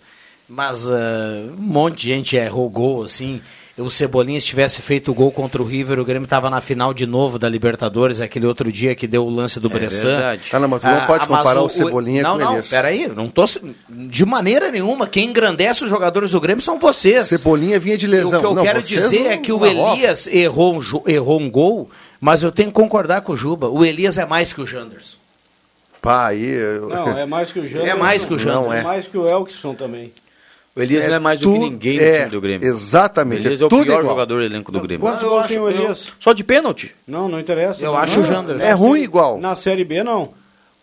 mas 0.50 0.88
uh, 0.88 0.93
um 1.58 1.62
monte 1.62 2.02
de 2.02 2.08
gente 2.10 2.36
errou 2.36 2.70
gol, 2.70 3.04
assim 3.04 3.41
o 3.80 3.89
Cebolinha 3.89 4.39
tivesse 4.39 4.82
feito 4.82 5.12
o 5.12 5.14
gol 5.14 5.32
contra 5.32 5.62
o 5.62 5.66
River, 5.66 6.00
o 6.00 6.06
Grêmio 6.06 6.26
estava 6.26 6.50
na 6.50 6.62
final 6.62 6.93
de 6.93 7.06
novo 7.06 7.39
da 7.39 7.47
Libertadores, 7.47 8.20
aquele 8.20 8.45
outro 8.45 8.72
dia 8.72 8.95
que 8.95 9.08
deu 9.08 9.26
o 9.26 9.30
lance 9.30 9.60
do 9.60 9.68
é 9.68 9.72
Bressan. 9.72 10.12
Verdade. 10.12 10.41
Tá, 10.50 10.60
não, 10.60 10.68
mas 10.68 10.84
não 10.84 10.97
ah, 10.97 11.06
pode 11.06 11.28
comparar 11.28 11.62
o, 11.62 11.66
o 11.66 11.70
Cebolinha 11.70 12.22
não, 12.22 12.34
com 12.34 12.38
não, 12.38 12.52
Elias. 12.54 12.70
Peraí, 12.70 13.08
não 13.08 13.30
tô 13.30 13.45
de 13.89 14.26
maneira 14.26 14.72
nenhuma. 14.72 15.08
Quem 15.08 15.30
engrandece 15.30 15.84
os 15.84 15.89
jogadores 15.89 16.32
do 16.32 16.41
Grêmio 16.41 16.62
são 16.62 16.78
vocês. 16.78 17.28
Cebolinha 17.28 17.80
vinha 17.80 17.97
de 17.97 18.08
lesão. 18.08 18.39
O 18.39 18.41
que 18.41 18.47
eu 18.47 18.56
não, 18.56 18.64
quero 18.64 18.82
dizer 18.82 19.28
é 19.28 19.38
que 19.38 19.52
o 19.52 19.66
Elias 19.66 20.28
errou 20.28 20.78
um, 20.78 20.82
errou 21.08 21.39
um 21.39 21.50
gol, 21.50 21.89
mas 22.20 22.43
eu 22.43 22.52
tenho 22.52 22.70
que 22.70 22.76
concordar 22.76 23.22
com 23.22 23.34
o 23.34 23.38
Juba. 23.38 23.70
O 23.70 23.86
Elias 23.86 24.18
é 24.18 24.26
mais 24.26 24.52
que 24.52 24.62
o 24.62 24.68
Janderson. 24.68 25.18
Pá, 26.02 26.28
aí. 26.28 26.45
Eu... 26.45 26.89
Não, 26.89 27.18
é 27.18 27.26
mais 27.26 27.52
que 27.52 27.60
o 27.60 27.66
Janderson. 27.66 27.88
É 27.88 27.95
mais 27.95 28.26
que 28.26 28.34
o 28.34 28.39
Janderson. 28.39 28.74
É 28.74 28.84
mais 28.84 29.08
que 29.08 29.18
o 29.18 29.28
Elkson 29.28 29.74
também. 29.74 30.12
O 30.80 30.84
Elias 30.84 31.08
não 31.08 31.16
é 31.16 31.20
mais 31.20 31.40
do 31.40 31.52
que 31.52 31.60
ninguém 31.60 31.98
no 31.98 32.04
é, 32.04 32.18
time 32.20 32.30
do 32.30 32.42
Grêmio. 32.42 32.68
Exatamente. 32.68 33.42
O 33.42 33.48
Elias 33.48 33.62
é 33.62 33.64
é 33.64 33.68
o 33.68 33.70
pior 33.70 33.82
igual. 33.84 34.04
jogador 34.04 34.36
do 34.38 34.42
elenco 34.44 34.72
do 34.72 34.80
Grêmio. 34.80 35.02
Quantos 35.06 35.24
eu 35.24 35.30
gols 35.30 35.48
tem 35.48 35.60
o 35.60 35.70
eu- 35.70 35.72
Elias? 35.72 36.12
Só 36.20 36.34
de 36.34 36.44
pênalti. 36.44 36.96
Não, 37.08 37.28
não 37.30 37.40
interessa. 37.40 37.84
Eu 37.84 37.92
Não, 37.92 38.00
acho 38.00 38.22
o. 38.22 38.26
Janderson. 38.26 38.64
É 38.66 38.72
ruim 38.72 39.02
igual. 39.02 39.38
Na 39.40 39.56
Série 39.56 39.84
B, 39.84 40.04
não. 40.04 40.30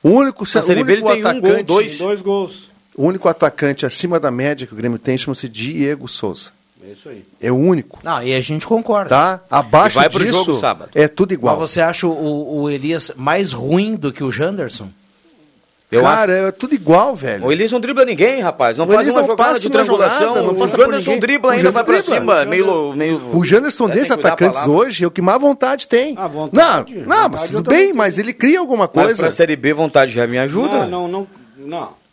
O 0.02 0.10
único, 0.10 0.44
Na 0.54 0.62
Série 0.62 0.84
B 0.84 0.92
ele 0.92 1.02
tem 1.02 1.24
um 1.26 1.40
gol, 1.40 1.64
dois. 1.64 1.98
Dois 1.98 2.20
gols. 2.20 2.68
o 2.96 3.04
único 3.06 3.28
atacante 3.28 3.84
acima 3.86 4.20
da 4.20 4.30
média 4.30 4.66
que 4.66 4.72
o 4.72 4.76
Grêmio 4.76 4.98
tem 4.98 5.16
chama-se 5.18 5.48
Diego 5.48 6.06
Souza. 6.06 6.50
É 6.86 6.92
isso 6.92 7.08
aí. 7.08 7.24
É 7.40 7.50
o 7.50 7.56
único, 7.56 7.98
Não, 8.04 8.22
e 8.22 8.32
a 8.32 8.40
gente 8.40 8.64
concorda. 8.64 9.08
tá? 9.08 9.40
Abaixo 9.50 9.98
E 9.98 10.00
vai 10.00 10.08
pro 10.08 10.24
disso, 10.24 10.44
jogo 10.44 10.60
sábado. 10.60 10.90
é 10.94 11.08
tudo 11.08 11.32
igual. 11.34 11.58
Mas 11.58 11.70
você 11.70 11.80
acha 11.80 12.06
o, 12.06 12.60
o 12.62 12.70
Elias 12.70 13.10
mais 13.16 13.52
ruim 13.52 13.96
do 13.96 14.12
que 14.12 14.22
o 14.22 14.30
Janderson? 14.30 14.88
Eu 15.90 16.02
Cara, 16.02 16.32
é 16.32 16.50
tudo 16.50 16.74
igual, 16.74 17.14
velho. 17.14 17.44
O 17.46 17.52
Elias 17.52 17.70
não 17.70 17.78
dribla 17.78 18.04
ninguém, 18.04 18.40
rapaz. 18.40 18.76
Não 18.76 18.86
O 18.86 18.88
faz 18.88 19.00
Elias 19.02 19.14
uma 19.14 19.20
não 19.20 19.28
jogada 19.28 19.50
passa 19.50 19.60
de 19.60 19.70
triangulação. 19.70 20.28
jogada, 20.34 20.42
não 20.42 20.52
o 20.64 20.66
Janderson 20.68 21.18
dribla 21.20 21.48
O 21.50 21.52
ainda, 21.52 21.70
vai 21.70 21.84
pra 21.84 22.02
cima. 22.02 22.44
Meio, 22.44 22.92
meio... 22.92 23.20
O 23.32 23.44
Janderson, 23.44 23.88
É, 23.88 23.92
desses 23.92 24.10
atacantes 24.10 24.66
hoje, 24.66 25.04
é 25.04 25.06
o 25.06 25.10
que 25.12 25.22
mais 25.22 25.40
vontade 25.40 25.86
tem. 25.86 26.14
Ah, 26.18 26.26
vontade, 26.26 26.94
Não, 26.96 27.04
não, 27.06 27.22
vontade 27.22 27.30
mas 27.42 27.50
tudo 27.50 27.70
bem, 27.70 27.82
tenho. 27.84 27.94
mas 27.96 28.18
ele 28.18 28.32
cria 28.32 28.58
alguma 28.58 28.90
Mas 28.92 29.04
coisa. 29.04 29.22
pra 29.22 29.30
Série 29.30 29.54
B, 29.54 29.72
vontade 29.72 30.10
já 30.12 30.26
me 30.26 30.38
ajuda. 30.38 30.86
Não, 30.86 31.06
não, 31.06 31.08
não. 31.08 31.26
Não. 31.56 32.05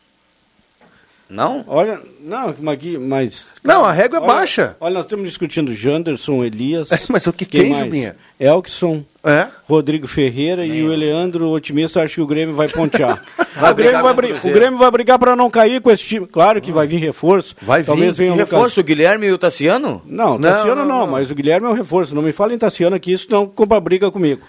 Não? 1.30 1.64
Olha, 1.68 2.00
não, 2.24 2.54
mas 2.60 2.80
mas. 3.00 3.48
Não, 3.64 3.84
a 3.84 3.92
régua 3.92 4.18
é 4.20 4.22
olha, 4.22 4.34
baixa. 4.34 4.76
Olha, 4.80 4.94
nós 4.96 5.06
estamos 5.06 5.28
discutindo 5.28 5.74
Janderson, 5.74 6.44
Elias. 6.44 6.90
Mas 7.10 7.26
o 7.26 7.34
que 7.34 7.44
quem 7.46 7.62
tem, 7.62 7.70
mais? 7.72 7.84
Jubinha? 7.86 8.16
Elkson, 8.40 9.04
É? 9.24 9.48
Rodrigo 9.68 10.06
Ferreira 10.08 10.66
e 10.66 10.84
o 10.84 10.92
Eleandro 10.94 11.50
otimista 11.50 12.02
acho 12.04 12.16
que 12.16 12.22
o 12.22 12.28
Grêmio 12.28 12.54
vai 12.54 12.68
pontear. 12.68 13.24
Vai 13.56 13.72
o, 13.72 13.76
Grêmio 13.76 14.02
vai, 14.02 14.14
o 14.14 14.36
o. 14.50 14.52
Grêmio 14.52 14.80
vai 14.80 14.90
brigar 14.90 15.20
para 15.20 15.36
não 15.36 15.48
cair 15.48 15.80
com 15.80 15.92
esse 15.92 16.04
time. 16.04 16.26
Claro 16.26 16.60
que 16.60 16.72
vai 16.72 16.88
vir 16.88 16.98
reforço. 17.00 17.56
Vai 17.62 17.84
Talvez 17.84 18.18
vir. 18.18 18.24
venha 18.24 18.32
o 18.32 18.36
Lucas- 18.36 18.50
Reforço 18.52 18.82
o 18.82 18.84
Guilherme 18.84 19.28
e 19.28 19.32
o 19.32 19.38
Tassiano? 19.38 20.02
Não, 20.08 20.40
Não, 20.40 20.42
Tassiano 20.52 20.78
não, 20.78 20.86
não, 20.88 21.00
não. 21.02 21.08
mas 21.08 21.30
o 21.30 21.36
Guilherme 21.36 21.68
é 21.68 21.70
um 21.70 21.74
reforço. 21.74 22.16
Não 22.16 22.24
me 22.24 22.32
fala 22.32 22.52
em 22.54 22.58
Tassiano 22.58 22.96
aqui, 22.96 23.14
isso 23.14 23.28
não 23.30 23.46
compra 23.46 23.80
briga 23.80 24.10
comigo. 24.10 24.42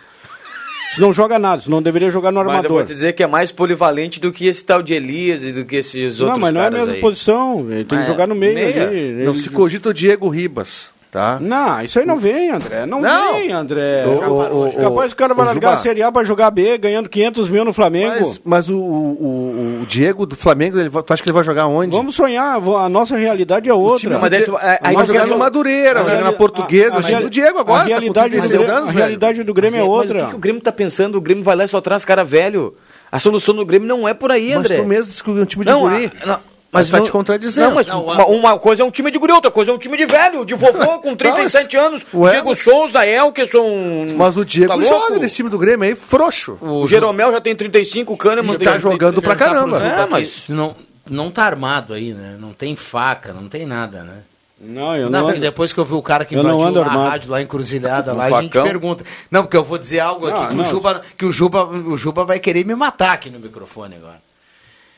Isso 0.95 1.01
não 1.01 1.13
joga 1.13 1.39
nada, 1.41 1.61
isso 1.61 1.71
não 1.71 1.83
deveria 1.83 2.09
jogar 2.11 2.31
no 2.31 2.39
Mas 2.45 2.63
eu 2.63 2.71
vou 2.71 2.79
armador. 2.79 2.85
te 2.85 2.95
dizer 2.95 3.13
que 3.15 3.23
é 3.23 3.27
mais 3.27 3.51
polivalente 3.51 4.21
do 4.21 4.33
que 4.33 4.47
esse 4.47 4.65
tal 4.65 4.81
de 4.81 4.95
Elias 4.95 5.43
e 5.43 5.51
do 5.53 5.65
que 5.65 5.75
esses 5.77 6.21
outros 6.21 6.39
Não, 6.39 6.39
mas 6.39 6.53
não 6.55 6.61
é 6.61 6.67
a 6.67 6.71
caras 6.71 6.81
mesma 6.87 6.95
aí. 6.95 7.01
posição. 7.01 7.67
Ele 7.69 7.85
tem 7.85 7.99
que 7.99 8.05
É, 8.05 8.07
jogar 8.07 8.29
no 8.29 8.35
meio 8.37 8.55
meia. 8.55 8.89
ali. 8.89 9.13
Não 9.25 9.33
Ele- 9.33 9.39
se 9.41 9.51
cogita 9.51 9.89
o 9.89 9.93
Diego 9.93 10.29
Ribas, 10.29 10.93
tá? 11.15 11.39
Não, 11.41 11.81
isso 11.83 11.99
aí 11.99 12.05
não 12.05 12.17
vem, 12.17 12.51
André. 12.51 12.85
Não, 12.87 13.01
Não. 13.01 13.35
vem, 13.35 13.53
André. 13.53 14.05
O- 14.05 14.31
o- 14.33 14.69
o- 14.69 14.73
Capaz 14.75 15.13
o 15.13 15.17
cara 15.17 15.33
vai 15.33 15.45
o 15.45 15.49
largar 15.49 15.69
Juba. 15.71 15.81
a 15.81 15.83
Série 15.83 16.03
A 16.03 16.11
pra 16.11 16.25
jogar 16.25 16.51
B, 16.51 16.77
ganhando 16.77 17.09
500 17.09 17.49
mil 17.49 17.65
no 17.65 17.73
Flamengo. 17.73 18.17
Mas, 18.19 18.41
mas 18.45 18.69
o, 18.69 18.77
o, 18.77 19.81
o 19.83 19.87
Diego 19.87 20.27
do 20.27 20.35
Flamengo, 20.35 20.79
ele 20.79 20.91
tu 20.91 21.13
acha 21.13 21.23
que 21.23 21.29
ele 21.29 21.35
vai 21.35 21.45
jogar 21.45 21.69
onde? 21.69 21.97
Vamos 21.97 22.17
sonhar, 22.17 22.57
a 22.57 22.89
nossa 22.89 23.17
realidade 23.17 23.71
é 23.71 23.75
outra. 23.75 24.01
time 24.01 24.19
Mas 24.19 24.33
aí 24.33 24.43
tu- 24.43 24.59
é- 24.59 24.79
aí 24.83 24.95
vai 24.95 25.07
jogar 25.07 25.27
no 25.29 25.39
Madureira, 25.39 26.03
vai 26.03 26.17
jogar 26.17 26.25
na 26.25 26.33
Portuguesa, 26.33 26.97
a- 26.97 27.19
a 27.19 27.21
o 27.25 27.31
Diego 27.31 27.59
agora, 27.61 27.79
a 27.79 27.83
tá 27.83 27.85
com 27.85 27.89
realidade, 27.91 28.29
do 28.29 28.33
36 28.33 28.61
Grêmio, 28.61 28.77
anos, 28.77 28.89
a 28.89 28.93
velho. 28.93 28.99
realidade 28.99 29.43
do 29.45 29.55
Grêmio 29.55 29.77
é 29.79 29.81
Mas 29.81 29.89
o 29.89 29.93
outra. 29.93 30.21
que 30.25 30.31
que 30.31 30.35
o 30.35 30.39
Grêmio 30.39 30.61
tá 30.61 30.73
pensando? 30.73 31.17
O 31.17 31.21
Grêmio 31.21 31.45
vai 31.45 31.55
lá 31.55 31.65
e 31.65 31.69
só 31.69 31.81
traz 31.81 32.05
cara 32.05 32.25
velho. 32.25 32.75
A 33.13 33.19
solução 33.21 33.55
do 33.55 33.65
Grêmio 33.65 33.87
não 33.87 34.09
é 34.09 34.13
por 34.15 34.33
aí, 34.33 34.49
Mas 34.51 34.59
André. 34.65 34.77
tu 34.79 34.85
mesmo 34.85 35.05
disse 35.11 35.23
que 35.23 35.31
um 35.31 35.45
time 35.45 35.65
de 35.65 35.71
não, 35.71 35.81
guri. 35.83 36.11
a- 36.23 36.27
não, 36.27 36.39
Mas 36.75 36.91
tá 36.91 37.01
te 37.01 37.11
contradizendo. 37.11 37.69
Não, 37.69 37.75
mas 37.77 37.87
Não, 37.87 38.05
uma, 38.05 38.27
uma 38.27 38.59
coisa 38.59 38.83
é 38.83 38.85
um 38.85 38.91
time 38.91 39.11
de 39.11 39.19
guri, 39.19 39.33
outra 39.33 39.51
coisa 39.51 39.71
é 39.71 39.75
um 39.75 39.79
time 39.79 39.97
de 39.97 40.05
velho, 40.05 40.45
de 40.45 40.55
vovô 40.55 40.99
com 41.01 41.15
37 41.17 41.77
anos. 41.77 42.05
Ué, 42.13 42.33
Diego 42.33 42.49
mas- 42.51 42.59
Souza, 42.63 43.07
Elkerson. 43.07 44.15
Mas 44.17 44.37
o 44.37 44.45
Diego 44.45 44.75
tá 44.75 44.83
joga 44.83 45.19
nesse 45.19 45.37
time 45.37 45.49
do 45.49 45.57
Grêmio 45.59 45.89
aí, 45.89 45.95
frouxo. 45.95 46.59
O 46.61 46.87
Jeromel 46.87 47.33
já 47.33 47.41
tem 47.41 47.55
35, 47.57 48.13
o 48.13 48.17
Kahneman 48.17 48.53
Já 48.59 48.73
tá 48.73 48.79
jogando 48.79 49.23
pra 49.23 49.37
caramba. 49.37 49.79
pro 49.79 49.87
É, 49.87 50.01
aqui, 50.03 50.11
mas- 50.11 50.45
Não, 50.49 50.75
não 51.09 51.31
tá 51.31 51.45
armado 51.45 51.95
aí, 51.95 52.13
né? 52.13 52.37
Não 52.39 52.53
tem 52.53 52.75
faca, 52.77 53.33
não 53.33 53.49
tem 53.49 53.65
nada, 53.65 54.03
né? 54.03 54.19
Não, 54.61 54.97
eu 54.97 55.11
Não, 55.11 55.29
não. 55.31 55.39
depois 55.39 55.73
que 55.73 55.79
eu 55.81 55.85
vi 55.85 55.95
o 55.95 56.01
cara 56.03 56.25
que 56.25 56.35
invadiu 56.35 56.81
a 56.81 56.85
armado. 56.87 57.11
rádio 57.11 57.31
lá 57.31 57.43
encruzilhada 57.43 58.15
Um 58.15 58.17
lá, 58.17 58.25
a 58.27 58.41
gente 58.43 58.53
pergunta. 58.53 59.05
Não, 59.31 59.43
porque 59.43 59.57
eu 59.57 59.65
vou 59.65 59.77
dizer 59.77 59.99
algo 60.01 60.27
aqui 60.27 60.41
Não, 60.41 60.49
que, 60.49 60.55
não. 60.55 60.65
o 60.65 60.69
Juba, 60.69 61.03
que 61.19 61.25
o, 61.27 61.33
Juba, 61.33 61.65
o 61.67 61.97
Juba 61.99 62.25
vai 62.25 62.39
querer 62.39 62.65
me 62.65 62.75
matar 62.75 63.13
aqui 63.13 63.29
no 63.31 63.39
microfone 63.39 63.97
agora. 63.97 64.21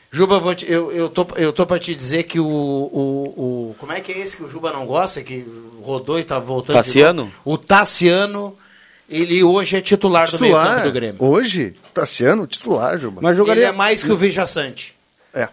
Juba, 0.09 0.35
eu, 0.35 0.41
vou 0.41 0.55
te- 0.55 0.65
eu, 0.71 0.91
eu, 0.91 1.09
tô, 1.09 1.27
eu 1.35 1.51
tô 1.51 1.65
pra 1.65 1.77
te 1.79 1.93
dizer 1.93 2.23
que 2.23 2.39
o, 2.39 2.45
o, 2.45 3.69
o- 3.71 3.75
Como 3.77 3.91
é 3.91 3.99
que 3.99 4.11
é 4.11 4.19
esse 4.19 4.37
que 4.37 4.43
o 4.43 4.49
Juba 4.49 4.71
não 4.71 4.85
gosta? 4.85 5.21
Que 5.21 5.45
rodou 5.81 6.17
e 6.19 6.23
tá 6.23 6.39
voltando. 6.39 6.75
Tassiano? 6.75 7.31
O 7.43 7.57
Tassiano, 7.57 8.55
ele 9.09 9.43
hoje 9.43 9.75
é 9.77 9.81
titular, 9.81 10.29
do 10.31 10.39
meio 10.39 10.53
campo 10.53 10.65
Titular. 10.65 10.83
do 10.85 10.91
Grêmio. 10.93 11.15
Hoje, 11.23 11.75
Tassiano, 11.93 12.47
titular, 12.47 12.97
Juba. 12.97 13.19
Mas 13.21 13.31
Ele 13.31 13.37
jogaria. 13.37 13.67
é 13.67 13.71
mais 13.71 14.01
que 14.01 14.11
o 14.11 14.15
Vijaçante. 14.17 14.95
É. 15.33 15.49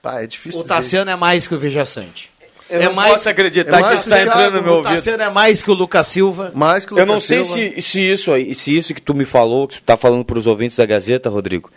Pá, 0.00 0.22
é 0.22 0.26
difícil 0.26 0.60
O 0.60 0.62
dizer. 0.62 0.74
Tassiano 0.74 1.10
é 1.10 1.16
mais 1.16 1.46
que 1.46 1.54
o 1.54 1.58
Vijaçante. 1.58 2.30
Eu 2.70 2.80
é 2.82 2.84
não 2.86 2.94
mais, 2.94 3.12
posso 3.12 3.28
acreditar 3.30 3.78
é 3.78 3.96
que 3.96 4.08
tá 4.10 4.16
o 4.16 4.20
entrando 4.20 4.54
no 4.56 4.62
meu 4.62 4.72
o 4.72 4.76
ouvido. 4.76 4.94
Tassiano 4.94 5.22
é 5.22 5.30
mais 5.30 5.62
que 5.62 5.70
o 5.70 5.74
Lucas 5.74 6.06
Silva. 6.06 6.52
Mais 6.54 6.84
que 6.84 6.92
o 6.94 6.98
Eu 6.98 7.06
não 7.06 7.14
Lucas 7.14 7.26
sei 7.28 7.44
Silva. 7.44 7.74
se, 7.76 7.82
se 7.82 8.10
isso 8.10 8.32
aí, 8.32 8.54
se 8.54 8.76
isso 8.76 8.92
que 8.94 9.00
tu 9.02 9.14
me 9.14 9.24
falou, 9.24 9.66
que 9.68 9.76
tu 9.76 9.82
tá 9.82 9.96
falando 9.96 10.24
pros 10.24 10.46
ouvintes 10.46 10.76
da 10.76 10.84
Gazeta, 10.84 11.30
Rodrigo, 11.30 11.70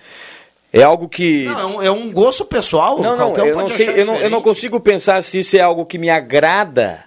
é 0.73 0.83
algo 0.83 1.09
que. 1.09 1.45
Não, 1.45 1.81
é 1.81 1.91
um, 1.91 2.09
é 2.09 2.11
gosto 2.13 2.45
pessoal. 2.45 2.99
Não, 3.01 3.17
não, 3.17 3.35
eu 3.35 3.55
não, 3.55 3.69
sei, 3.69 3.89
eu, 4.01 4.05
não, 4.05 4.15
eu 4.15 4.29
não 4.29 4.41
consigo 4.41 4.79
pensar 4.79 5.23
se 5.23 5.39
isso 5.39 5.57
é 5.57 5.59
algo 5.59 5.85
que 5.85 5.97
me 5.97 6.09
agrada 6.09 7.03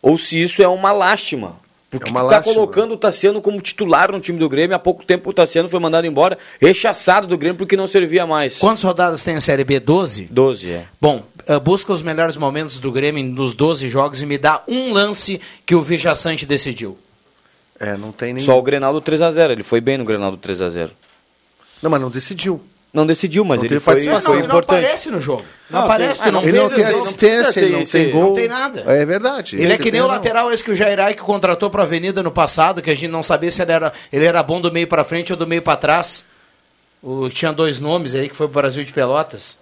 ou 0.00 0.18
se 0.18 0.40
isso 0.40 0.62
é 0.62 0.68
uma 0.68 0.92
lástima. 0.92 1.60
Porque 1.88 2.08
É 2.08 2.10
uma 2.10 2.20
tu 2.22 2.28
tá 2.30 2.36
lástima. 2.36 2.54
colocando 2.54 2.92
o 2.92 2.96
Tassiano 2.96 3.42
como 3.42 3.60
titular 3.60 4.10
no 4.10 4.18
time 4.18 4.38
do 4.38 4.48
Grêmio. 4.48 4.74
Há 4.74 4.78
pouco 4.78 5.04
tempo 5.04 5.28
o 5.28 5.32
Tassiano 5.32 5.68
foi 5.68 5.78
mandado 5.78 6.06
embora, 6.06 6.38
rechaçado 6.58 7.26
do 7.26 7.36
Grêmio 7.36 7.58
porque 7.58 7.76
não 7.76 7.86
servia 7.86 8.26
mais. 8.26 8.56
Quantas 8.56 8.82
rodadas 8.82 9.22
tem 9.22 9.36
a 9.36 9.40
Série 9.42 9.62
B? 9.62 9.78
12? 9.78 10.24
12, 10.30 10.70
é. 10.70 10.86
Bom, 10.98 11.22
eh, 11.46 11.58
busca 11.60 11.92
os 11.92 12.00
melhores 12.02 12.36
momentos 12.38 12.78
do 12.78 12.90
Grêmio 12.90 13.22
nos 13.22 13.52
12 13.54 13.90
jogos 13.90 14.22
e 14.22 14.26
me 14.26 14.38
dá 14.38 14.62
um 14.66 14.90
lance 14.90 15.38
que 15.66 15.74
o 15.74 15.82
Vijaçante 15.82 16.46
decidiu. 16.46 16.96
É, 17.78 17.94
não 17.96 18.10
tem 18.10 18.32
nem. 18.32 18.42
Só 18.42 18.58
o 18.58 18.62
Grenal 18.62 18.94
do 18.94 19.02
3x0. 19.02 19.50
Ele 19.50 19.62
foi 19.62 19.80
bem 19.82 19.98
no 19.98 20.04
Grenal 20.04 20.30
do 20.30 20.38
3x0. 20.38 20.90
Não, 21.82 21.90
mas 21.90 22.00
não 22.00 22.08
decidiu. 22.08 22.58
Não 22.92 23.06
decidiu, 23.06 23.42
mas 23.42 23.58
Não 23.58 23.64
ele 23.64 23.68
teve 23.70 23.80
foi, 23.80 23.94
participação. 23.94 24.22
foi 24.32 24.32
ele 24.40 24.46
não 24.48 24.54
importante. 24.56 24.78
aparece 24.80 25.10
no 25.10 25.18
jogo. 25.20 25.44
Não, 25.70 25.78
Não, 25.80 25.86
aparece, 25.86 26.20
tem- 26.22 26.30
não 26.32 26.42
ele 26.42 26.52
não 26.58 26.68
tem 26.68 26.84
não 26.84 26.90
assistência, 27.02 27.60
ele 27.60 27.76
não 27.78 27.84
tem 27.84 28.10
gol. 28.10 28.22
não 28.24 28.34
tem 28.34 28.48
nada. 28.48 28.80
É 28.86 29.04
verdade. 29.06 29.56
Ele 29.58 29.72
é 29.72 29.78
que 29.78 29.90
nem 29.90 30.00
o 30.02 30.04
não. 30.04 30.10
lateral 30.10 30.52
esse 30.52 30.62
que 30.62 30.70
o 30.70 30.76
Jairai 30.76 31.14
que 31.14 31.22
contratou 31.22 31.70
para 31.70 31.82
a 31.82 31.86
Avenida 31.86 32.22
no 32.22 32.30
passado, 32.30 32.82
que 32.82 32.90
a 32.90 32.94
gente 32.94 33.08
não 33.08 33.22
sabia 33.22 33.50
se 33.50 33.62
ele 33.62 33.72
era, 33.72 33.92
ele 34.12 34.26
era 34.26 34.42
bom 34.42 34.60
do 34.60 34.70
meio 34.70 34.86
para 34.86 35.04
frente 35.04 35.32
ou 35.32 35.38
do 35.38 35.46
meio 35.46 35.62
para 35.62 35.76
trás. 35.76 36.22
O, 37.02 37.30
tinha 37.30 37.50
dois 37.50 37.80
nomes 37.80 38.14
aí 38.14 38.28
que 38.28 38.36
foi 38.36 38.46
pro 38.46 38.60
Brasil 38.60 38.84
de 38.84 38.92
Pelotas. 38.92 39.56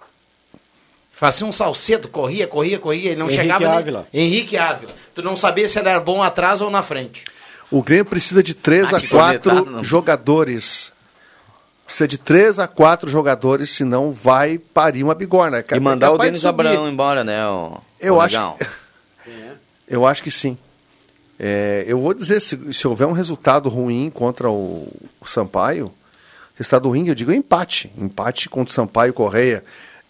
Fazia 1.13 1.45
um 1.47 1.51
salcedo, 1.51 2.07
corria, 2.07 2.47
corria, 2.47 2.79
corria, 2.79 3.11
ele 3.11 3.19
não 3.19 3.27
Henrique 3.27 3.41
chegava 3.43 3.65
nem- 3.65 3.77
Ávila. 3.77 4.07
Henrique 4.13 4.57
Ávila. 4.57 4.91
Tu 5.15 5.21
não 5.21 5.35
sabia 5.37 5.67
se 5.67 5.79
ele 5.79 5.87
era 5.87 5.99
bom 5.99 6.21
atrás 6.21 6.61
ou 6.61 6.69
na 6.69 6.83
frente. 6.83 7.23
O 7.69 7.81
Grêmio 7.81 8.05
precisa 8.05 8.43
de 8.43 8.53
3 8.53 8.93
Ah, 8.93 8.97
a 8.97 8.99
que 8.99 9.07
4 9.07 9.39
cornetada, 9.41 9.71
não. 9.77 9.83
jogadores. 9.83 10.91
Precisa 11.91 12.07
de 12.07 12.17
3 12.17 12.57
a 12.57 12.69
4 12.69 13.09
jogadores, 13.09 13.69
senão 13.69 14.11
vai 14.11 14.57
parir 14.57 15.03
uma 15.03 15.13
bigorna. 15.13 15.57
É 15.57 15.75
E 15.75 15.79
mandar 15.81 16.07
o 16.07 16.11
capaz 16.13 16.27
de 16.27 16.31
Denis 16.31 16.41
subir. 16.41 16.67
Abraão 16.67 16.89
embora, 16.89 17.21
né? 17.21 17.45
O, 17.45 17.79
Eu 17.99 18.15
o 18.15 18.21
acho, 18.21 18.37
Negão. 18.37 18.55
eu 19.85 20.05
acho 20.05 20.23
que 20.23 20.31
sim. 20.31 20.57
É, 21.37 21.83
eu 21.85 21.99
vou 21.99 22.13
dizer, 22.13 22.39
se, 22.39 22.73
se 22.73 22.87
houver 22.87 23.05
um 23.07 23.11
resultado 23.11 23.67
ruim 23.67 24.09
contra 24.09 24.49
o, 24.49 24.87
o 25.19 25.25
Sampaio, 25.25 25.91
resultado 26.55 26.87
ruim, 26.87 27.09
eu 27.09 27.13
digo 27.15 27.29
empate. 27.33 27.91
Empate 27.97 28.47
contra 28.47 28.71
o 28.71 28.73
Sampaio 28.73 29.11
Correia. 29.11 29.61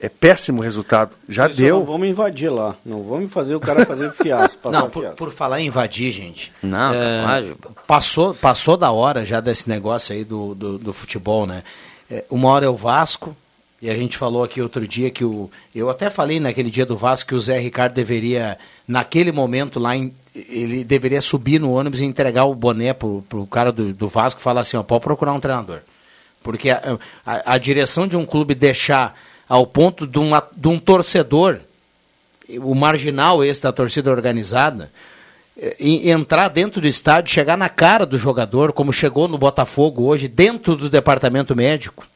É 0.03 0.09
péssimo 0.09 0.61
resultado. 0.61 1.15
Já 1.29 1.47
Isso 1.47 1.57
deu. 1.57 1.77
Não 1.79 1.85
vamos 1.85 2.07
invadir 2.07 2.49
lá. 2.51 2.75
Não 2.83 3.03
vamos 3.03 3.31
fazer 3.31 3.53
o 3.53 3.59
cara 3.59 3.85
fazer 3.85 4.11
fiasco. 4.17 4.71
Não, 4.71 4.89
por, 4.89 5.01
fiasco. 5.01 5.15
por 5.17 5.31
falar 5.31 5.61
em 5.61 5.67
invadir, 5.67 6.11
gente. 6.11 6.51
Não, 6.63 6.91
é, 6.91 7.21
capaz, 7.21 7.45
Juba. 7.45 7.69
passou, 7.85 8.33
passou 8.33 8.75
da 8.75 8.91
hora 8.91 9.23
já 9.23 9.39
desse 9.39 9.69
negócio 9.69 10.15
aí 10.15 10.23
do, 10.23 10.55
do, 10.55 10.77
do 10.79 10.91
futebol, 10.91 11.45
né? 11.45 11.63
É, 12.09 12.23
uma 12.31 12.49
hora 12.49 12.65
é 12.65 12.69
o 12.69 12.75
Vasco, 12.75 13.35
e 13.79 13.91
a 13.91 13.93
gente 13.93 14.17
falou 14.17 14.43
aqui 14.43 14.59
outro 14.59 14.87
dia 14.87 15.11
que 15.11 15.23
o. 15.23 15.51
Eu 15.73 15.87
até 15.89 16.09
falei 16.09 16.39
naquele 16.39 16.71
dia 16.71 16.85
do 16.85 16.97
Vasco 16.97 17.29
que 17.29 17.35
o 17.35 17.39
Zé 17.39 17.59
Ricardo 17.59 17.93
deveria, 17.93 18.57
naquele 18.87 19.31
momento 19.31 19.79
lá, 19.79 19.95
em- 19.95 20.13
ele 20.35 20.83
deveria 20.83 21.21
subir 21.21 21.59
no 21.59 21.71
ônibus 21.73 22.01
e 22.01 22.05
entregar 22.05 22.45
o 22.45 22.55
boné 22.55 22.91
pro, 22.93 23.23
pro 23.29 23.45
cara 23.45 23.71
do, 23.71 23.93
do 23.93 24.07
Vasco 24.07 24.39
e 24.41 24.43
falar 24.43 24.61
assim: 24.61 24.77
ó, 24.77 24.83
pode 24.83 25.03
procurar 25.03 25.33
um 25.33 25.39
treinador. 25.39 25.81
Porque 26.41 26.71
a, 26.71 26.97
a- 27.25 27.53
a 27.53 27.57
direção 27.59 28.07
de 28.07 28.17
um 28.17 28.25
clube 28.25 28.55
deixar 28.55 29.15
ao 29.51 29.67
ponto 29.67 30.07
de, 30.07 30.17
uma, 30.17 30.41
de 30.55 30.69
um 30.69 30.79
torcedor 30.79 31.59
o 32.57 32.73
marginal 32.73 33.43
esse 33.43 33.61
da 33.61 33.71
torcida 33.73 34.09
organizada, 34.09 34.89
eh, 35.57 35.75
entrar 35.79 36.47
dentro 36.47 36.79
do 36.79 36.87
estádio, 36.87 37.33
chegar 37.33 37.57
na 37.57 37.67
cara 37.67 38.05
do 38.05 38.17
jogador, 38.17 38.71
como 38.71 38.93
chegou 38.93 39.27
no 39.27 39.37
Botafogo 39.37 40.03
hoje, 40.03 40.29
dentro 40.29 40.77
do 40.77 40.89
departamento 40.89 41.53
médico. 41.53 42.07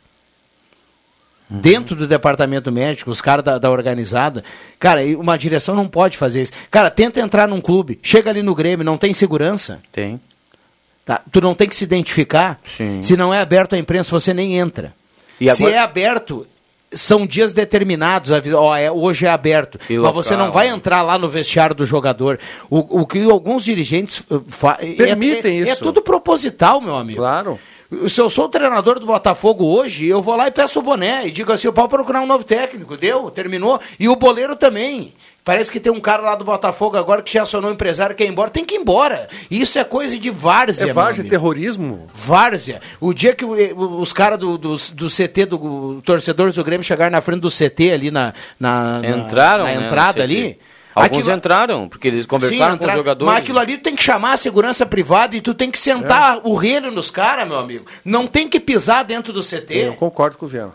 Dentro 1.50 1.94
do 1.96 2.08
departamento 2.08 2.72
médico, 2.72 3.12
os 3.12 3.20
caras 3.20 3.44
da, 3.44 3.58
da 3.58 3.70
organizada. 3.70 4.42
Cara, 4.80 5.02
uma 5.18 5.38
direção 5.38 5.76
não 5.76 5.90
pode 5.90 6.18
fazer 6.18 6.44
isso. 6.44 6.54
Cara, 6.72 6.90
tenta 6.90 7.20
entrar 7.20 7.50
num 7.50 7.60
clube, 7.62 8.00
chega 8.02 8.30
ali 8.30 8.42
no 8.42 8.56
Grêmio, 8.56 8.86
não 8.86 8.98
tem 8.98 9.14
segurança. 9.14 9.82
Tem. 9.92 10.22
Tá? 11.04 11.22
Tu 11.32 11.42
não 11.42 11.54
tem 11.54 11.68
que 11.68 11.76
se 11.76 11.84
identificar. 11.84 12.60
Sim. 12.64 13.02
Se 13.04 13.16
não 13.18 13.34
é 13.34 13.42
aberto 13.42 13.76
à 13.76 13.78
imprensa, 13.78 14.10
você 14.10 14.34
nem 14.34 14.58
entra. 14.58 14.94
E 15.40 15.54
Se 15.54 15.64
agora- 15.64 15.76
é 15.76 15.80
aberto, 15.80 16.48
são 16.96 17.28
dias 17.28 17.54
determinados, 17.54 18.32
ó, 18.54 18.76
é, 18.76 18.90
hoje 18.92 19.26
é 19.26 19.30
aberto. 19.30 19.78
E 19.90 19.98
mas 19.98 20.14
você 20.14 20.32
não 20.36 20.46
local. 20.48 20.54
vai 20.54 20.68
entrar 20.70 21.02
lá 21.02 21.18
no 21.18 21.30
vestiário 21.30 21.76
do 21.76 21.86
jogador. 21.86 22.40
O, 22.70 23.02
o 23.02 23.06
que 23.06 23.24
alguns 23.24 23.64
dirigentes 23.66 24.24
uh, 24.30 24.44
fa- 24.48 24.78
é- 24.80 24.94
Permitem 24.94 25.62
é, 25.62 25.70
É 25.70 25.72
isso. 25.74 25.84
tudo 25.84 26.02
proposital, 26.02 26.82
meu 26.82 26.96
amigo. 26.96 27.20
Claro. 27.20 27.60
Se 28.10 28.20
eu 28.20 28.30
sou 28.32 28.46
o 28.46 28.50
treinador 28.50 29.00
do 29.00 29.06
Botafogo 29.06 29.64
hoje, 29.66 30.08
eu 30.08 30.20
vou 30.22 30.36
lá 30.36 30.48
e 30.48 30.52
peço 30.52 30.80
o 30.80 30.82
boné 30.82 31.28
e 31.28 31.32
digo 31.32 31.52
assim: 31.52 31.68
eu 31.68 31.74
posso 31.74 31.88
procurar 31.90 32.22
um 32.22 32.26
novo 32.26 32.44
técnico. 32.44 32.98
Deu, 32.98 33.30
terminou. 33.30 33.80
E 34.00 34.10
o 34.10 34.16
boleiro 34.16 34.56
também. 34.56 35.14
Parece 35.44 35.72
que 35.72 35.80
tem 35.80 35.92
um 35.92 36.00
cara 36.00 36.24
lá 36.24 36.34
do 36.36 36.44
Botafogo 36.44 36.98
agora 36.98 37.22
que 37.22 37.32
já 37.32 37.44
acionou 37.44 37.70
o 37.70 37.74
empresário 37.76 38.16
que 38.16 38.24
quer 38.24 38.28
ir 38.28 38.32
embora. 38.32 38.50
Tem 38.50 38.66
que 38.66 38.74
ir 38.74 38.80
embora. 38.80 39.28
Isso 39.52 39.78
é 39.78 39.84
coisa 39.84 40.18
de 40.18 40.32
várzea. 40.32 40.90
É 40.90 40.94
várzea, 40.94 41.24
terrorismo. 41.30 42.08
Várzea. 42.12 42.82
O 43.00 43.14
dia 43.14 43.36
que 43.36 43.46
o- 43.46 43.52
o- 43.54 44.02
os 44.02 44.12
caras 44.12 44.40
do, 44.40 44.58
do, 44.58 44.76
do 44.78 45.08
CT, 45.08 45.46
do, 45.46 45.58
o 45.98 46.02
torcedores 46.02 46.56
do 46.56 46.64
Grêmio 46.64 46.84
chegaram 46.84 47.12
na 47.12 47.22
frente 47.22 47.42
do 47.42 47.52
CT 47.52 47.92
ali 47.92 48.10
na, 48.10 48.34
na, 48.60 49.00
na- 49.00 49.10
Entraram, 49.10 49.64
na 49.66 49.70
né, 49.70 49.78
no 49.82 49.86
entrada 49.86 50.14
CT. 50.14 50.24
ali. 50.24 50.58
Alguns 50.96 51.20
aquilo- 51.24 51.36
entraram, 51.36 51.90
porque 51.90 52.08
eles 52.08 52.26
conversaram 52.26 52.74
Sim, 52.74 52.78
com 52.80 52.86
os 52.86 52.94
jogadores. 52.94 53.34
Mas 53.34 53.44
aquilo 53.44 53.60
ali 53.60 53.78
tu 53.78 53.84
tem 53.84 53.96
que 53.96 54.02
chamar 54.04 54.32
a 54.34 54.38
segurança 54.38 54.86
privada 54.86 55.36
e 55.36 55.42
tu 55.42 55.54
tem 55.54 55.70
que 55.70 55.78
sentar 55.78 56.40
o 56.44 56.56
relho 56.56 56.90
nos 56.90 57.12
caras, 57.12 57.46
meu 57.48 57.60
amigo. 57.60 57.86
Não 58.06 58.26
tem 58.28 58.48
que 58.48 58.60
pisar 58.60 59.04
dentro 59.04 59.34
do 59.34 59.42
CT. 59.44 59.74
Eu 59.88 59.94
concordo 59.96 60.38
com 60.38 60.46
o 60.46 60.50
Viana. 60.50 60.74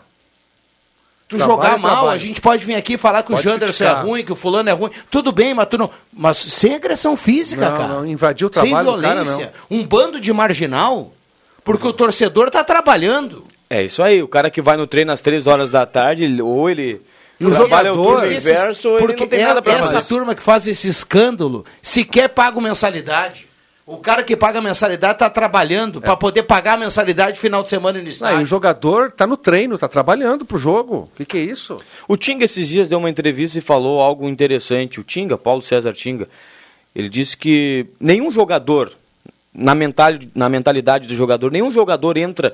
Tu 1.27 1.37
Trabalho 1.37 1.55
jogar 1.57 1.73
é 1.75 1.77
mal, 1.77 1.91
trabalho. 1.91 2.09
a 2.09 2.17
gente 2.17 2.41
pode 2.41 2.65
vir 2.65 2.75
aqui 2.75 2.97
falar 2.97 3.23
que 3.23 3.31
Pode 3.31 3.47
o 3.47 3.51
Janderson 3.51 3.83
é 3.85 3.91
ruim, 4.01 4.23
que 4.23 4.33
o 4.33 4.35
fulano 4.35 4.69
é 4.69 4.73
ruim. 4.73 4.91
Tudo 5.09 5.31
bem, 5.31 5.53
mas 5.53 5.65
tu 5.69 5.77
não. 5.77 5.89
Mas 6.11 6.37
sem 6.37 6.75
agressão 6.75 7.15
física, 7.15 7.69
Não, 7.69 7.77
cara. 7.77 7.87
não, 7.93 8.05
invadir 8.05 8.45
o 8.45 8.51
Sem 8.53 8.65
trabalho 8.71 8.97
do 8.97 9.01
cara, 9.01 9.23
violência. 9.23 9.53
Um 9.71 9.81
bando 9.87 10.19
de 10.19 10.31
marginal. 10.33 11.13
Porque 11.63 11.87
o 11.87 11.93
torcedor 11.93 12.49
tá 12.51 12.63
trabalhando. 12.63 13.45
É 13.69 13.81
isso 13.83 14.03
aí, 14.03 14.21
o 14.21 14.27
cara 14.27 14.49
que 14.49 14.61
vai 14.61 14.75
no 14.75 14.85
treino 14.85 15.11
às 15.13 15.21
três 15.21 15.47
horas 15.47 15.71
da 15.71 15.85
tarde, 15.85 16.41
ou 16.41 16.69
ele 16.69 17.01
E 17.41 17.45
o 17.45 17.49
o 17.51 17.53
jogador, 17.55 18.25
esses- 18.27 18.45
inverso, 18.45 18.95
porque 18.99 19.23
não 19.23 19.29
tem 19.29 19.41
é- 19.41 19.45
nada 19.45 19.61
pra 19.61 19.73
essa 19.73 19.93
fazer. 19.93 20.07
turma 20.07 20.35
que 20.35 20.41
faz 20.43 20.67
esse 20.67 20.87
escândalo 20.87 21.65
sequer 21.81 22.29
paga 22.29 22.59
mensalidade. 22.61 23.49
O 23.85 23.97
cara 23.97 24.23
que 24.23 24.37
paga 24.37 24.59
a 24.59 24.61
mensalidade 24.61 25.17
tá 25.19 25.29
trabalhando 25.29 25.97
É. 25.97 26.01
pra 26.01 26.15
poder 26.15 26.43
pagar 26.43 26.73
a 26.73 26.77
mensalidade 26.77 27.39
final 27.39 27.63
de 27.63 27.69
semana 27.69 27.99
no 27.99 28.05
Ah, 28.05 28.09
estádio. 28.09 28.41
o 28.41 28.45
jogador 28.45 29.11
tá 29.11 29.25
no 29.27 29.35
treino, 29.35 29.77
tá 29.77 29.87
trabalhando 29.87 30.45
pro 30.45 30.57
jogo. 30.57 31.09
O 31.13 31.17
que, 31.17 31.25
que 31.25 31.37
é 31.37 31.41
isso? 31.41 31.77
O 32.07 32.15
Tinga 32.15 32.45
esses 32.45 32.67
dias 32.67 32.89
deu 32.89 32.99
uma 32.99 33.09
entrevista 33.09 33.57
e 33.57 33.61
falou 33.61 33.99
algo 33.99 34.29
interessante. 34.29 34.99
O 34.99 35.03
Tinga, 35.03 35.37
Paulo 35.37 35.61
César 35.63 35.91
Tinga, 35.93 36.29
ele 36.95 37.09
disse 37.09 37.35
que 37.35 37.87
nenhum 37.99 38.31
jogador, 38.31 38.93
na, 39.53 39.73
mental, 39.75 40.11
na 40.33 40.47
mentalidade 40.47 41.07
do 41.07 41.15
jogador, 41.15 41.51
nenhum 41.51 41.71
jogador 41.71 42.15
entra 42.17 42.53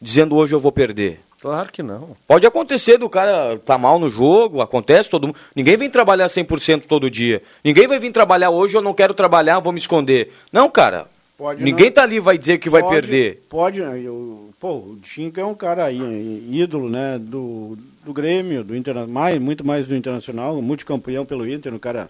dizendo 0.00 0.34
hoje 0.34 0.54
eu 0.54 0.60
vou 0.60 0.72
perder. 0.72 1.20
Claro 1.44 1.70
que 1.70 1.82
não. 1.82 2.16
Pode 2.26 2.46
acontecer 2.46 2.96
do 2.96 3.06
cara 3.06 3.58
tá 3.58 3.76
mal 3.76 3.98
no 3.98 4.08
jogo, 4.08 4.62
acontece 4.62 5.10
todo 5.10 5.26
mundo. 5.26 5.36
Ninguém 5.54 5.76
vem 5.76 5.90
trabalhar 5.90 6.24
100% 6.26 6.86
todo 6.86 7.10
dia. 7.10 7.42
Ninguém 7.62 7.86
vai 7.86 7.98
vir 7.98 8.10
trabalhar 8.12 8.48
hoje, 8.48 8.74
eu 8.74 8.80
não 8.80 8.94
quero 8.94 9.12
trabalhar, 9.12 9.58
vou 9.58 9.70
me 9.70 9.78
esconder. 9.78 10.32
Não, 10.50 10.70
cara. 10.70 11.06
Pode 11.36 11.62
Ninguém 11.62 11.86
não. 11.88 11.92
tá 11.92 12.02
ali 12.04 12.16
e 12.16 12.20
vai 12.20 12.38
dizer 12.38 12.56
que 12.56 12.70
vai 12.70 12.80
Pode- 12.80 12.94
perder. 12.94 13.42
Pode, 13.46 13.82
né, 13.82 14.00
eu, 14.02 14.48
pô, 14.58 14.72
o 14.72 14.98
Tinca 15.02 15.42
é 15.42 15.44
um 15.44 15.54
cara 15.54 15.84
aí, 15.84 16.48
ídolo, 16.50 16.88
né, 16.88 17.18
do, 17.18 17.76
do 18.02 18.12
Grêmio, 18.14 18.64
do 18.64 18.74
Interna 18.74 19.06
mais, 19.06 19.36
muito 19.38 19.66
mais 19.66 19.86
do 19.86 19.94
Internacional, 19.94 20.62
multicampeão 20.62 21.26
pelo 21.26 21.46
Inter, 21.46 21.74
um 21.74 21.78
cara 21.78 22.08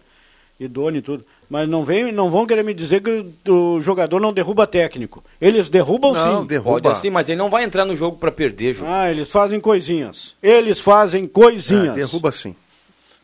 idôneo 0.60 1.00
e 1.00 1.02
tudo. 1.02 1.24
Mas 1.48 1.68
não, 1.68 1.84
vem, 1.84 2.10
não 2.10 2.30
vão 2.30 2.46
querer 2.46 2.62
me 2.64 2.72
dizer 2.74 3.00
que 3.02 3.50
o, 3.50 3.80
jogador 3.80 4.20
não 4.20 4.32
derruba 4.32 4.66
técnico. 4.66 5.22
Eles 5.40 5.68
derrubam 5.68 6.12
Não, 6.12 6.40
sim. 6.42 6.46
derruba. 6.46 6.80
Pode 6.80 6.88
assim, 6.88 7.10
mas 7.10 7.28
ele 7.28 7.38
não 7.38 7.50
vai 7.50 7.64
entrar 7.64 7.84
no 7.84 7.94
jogo 7.96 8.16
pra 8.16 8.30
perder, 8.32 8.74
Ju. 8.74 8.84
Ah, 8.86 9.10
eles 9.10 9.30
fazem 9.30 9.60
coisinhas. 9.60 10.34
Eles 10.42 10.80
fazem 10.80 11.26
coisinhas. 11.26 11.88
É, 11.88 11.92
derruba 11.92 12.32
sim. 12.32 12.54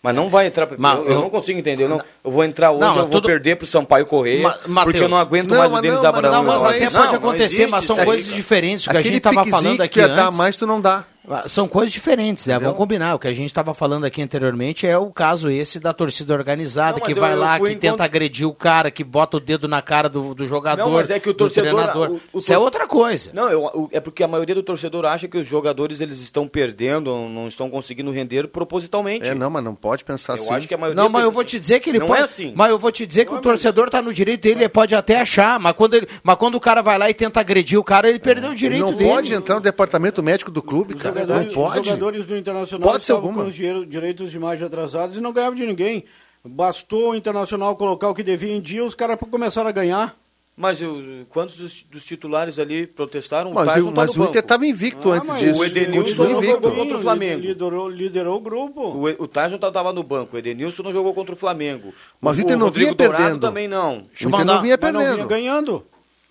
Mas 0.03 0.15
não 0.15 0.31
vai 0.31 0.47
entrar. 0.47 0.67
Mas 0.79 0.99
eu, 0.99 1.05
eu 1.05 1.11
eu- 1.13 1.21
não 1.21 1.29
consigo 1.29 1.59
entender. 1.59 1.85
Eu, 1.85 1.89
não, 1.91 2.01
eu 2.25 2.31
vou 2.31 2.43
entrar 2.43 2.71
hoje, 2.71 2.81
Não, 2.81 2.97
eu 2.97 3.03
vou 3.03 3.11
tudo- 3.11 3.27
perder 3.27 3.57
pro 3.57 3.67
Sampaio 3.67 4.07
correr, 4.07 4.41
Ma- 4.41 4.49
Mateus. 4.67 4.85
porque 4.85 4.99
eu 4.99 5.09
não 5.11 5.19
aguento 5.19 5.49
Não, 5.51 5.59
mais 5.59 5.71
o 5.71 5.73
mas 5.75 5.83
Denis 5.83 5.97
não, 5.97 6.03
mas 6.05 6.17
Abraão. 6.19 6.33
Não, 6.33 6.45
mas 6.45 6.65
até 6.65 6.89
pode 6.91 7.15
acontecer, 7.17 7.45
existe 7.45 7.67
mas 7.71 7.85
são 7.85 7.97
coisas 7.99 8.33
diferentes. 8.33 8.87
O 8.87 8.91
que 8.91 8.97
a 8.97 9.03
gente 9.03 9.21
tava 9.21 9.45
falando 9.45 9.77
que 9.77 9.83
aqui 9.83 10.01
dar 10.01 10.29
antes. 10.29 10.39
mais, 10.39 10.57
tu 10.57 10.67
não 10.67 10.81
dá. 10.81 11.05
Ah, 11.31 11.49
São 11.49 11.69
coisas 11.69 11.93
diferentes, 11.93 12.47
né? 12.47 12.59
Vamos 12.59 12.77
combinar. 12.77 13.15
O 13.15 13.19
que 13.19 13.29
a 13.29 13.35
gente 13.35 13.47
estava 13.47 13.73
falando 13.73 14.05
aqui 14.05 14.21
anteriormente 14.21 14.87
é 14.87 14.99
o 14.99 15.11
caso 15.13 15.49
esse 15.49 15.79
da 15.79 15.93
torcida 15.93 16.35
organizada, 16.35 16.99
Não, 16.99 17.07
que 17.07 17.09
mas 17.15 17.17
eu- 17.17 17.21
vai 17.23 17.33
eu 17.35 17.39
lá, 17.39 17.59
que 17.61 17.67
tenta 17.77 17.91
contra- 17.91 18.05
agredir 18.05 18.47
o 18.49 18.53
cara, 18.55 18.91
que 18.91 19.05
bota 19.05 19.37
o 19.37 19.41
dedo 19.41 19.69
na 19.69 19.81
cara 19.81 20.09
do, 20.09 20.35
do 20.35 20.47
jogador. 20.47 20.85
Não, 20.85 20.91
mas 20.93 21.09
é 21.11 21.21
que 21.21 21.29
o 21.31 21.33
do 21.33 21.37
torcedor- 21.37 21.97
o- 21.97 22.21
o 22.33 22.39
Isso 22.41 22.53
é 22.53 22.59
outra 22.59 22.87
coisa. 22.87 23.31
Não, 23.33 23.49
eu- 23.49 23.89
é 23.93 24.01
porque 24.01 24.23
a 24.25 24.29
maioria 24.29 24.55
do 24.55 24.63
torcedor 24.63 25.05
acha 25.05 25.29
que 25.29 25.39
os 25.39 25.47
jogadores 25.47 26.01
eles 26.01 26.21
estão 26.21 26.49
perdendo, 26.49 27.15
não 27.29 27.47
estão 27.49 27.71
conseguindo 27.71 28.11
render 28.11 28.49
propositalmente. 28.49 29.29
É, 29.29 29.35
não, 29.35 29.51
mas 29.51 29.63
não 29.65 29.75
pode 29.75 30.05
pensar 30.05 30.33
eu 30.33 30.37
assim. 30.37 30.55
acho 30.55 30.69
que 30.69 30.75
a 30.75 30.79
maioria 30.79 31.03
Não, 31.03 31.09
mas 31.09 31.23
eu 31.25 31.31
vou 31.31 31.43
assim. 31.43 31.51
te 31.51 31.61
dizer 31.61 31.81
que 31.81 31.91
ele 31.91 31.99
não 31.99 32.07
pode. 32.07 32.21
é 32.21 32.25
assim. 32.25 32.53
Mas 32.57 32.71
eu 32.71 32.79
vou 32.79 32.91
te 32.91 33.07
dizer 33.07 33.25
que 33.25 33.31
Não, 33.33 33.39
o 33.39 33.43
torcedor 33.43 33.89
tá 33.91 34.01
no 34.03 34.13
direito 34.13 34.43
dele, 34.43 34.61
ele 34.61 34.69
pode 34.69 34.95
até 34.95 35.21
achar, 35.21 35.59
mas 35.61 35.73
quando, 35.75 35.95
ele, 35.95 36.09
mas 36.23 36.37
quando 36.37 36.55
o 36.57 36.61
cara 36.61 36.83
vai 36.83 36.99
lá 36.99 37.09
e 37.11 37.15
tenta 37.15 37.41
agredir 37.41 37.79
o 37.79 37.85
cara, 37.85 38.09
ele 38.09 38.19
perdeu 38.19 38.51
o 38.51 38.55
direito 38.55 38.81
não 38.85 38.93
dele. 38.93 39.11
pode 39.11 39.35
entrar 39.35 39.55
no 39.57 39.61
departamento 39.61 40.23
médico 40.23 40.51
do 40.51 40.63
clube, 40.63 40.95
cara. 40.95 41.20
Jogadores, 41.21 41.55
Não 41.55 41.63
os 41.65 41.73
pode. 41.73 41.89
jogadores 41.89 42.27
do 42.27 42.37
Internacional 42.37 42.91
Pode 42.91 43.05
ser 43.05 43.13
estavam 43.13 43.35
com 43.35 43.43
os 43.47 43.55
direitos 43.55 44.31
de 44.31 44.37
imagem 44.37 44.67
atrasados 44.67 45.17
e 45.17 45.21
não 45.21 45.33
ganhavam 45.33 45.55
de 45.55 45.67
ninguém. 45.67 46.05
Bastou 46.45 47.11
o 47.11 47.15
Internacional 47.15 47.77
colocar 47.77 48.09
o 48.09 48.15
que 48.15 48.23
devia 48.23 48.55
em 48.55 48.61
dia, 48.61 48.85
os 48.85 48.95
caras 48.95 49.19
começaram 49.31 49.69
a 49.69 49.73
ganhar. 49.73 50.17
Mas 50.57 50.83
eu- 50.83 51.25
quantos 51.31 51.57
dos, 51.57 51.83
dos 51.85 52.05
titulares 52.05 52.59
ali 52.59 52.87
protestaram? 52.87 53.51
Mas, 53.53 53.67
tá 53.67 53.81
mas 53.95 54.15
no 54.15 54.25
o 54.25 54.29
Inter 54.29 54.41
estava 54.43 54.67
invicto 54.67 55.11
Ah, 55.11 55.15
antes 55.17 55.29
mas 55.29 55.41
disso. 55.41 55.59
o 55.61 55.65
Edenilson 55.65 56.25
não 56.25 56.31
invicto. 56.39 56.55
jogou 56.57 56.73
contra 56.73 56.97
o 56.99 57.01
Flamengo. 57.01 57.41
Liderou, 57.41 57.89
liderou 57.89 58.37
o 58.37 58.41
grupo. 58.41 58.81
O, 58.83 59.05
o 59.05 59.29
Tyson 59.29 59.55
estava 59.57 59.91
no 59.93 60.03
banco, 60.03 60.37
o 60.37 60.39
Edenilson 60.39 60.83
não 60.83 60.93
jogou 60.93 61.15
contra 61.15 61.33
o 61.35 61.37
Flamengo. 61.37 61.95
Mas 62.21 62.37
o 62.37 62.43
Inter 62.43 62.59
não 62.59 62.67
Rodrigo 62.67 62.91
vinha 62.91 62.97
Dourado 62.97 63.23
perdendo. 63.25 63.41
também 63.41 63.69
não. 63.69 63.99
O 63.99 64.29
Inter 64.29 64.45
não 64.45 64.61
vinha 64.61 64.79
Mas 64.81 64.93
não 64.93 65.01
vinha 65.01 65.09
perdendo. 65.15 65.29
ganhando. 65.29 65.87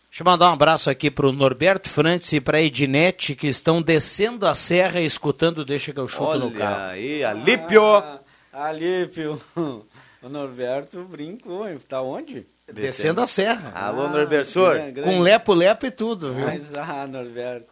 Deixa 0.10 0.24
eu 0.24 0.26
mandar 0.26 0.49
um 0.49 0.53
abraço 0.53 0.89
aqui 0.89 1.12
pro 1.12 1.32
Norberto 1.32 1.88
Frantes 1.89 2.34
e 2.34 2.41
pra 2.41 2.62
Ednete, 2.62 3.36
que 3.36 3.47
estão 3.47 3.82
descendo 3.82 4.47
a 4.47 4.55
serra 4.55 4.99
e 4.99 5.05
escutando 5.05 5.64
Deixa 5.64 5.93
que 5.93 5.99
eu 5.99 6.07
chuto 6.07 6.39
no 6.39 6.47
Olha 6.47 6.57
carro. 6.57 6.91
aí, 6.91 7.24
Alípio. 7.24 7.84
Ah, 7.86 8.20
Alípio. 8.53 9.39
O 10.22 10.28
Norberto 10.28 11.01
brincou, 11.05 11.66
hein? 11.66 11.80
Tá 11.88 12.01
onde? 12.01 12.45
Descendo 12.74 13.22
a 13.22 13.28
serra. 13.28 13.72
Alô, 13.74 14.10
grande, 14.10 14.91
grande. 14.91 15.01
Com 15.01 15.22
lepo-lepo 15.22 15.86
e 15.86 15.91
tudo, 15.91 16.34
viu? 16.34 16.45
Mas, 16.45 16.74
ah, 16.76 17.07
Norberto. 17.07 17.70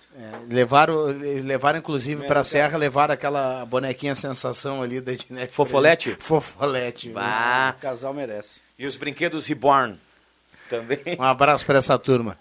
Levaram, 0.50 0.96
levaram 1.44 1.80
inclusive 1.80 2.26
pra 2.26 2.46
serra, 2.46 2.78
levaram 2.78 3.14
aquela 3.14 3.66
bonequinha 3.66 4.16
sensação 4.16 4.82
ali 4.82 5.02
da 5.02 5.12
Ednete. 5.12 5.52
Fofolete? 5.54 6.16
Fofolete. 6.20 7.12
Ah, 7.18 7.76
O 7.78 7.82
casal 7.82 8.14
merece. 8.14 8.62
e 8.80 8.86
os 8.86 8.96
brinquedos 8.96 9.46
Reborn 9.46 10.00
também. 10.70 11.00
Um 11.20 11.24
abraço 11.24 11.66
pra 11.66 11.78
essa 11.80 11.98
turma. 11.98 12.38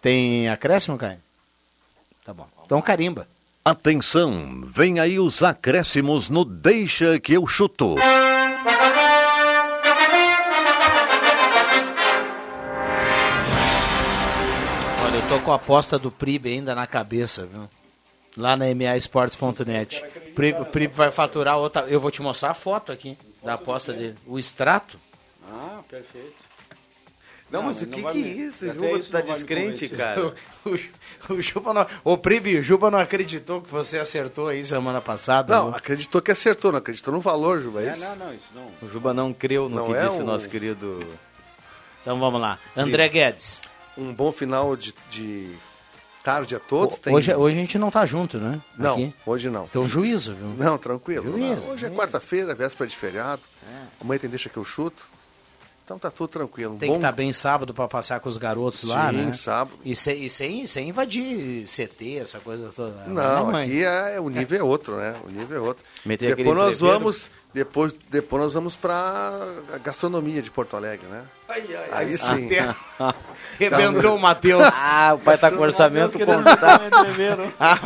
Tem 0.00 0.48
acréscimo, 0.48 0.98
Caio? 0.98 1.18
Tá 2.24 2.32
bom. 2.32 2.46
Então 2.64 2.80
carimba. 2.82 3.26
Atenção, 3.64 4.60
vem 4.62 5.00
aí 5.00 5.18
os 5.18 5.42
acréscimos 5.42 6.28
no 6.28 6.44
Deixa 6.44 7.18
que 7.18 7.32
eu 7.32 7.46
chuto. 7.46 7.94
Olha, 15.02 15.16
eu 15.16 15.28
tô 15.28 15.40
com 15.40 15.52
a 15.52 15.56
aposta 15.56 15.98
do 15.98 16.10
PRIB 16.10 16.50
ainda 16.50 16.74
na 16.74 16.86
cabeça, 16.86 17.46
viu? 17.46 17.68
Lá 18.36 18.56
na 18.56 18.66
maesportes.net. 18.74 20.04
O 20.04 20.34
PRIB, 20.34 20.60
o 20.60 20.66
PRIB 20.66 20.92
vai 20.94 21.10
faturar 21.10 21.56
outra. 21.56 21.82
Eu 21.82 22.00
vou 22.00 22.10
te 22.10 22.20
mostrar 22.20 22.50
a 22.50 22.54
foto 22.54 22.92
aqui 22.92 23.16
da 23.42 23.54
aposta 23.54 23.92
dele. 23.92 24.16
O 24.26 24.38
extrato. 24.38 24.98
Ah, 25.48 25.80
perfeito. 25.88 26.43
Não, 27.54 27.62
mas 27.62 27.80
o 27.82 27.86
não 27.86 27.92
que, 27.92 28.02
que 28.02 28.08
é 28.24 28.32
isso? 28.46 28.64
até 28.64 28.74
Juba, 28.74 28.90
isso 28.98 29.08
tu 29.08 29.12
tá 29.12 29.18
não 29.20 29.26
descrente, 29.26 29.88
cara. 29.88 30.34
O, 31.28 31.34
o, 31.34 31.40
Juba 31.40 31.72
não, 31.74 31.86
o 32.02 32.18
PRIB, 32.18 32.58
o 32.58 32.62
Juba 32.62 32.90
não 32.90 32.98
acreditou 32.98 33.60
que 33.62 33.70
você 33.70 33.98
acertou 33.98 34.48
aí 34.48 34.62
semana 34.64 35.00
passada. 35.00 35.54
Não, 35.54 35.66
viu? 35.68 35.76
acreditou 35.76 36.20
que 36.20 36.30
acertou, 36.30 36.72
não 36.72 36.78
acreditou 36.78 37.12
no 37.14 37.20
valor, 37.20 37.60
Juba. 37.60 37.82
é 37.82 37.86
É, 37.88 37.90
isso? 37.92 38.04
não, 38.04 38.16
não, 38.16 38.34
isso 38.34 38.48
não. 38.54 38.66
O 38.82 38.90
Juba 38.90 39.14
não 39.14 39.32
creu 39.32 39.68
no 39.68 39.76
Não 39.76 39.86
que 39.86 39.92
é 39.94 40.04
disse 40.06 40.18
o 40.18 40.22
um- 40.22 40.26
nosso 40.26 40.48
querido... 40.48 41.06
Então 42.02 42.18
vamos 42.20 42.40
lá. 42.40 42.58
André 42.76 43.08
Guedes. 43.08 43.60
Um 43.96 44.12
bom 44.12 44.30
final 44.32 44.74
de, 44.76 44.94
de 45.10 45.54
tarde 46.22 46.54
a 46.56 46.60
todos. 46.60 46.98
Tem- 46.98 47.14
hoje, 47.14 47.32
hoje 47.34 47.56
a 47.56 47.60
gente 47.60 47.78
não 47.78 47.90
tá 47.90 48.04
junto, 48.04 48.36
né? 48.38 48.60
Não, 48.76 48.94
Aqui. 48.94 49.14
hoje 49.24 49.48
não. 49.48 49.64
Então 49.64 49.88
juízo, 49.88 50.34
viu? 50.34 50.48
Não, 50.58 50.76
tranquilo. 50.76 51.24
Juízo, 51.30 51.66
Não, 51.66 51.72
hoje 51.74 51.86
é 51.86 51.90
quarta-feira, 51.90 52.54
véspera 52.54 52.88
de 52.88 52.96
feriado. 52.96 53.40
Amanhã 54.00 54.18
tem 54.18 54.28
deixa 54.30 54.48
que 54.48 54.56
eu 54.56 54.64
chuto. 54.64 55.06
Então 55.84 55.98
tá 55.98 56.10
tudo 56.10 56.28
tranquilo. 56.28 56.78
Tem 56.80 56.88
que 56.90 56.96
estar 56.96 57.12
bem 57.12 57.30
sábado 57.34 57.74
para 57.74 57.86
passear 57.86 58.18
com 58.18 58.26
os 58.26 58.38
garotos 58.38 58.84
lá, 58.84 59.10
Sim, 59.10 59.16
né? 59.26 59.32
sábado. 59.34 59.76
E, 59.84 59.94
se- 59.94 60.14
e 60.14 60.30
sem, 60.30 60.66
sem 60.66 60.88
invadir 60.88 61.66
CT, 61.66 62.20
essa 62.22 62.40
coisa 62.40 62.70
toda. 62.74 63.04
Não, 63.06 63.46
Né, 63.48 63.52
mãe? 63.52 63.64
aqui 63.66 63.84
é, 63.84 64.18
o 64.18 64.30
nível 64.30 64.60
é 64.60 64.62
outro, 64.62 64.96
né? 64.96 65.14
O 65.26 65.30
nível 65.30 65.58
é 65.58 65.60
outro. 65.60 65.84
Meter 66.02 66.34
depois 66.36 66.56
nós 66.56 66.80
vamos, 66.80 67.30
depois, 67.52 67.94
depois 68.10 68.42
nós 68.44 68.54
vamos 68.54 68.76
para 68.76 69.38
gastronomia 69.84 70.40
de 70.40 70.50
Porto 70.50 70.74
Alegre, 70.74 71.06
né? 71.06 71.22
Aí 71.92 72.16
sim. 72.16 72.48
Rebentou 73.60 74.16
o 74.16 74.18
Matheus. 74.18 74.64
Ah, 74.64 75.12
o 75.14 75.18
pai 75.18 75.36
tá 75.36 75.50
com 75.50 75.58
orçamento 75.62 76.18
contado. 76.18 76.84
Ah, 77.60 77.78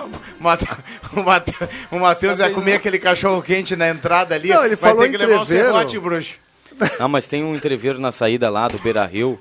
o 1.90 1.98
Matheus 1.98 2.38
ia 2.38 2.50
comer 2.50 2.74
aquele 2.74 3.00
cachorro 3.00 3.42
quente 3.42 3.74
na 3.74 3.88
entrada 3.88 4.36
ali. 4.36 4.50
Não, 4.50 4.64
ele 4.64 4.76
vai 4.76 4.90
falou 4.90 5.04
ter 5.04 5.10
que 5.10 5.16
levar 5.16 5.42
um 5.42 5.44
serrote, 5.44 5.98
bruxo. 5.98 6.34
Não, 6.98 7.08
mas 7.08 7.26
tem 7.26 7.44
um 7.44 7.54
entreveiro 7.54 7.98
na 7.98 8.12
saída 8.12 8.48
lá 8.50 8.68
do 8.68 8.78
Beira 8.78 9.04
Rio 9.04 9.40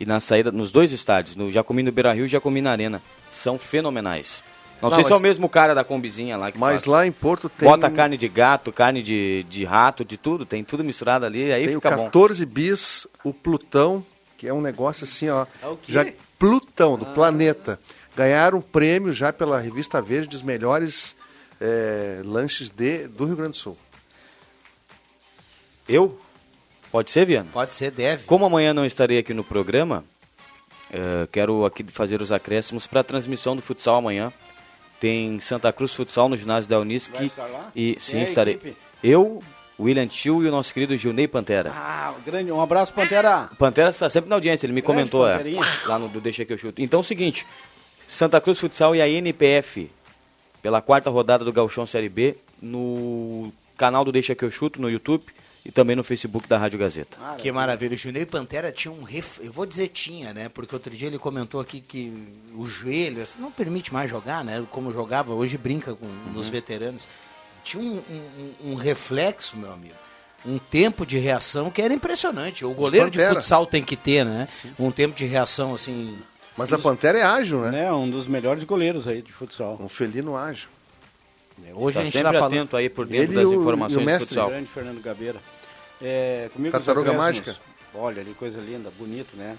e 0.00 0.06
na 0.06 0.20
saída, 0.20 0.52
nos 0.52 0.70
dois 0.70 0.92
estádios, 0.92 1.36
no 1.36 1.50
Jacomim 1.50 1.82
no 1.82 1.92
Beira 1.92 2.12
Rio 2.12 2.26
e 2.26 2.28
Jacomim 2.28 2.60
na 2.60 2.70
Arena. 2.70 3.02
São 3.30 3.58
fenomenais. 3.58 4.42
Não, 4.80 4.90
Não, 4.90 4.96
sei 4.96 5.04
se 5.04 5.12
é 5.12 5.16
o 5.16 5.20
mesmo 5.20 5.48
cara 5.48 5.74
da 5.74 5.82
combizinha 5.82 6.36
lá 6.36 6.52
que 6.52 6.58
Mas 6.58 6.82
faz. 6.82 6.84
lá 6.84 7.06
em 7.06 7.10
Porto 7.10 7.48
tem, 7.48 7.68
Bota 7.68 7.90
carne 7.90 8.16
de 8.16 8.28
gato, 8.28 8.70
carne 8.70 9.02
de, 9.02 9.44
de 9.48 9.64
rato, 9.64 10.04
de 10.04 10.16
tudo, 10.16 10.46
tem 10.46 10.62
tudo 10.62 10.84
misturado 10.84 11.26
ali, 11.26 11.52
aí 11.52 11.66
tem 11.66 11.76
o 11.76 11.80
fica 11.80 11.96
bom. 11.96 12.04
14 12.04 12.46
bis, 12.46 13.06
o 13.24 13.34
Plutão, 13.34 14.06
que 14.36 14.46
é 14.46 14.54
um 14.54 14.60
negócio 14.60 15.02
assim, 15.02 15.28
ó. 15.28 15.46
É 15.60 15.66
o 15.66 15.76
quê? 15.76 15.92
Já, 15.92 16.06
Plutão, 16.38 16.96
do 16.96 17.06
planeta. 17.06 17.80
Ganharam 18.16 18.58
um 18.58 18.62
prêmio 18.62 19.12
já 19.12 19.32
pela 19.32 19.60
revista 19.60 20.00
Verde 20.00 20.28
dos 20.28 20.42
melhores 20.42 21.16
eh, 21.60 22.22
lanches 22.24 22.70
de, 22.70 23.08
do 23.08 23.26
Rio 23.26 23.34
Grande 23.34 23.52
do 23.52 23.56
Sul. 23.56 23.76
Eu? 25.88 26.18
Pode 26.90 27.10
ser, 27.10 27.26
Viana? 27.26 27.48
Pode 27.52 27.74
ser, 27.74 27.90
deve. 27.90 28.24
Como 28.24 28.44
amanhã 28.44 28.72
não 28.72 28.84
estarei 28.84 29.18
aqui 29.18 29.34
no 29.34 29.44
programa, 29.44 30.04
eh, 30.92 31.28
quero 31.30 31.64
aqui 31.64 31.84
fazer 31.84 32.22
os 32.22 32.32
acréscimos 32.32 32.86
para 32.86 33.00
a 33.00 33.04
transmissão 33.04 33.54
do 33.54 33.62
futsal 33.62 33.96
amanhã. 33.96 34.32
Tem 35.00 35.38
Santa 35.38 35.72
Cruz 35.72 35.94
Futsal 35.94 36.28
no 36.28 36.36
ginásio 36.36 36.68
da 36.68 36.80
Unisc. 36.80 37.10
Vai 37.12 37.26
estar 37.26 37.46
lá? 37.46 37.70
E 37.74 37.92
Quem 37.92 38.00
sim, 38.00 38.18
é 38.18 38.24
estarei. 38.24 38.54
equipe? 38.54 38.76
Eu, 39.02 39.40
William 39.78 40.08
Tio 40.08 40.42
e 40.42 40.48
o 40.48 40.50
nosso 40.50 40.74
querido 40.74 40.96
Gilney 40.96 41.28
Pantera. 41.28 41.70
Ah, 41.72 42.14
grande, 42.26 42.50
um 42.50 42.60
abraço, 42.60 42.92
Pantera. 42.92 43.48
Pantera 43.56 43.90
está 43.90 44.08
sempre 44.10 44.28
na 44.28 44.34
audiência, 44.34 44.66
ele 44.66 44.72
me 44.72 44.80
Grande 44.80 45.08
comentou 45.08 45.28
é, 45.28 45.40
lá 45.86 46.00
no 46.00 46.08
do 46.08 46.20
Deixa 46.20 46.44
que 46.44 46.52
eu 46.52 46.58
chuto. 46.58 46.82
Então 46.82 46.98
é 46.98 47.02
o 47.02 47.04
seguinte, 47.04 47.46
Santa 48.08 48.40
Cruz 48.40 48.58
Futsal 48.58 48.96
e 48.96 49.00
a 49.00 49.08
NPF 49.08 49.88
pela 50.60 50.82
quarta 50.82 51.10
rodada 51.10 51.44
do 51.44 51.52
Gauchão 51.52 51.86
Série 51.86 52.08
B 52.08 52.34
no 52.60 53.52
canal 53.76 54.04
do 54.04 54.10
Deixa 54.10 54.34
que 54.34 54.44
eu 54.44 54.50
chuto 54.50 54.82
no 54.82 54.90
YouTube 54.90 55.22
e 55.68 55.70
também 55.70 55.94
no 55.94 56.02
Facebook 56.02 56.48
da 56.48 56.56
Rádio 56.56 56.78
Gazeta. 56.78 57.18
Que 57.36 57.52
maravilha. 57.52 57.94
O 57.94 57.98
Juninho 57.98 58.26
Pantera 58.26 58.72
tinha 58.72 58.90
um 58.90 59.02
ref... 59.02 59.38
Eu 59.40 59.52
vou 59.52 59.66
dizer 59.66 59.88
tinha, 59.88 60.32
né? 60.32 60.48
Porque 60.48 60.74
outro 60.74 60.90
dia 60.96 61.08
ele 61.08 61.18
comentou 61.18 61.60
aqui 61.60 61.82
que 61.82 62.10
o 62.56 62.64
joelho 62.66 63.20
assim, 63.22 63.38
não 63.40 63.52
permite 63.52 63.92
mais 63.92 64.08
jogar, 64.08 64.42
né? 64.42 64.64
Como 64.70 64.90
jogava, 64.90 65.34
hoje 65.34 65.58
brinca 65.58 65.94
com 65.94 66.06
nos 66.32 66.48
veteranos. 66.48 67.06
Tinha 67.62 67.82
um, 67.82 67.96
um- 67.98 68.72
um 68.72 68.74
reflexo, 68.76 69.58
meu 69.58 69.70
amigo. 69.70 69.94
Um 70.46 70.56
tempo 70.58 71.04
de 71.04 71.18
reação 71.18 71.70
que 71.70 71.82
era 71.82 71.92
impressionante. 71.92 72.64
O 72.64 72.72
goleiro 72.72 73.10
de 73.10 73.18
futsal 73.28 73.66
tem 73.66 73.82
que 73.84 73.94
ter, 73.96 74.24
né? 74.24 74.48
Um 74.78 74.90
tempo 74.90 75.14
de 75.14 75.26
reação 75.26 75.74
assim. 75.74 76.16
Mas 76.56 76.72
a 76.72 76.78
Pantera 76.78 77.18
é 77.18 77.22
ágil, 77.22 77.60
né? 77.60 77.70
Né, 77.72 77.92
um 77.92 78.08
dos 78.08 78.26
melhores 78.26 78.64
goleiros 78.64 79.06
aí 79.06 79.20
de 79.20 79.32
futsal. 79.32 79.76
Um 79.80 79.88
felino 79.88 80.34
ágil. 80.36 80.68
Hoje 81.74 81.88
Está 81.88 82.00
a 82.00 82.04
gente 82.04 82.12
sempre 82.12 82.32
tá 82.32 82.38
falando. 82.38 82.52
atento 82.54 82.76
aí 82.76 82.88
por 82.88 83.04
dentro 83.04 83.24
Ele 83.24 83.34
das 83.34 83.42
e 83.42 83.46
o- 83.46 83.52
e 83.52 83.56
o 83.56 83.60
informações 83.60 83.98
do 83.98 84.04
mestre. 84.06 84.28
futsal. 84.28 84.48
Grande 84.48 84.66
Fernando 84.68 85.02
Gabeira. 85.02 85.40
É, 86.00 86.48
comigo 86.52 86.72
Tartaruga. 86.72 87.12
Mágica? 87.12 87.56
Olha 87.94 88.20
ali, 88.20 88.34
coisa 88.34 88.60
linda, 88.60 88.90
bonito, 88.98 89.36
né? 89.36 89.56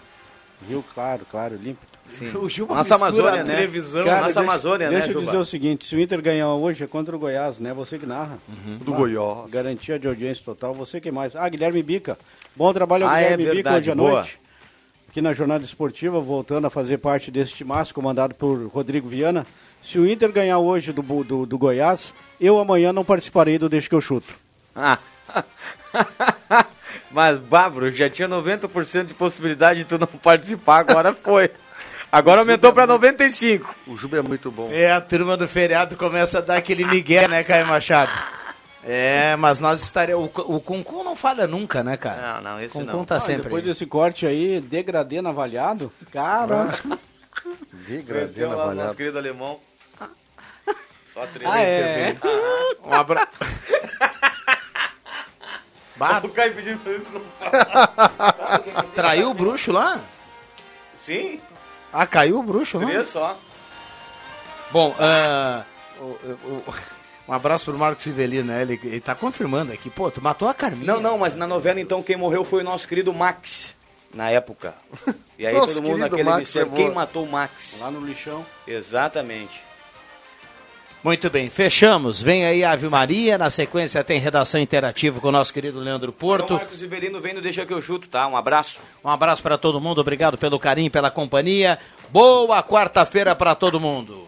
Rio 0.67 0.83
claro, 0.93 1.25
claro, 1.29 1.55
límpido. 1.55 1.87
O 2.41 2.49
Juba 2.49 2.75
Nossa 2.75 2.95
Amazônia, 2.95 3.41
a 3.41 3.43
né? 3.43 3.55
televisão. 3.55 4.03
Cara, 4.03 4.15
Nossa 4.21 4.25
deixa, 4.25 4.39
Amazônia, 4.39 4.89
né, 4.89 4.93
deixa 4.95 5.09
eu 5.09 5.13
Juba? 5.13 5.25
dizer 5.27 5.37
o 5.37 5.45
seguinte, 5.45 5.85
se 5.85 5.95
o 5.95 5.99
Inter 5.99 6.21
ganhar 6.21 6.49
hoje 6.49 6.83
é 6.83 6.87
contra 6.87 7.15
o 7.15 7.19
Goiás, 7.19 7.59
né? 7.59 7.71
Você 7.73 7.99
que 7.99 8.05
narra. 8.05 8.39
Do 8.83 8.91
Goiás. 8.93 9.51
Garantia 9.51 9.99
de 9.99 10.07
audiência 10.07 10.43
total. 10.43 10.73
Você 10.73 10.99
que 10.99 11.11
mais? 11.11 11.35
Ah, 11.35 11.47
Guilherme 11.47 11.83
Bica. 11.83 12.17
Bom 12.55 12.73
trabalho 12.73 13.05
ao 13.05 13.11
Ah, 13.11 13.19
é 13.19 13.23
Guilherme 13.37 13.43
Bica 13.43 13.53
verdade, 13.55 13.77
hoje 13.77 13.91
à 13.91 13.95
boa. 13.95 14.11
noite. 14.13 14.39
Aqui 15.09 15.21
na 15.21 15.33
Jornada 15.33 15.63
Esportiva, 15.63 16.19
voltando 16.19 16.65
a 16.67 16.69
fazer 16.69 16.97
parte 16.99 17.29
desse 17.31 17.53
timaço 17.53 17.93
comandado 17.93 18.33
por 18.35 18.67
Rodrigo 18.67 19.07
Viana. 19.07 19.45
Se 19.81 19.97
o 19.97 20.07
Inter 20.09 20.31
ganhar 20.31 20.59
hoje 20.59 20.91
do, 20.91 21.01
do, 21.23 21.45
do 21.45 21.57
Goiás, 21.57 22.13
eu 22.39 22.57
amanhã 22.59 22.91
não 22.91 23.05
participarei 23.05 23.57
do 23.57 23.69
Deixa 23.69 23.87
que 23.89 23.95
eu 23.95 24.01
chuto. 24.01 24.33
Ah. 24.75 24.97
Mas, 27.11 27.39
Bárbaro, 27.39 27.91
já 27.91 28.09
tinha 28.09 28.27
90% 28.27 29.05
de 29.05 29.13
possibilidade 29.13 29.79
de 29.79 29.85
tu 29.85 29.97
não 29.97 30.07
participar, 30.07 30.79
agora 30.79 31.13
foi. 31.13 31.49
Agora 32.11 32.41
aumentou 32.41 32.73
para 32.73 32.87
95. 32.87 33.75
O 33.87 33.95
Juba 33.97 34.17
é 34.17 34.21
muito 34.21 34.49
bom. 34.51 34.69
É, 34.71 34.91
a 34.91 35.01
turma 35.01 35.37
do 35.37 35.47
feriado 35.47 35.95
começa 35.95 36.39
a 36.39 36.41
dar 36.41 36.57
aquele 36.57 36.83
migué, 36.85 37.27
né, 37.27 37.43
Caio 37.43 37.67
Machado? 37.67 38.11
É, 38.83 39.35
mas 39.35 39.59
nós 39.59 39.81
estaremos. 39.81 40.29
O, 40.35 40.55
o 40.55 40.61
Cuncun 40.61 41.03
não 41.03 41.15
falha 41.15 41.45
nunca, 41.45 41.83
né, 41.83 41.97
cara? 41.97 42.41
Não, 42.41 42.53
não, 42.53 42.61
esse 42.61 42.73
Cuncun 42.73 42.97
não. 42.97 43.05
tá 43.05 43.17
Ah, 43.17 43.19
sempre. 43.19 43.43
depois 43.43 43.63
aí. 43.63 43.69
desse 43.69 43.85
corte 43.85 44.25
aí, 44.25 44.59
degradê 44.61 45.21
navalhado, 45.21 45.91
cara. 46.11 46.73
Degradê 47.87 48.45
na 48.47 48.55
balhada. 48.55 48.95
querido 48.95 49.17
alemão. 49.17 49.59
Só 51.13 51.21
ah, 51.45 51.61
é. 51.61 52.15
Um 52.85 52.93
abraço. 52.93 53.27
bah, 55.99 56.21
O 56.23 56.29
Caio 56.29 56.55
pedindo 56.55 56.79
pra 56.79 56.91
ele 56.93 57.05
não 57.13 58.83
traiu 58.95 59.29
o 59.29 59.33
bruxo 59.33 59.71
lá? 59.71 59.99
Sim, 60.99 61.39
Ah, 61.93 62.05
caiu 62.07 62.39
o 62.39 62.43
bruxo 62.43 62.77
lá? 62.79 62.85
três 62.85 63.07
só. 63.09 63.37
Bom, 64.71 64.95
o- 65.99 66.03
o- 66.03 66.63
um 67.27 67.33
abraço 67.33 67.65
pro 67.65 67.77
Marcos 67.77 68.03
Sivelino, 68.03 68.51
né? 68.53 68.61
Ele, 68.61 68.79
ele 68.83 68.99
tá 69.01 69.13
confirmando 69.15 69.71
aqui. 69.73 69.89
Pô, 69.89 70.09
tu 70.11 70.21
matou 70.21 70.47
a 70.47 70.53
Carminha. 70.53 70.93
Não, 70.93 70.99
não, 70.99 71.17
mas 71.17 71.35
na 71.35 71.45
novela 71.47 71.79
então 71.79 72.01
quem 72.03 72.15
morreu 72.15 72.43
foi 72.43 72.61
o 72.61 72.63
nosso 72.65 72.87
querido 72.87 73.13
Max, 73.13 73.75
na 74.13 74.29
época. 74.29 74.75
E 75.37 75.45
aí 75.45 75.53
Nosso 75.57 75.73
todo 75.73 75.83
mundo 75.83 75.97
naquele 75.99 76.23
Max 76.23 76.39
mistério, 76.39 76.71
é 76.71 76.75
quem 76.75 76.91
matou 76.91 77.23
o 77.25 77.31
Max? 77.31 77.79
Lá 77.81 77.89
no 77.91 78.05
lixão. 78.05 78.45
Exatamente. 78.67 79.61
Muito 81.03 81.29
bem, 81.29 81.49
fechamos. 81.49 82.21
Vem 82.21 82.45
aí 82.45 82.63
a 82.63 82.71
Ave 82.71 82.89
Maria. 82.89 83.37
Na 83.37 83.49
sequência 83.49 84.03
tem 84.03 84.19
redação 84.19 84.59
interativa 84.59 85.19
com 85.21 85.29
o 85.29 85.31
nosso 85.31 85.53
querido 85.53 85.79
Leandro 85.79 86.13
Então, 86.15 86.27
Porto. 86.27 86.53
Marcos 86.55 86.81
Iverino 86.81 87.21
vem 87.21 87.33
no 87.33 87.41
Deixa 87.41 87.65
Que 87.65 87.73
Eu 87.73 87.81
Chuto, 87.81 88.07
tá? 88.09 88.27
Um 88.27 88.35
abraço. 88.35 88.79
Um 89.03 89.09
abraço 89.09 89.41
para 89.41 89.57
todo 89.57 89.79
mundo. 89.79 90.01
Obrigado 90.01 90.37
pelo 90.37 90.59
carinho, 90.59 90.91
pela 90.91 91.09
companhia. 91.09 91.79
Boa 92.09 92.61
quarta-feira 92.61 93.33
para 93.33 93.55
todo 93.55 93.79
mundo. 93.79 94.23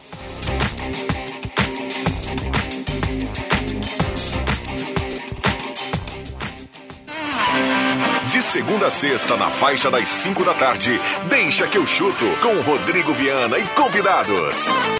De 8.27 8.41
segunda 8.41 8.87
a 8.87 8.89
sexta, 8.89 9.35
na 9.35 9.49
faixa 9.49 9.91
das 9.91 10.07
5 10.07 10.45
da 10.45 10.53
tarde, 10.53 10.99
deixa 11.29 11.67
que 11.67 11.77
eu 11.77 11.85
chuto 11.85 12.25
com 12.41 12.61
Rodrigo 12.61 13.13
Viana 13.13 13.59
e 13.59 13.67
convidados. 13.69 14.67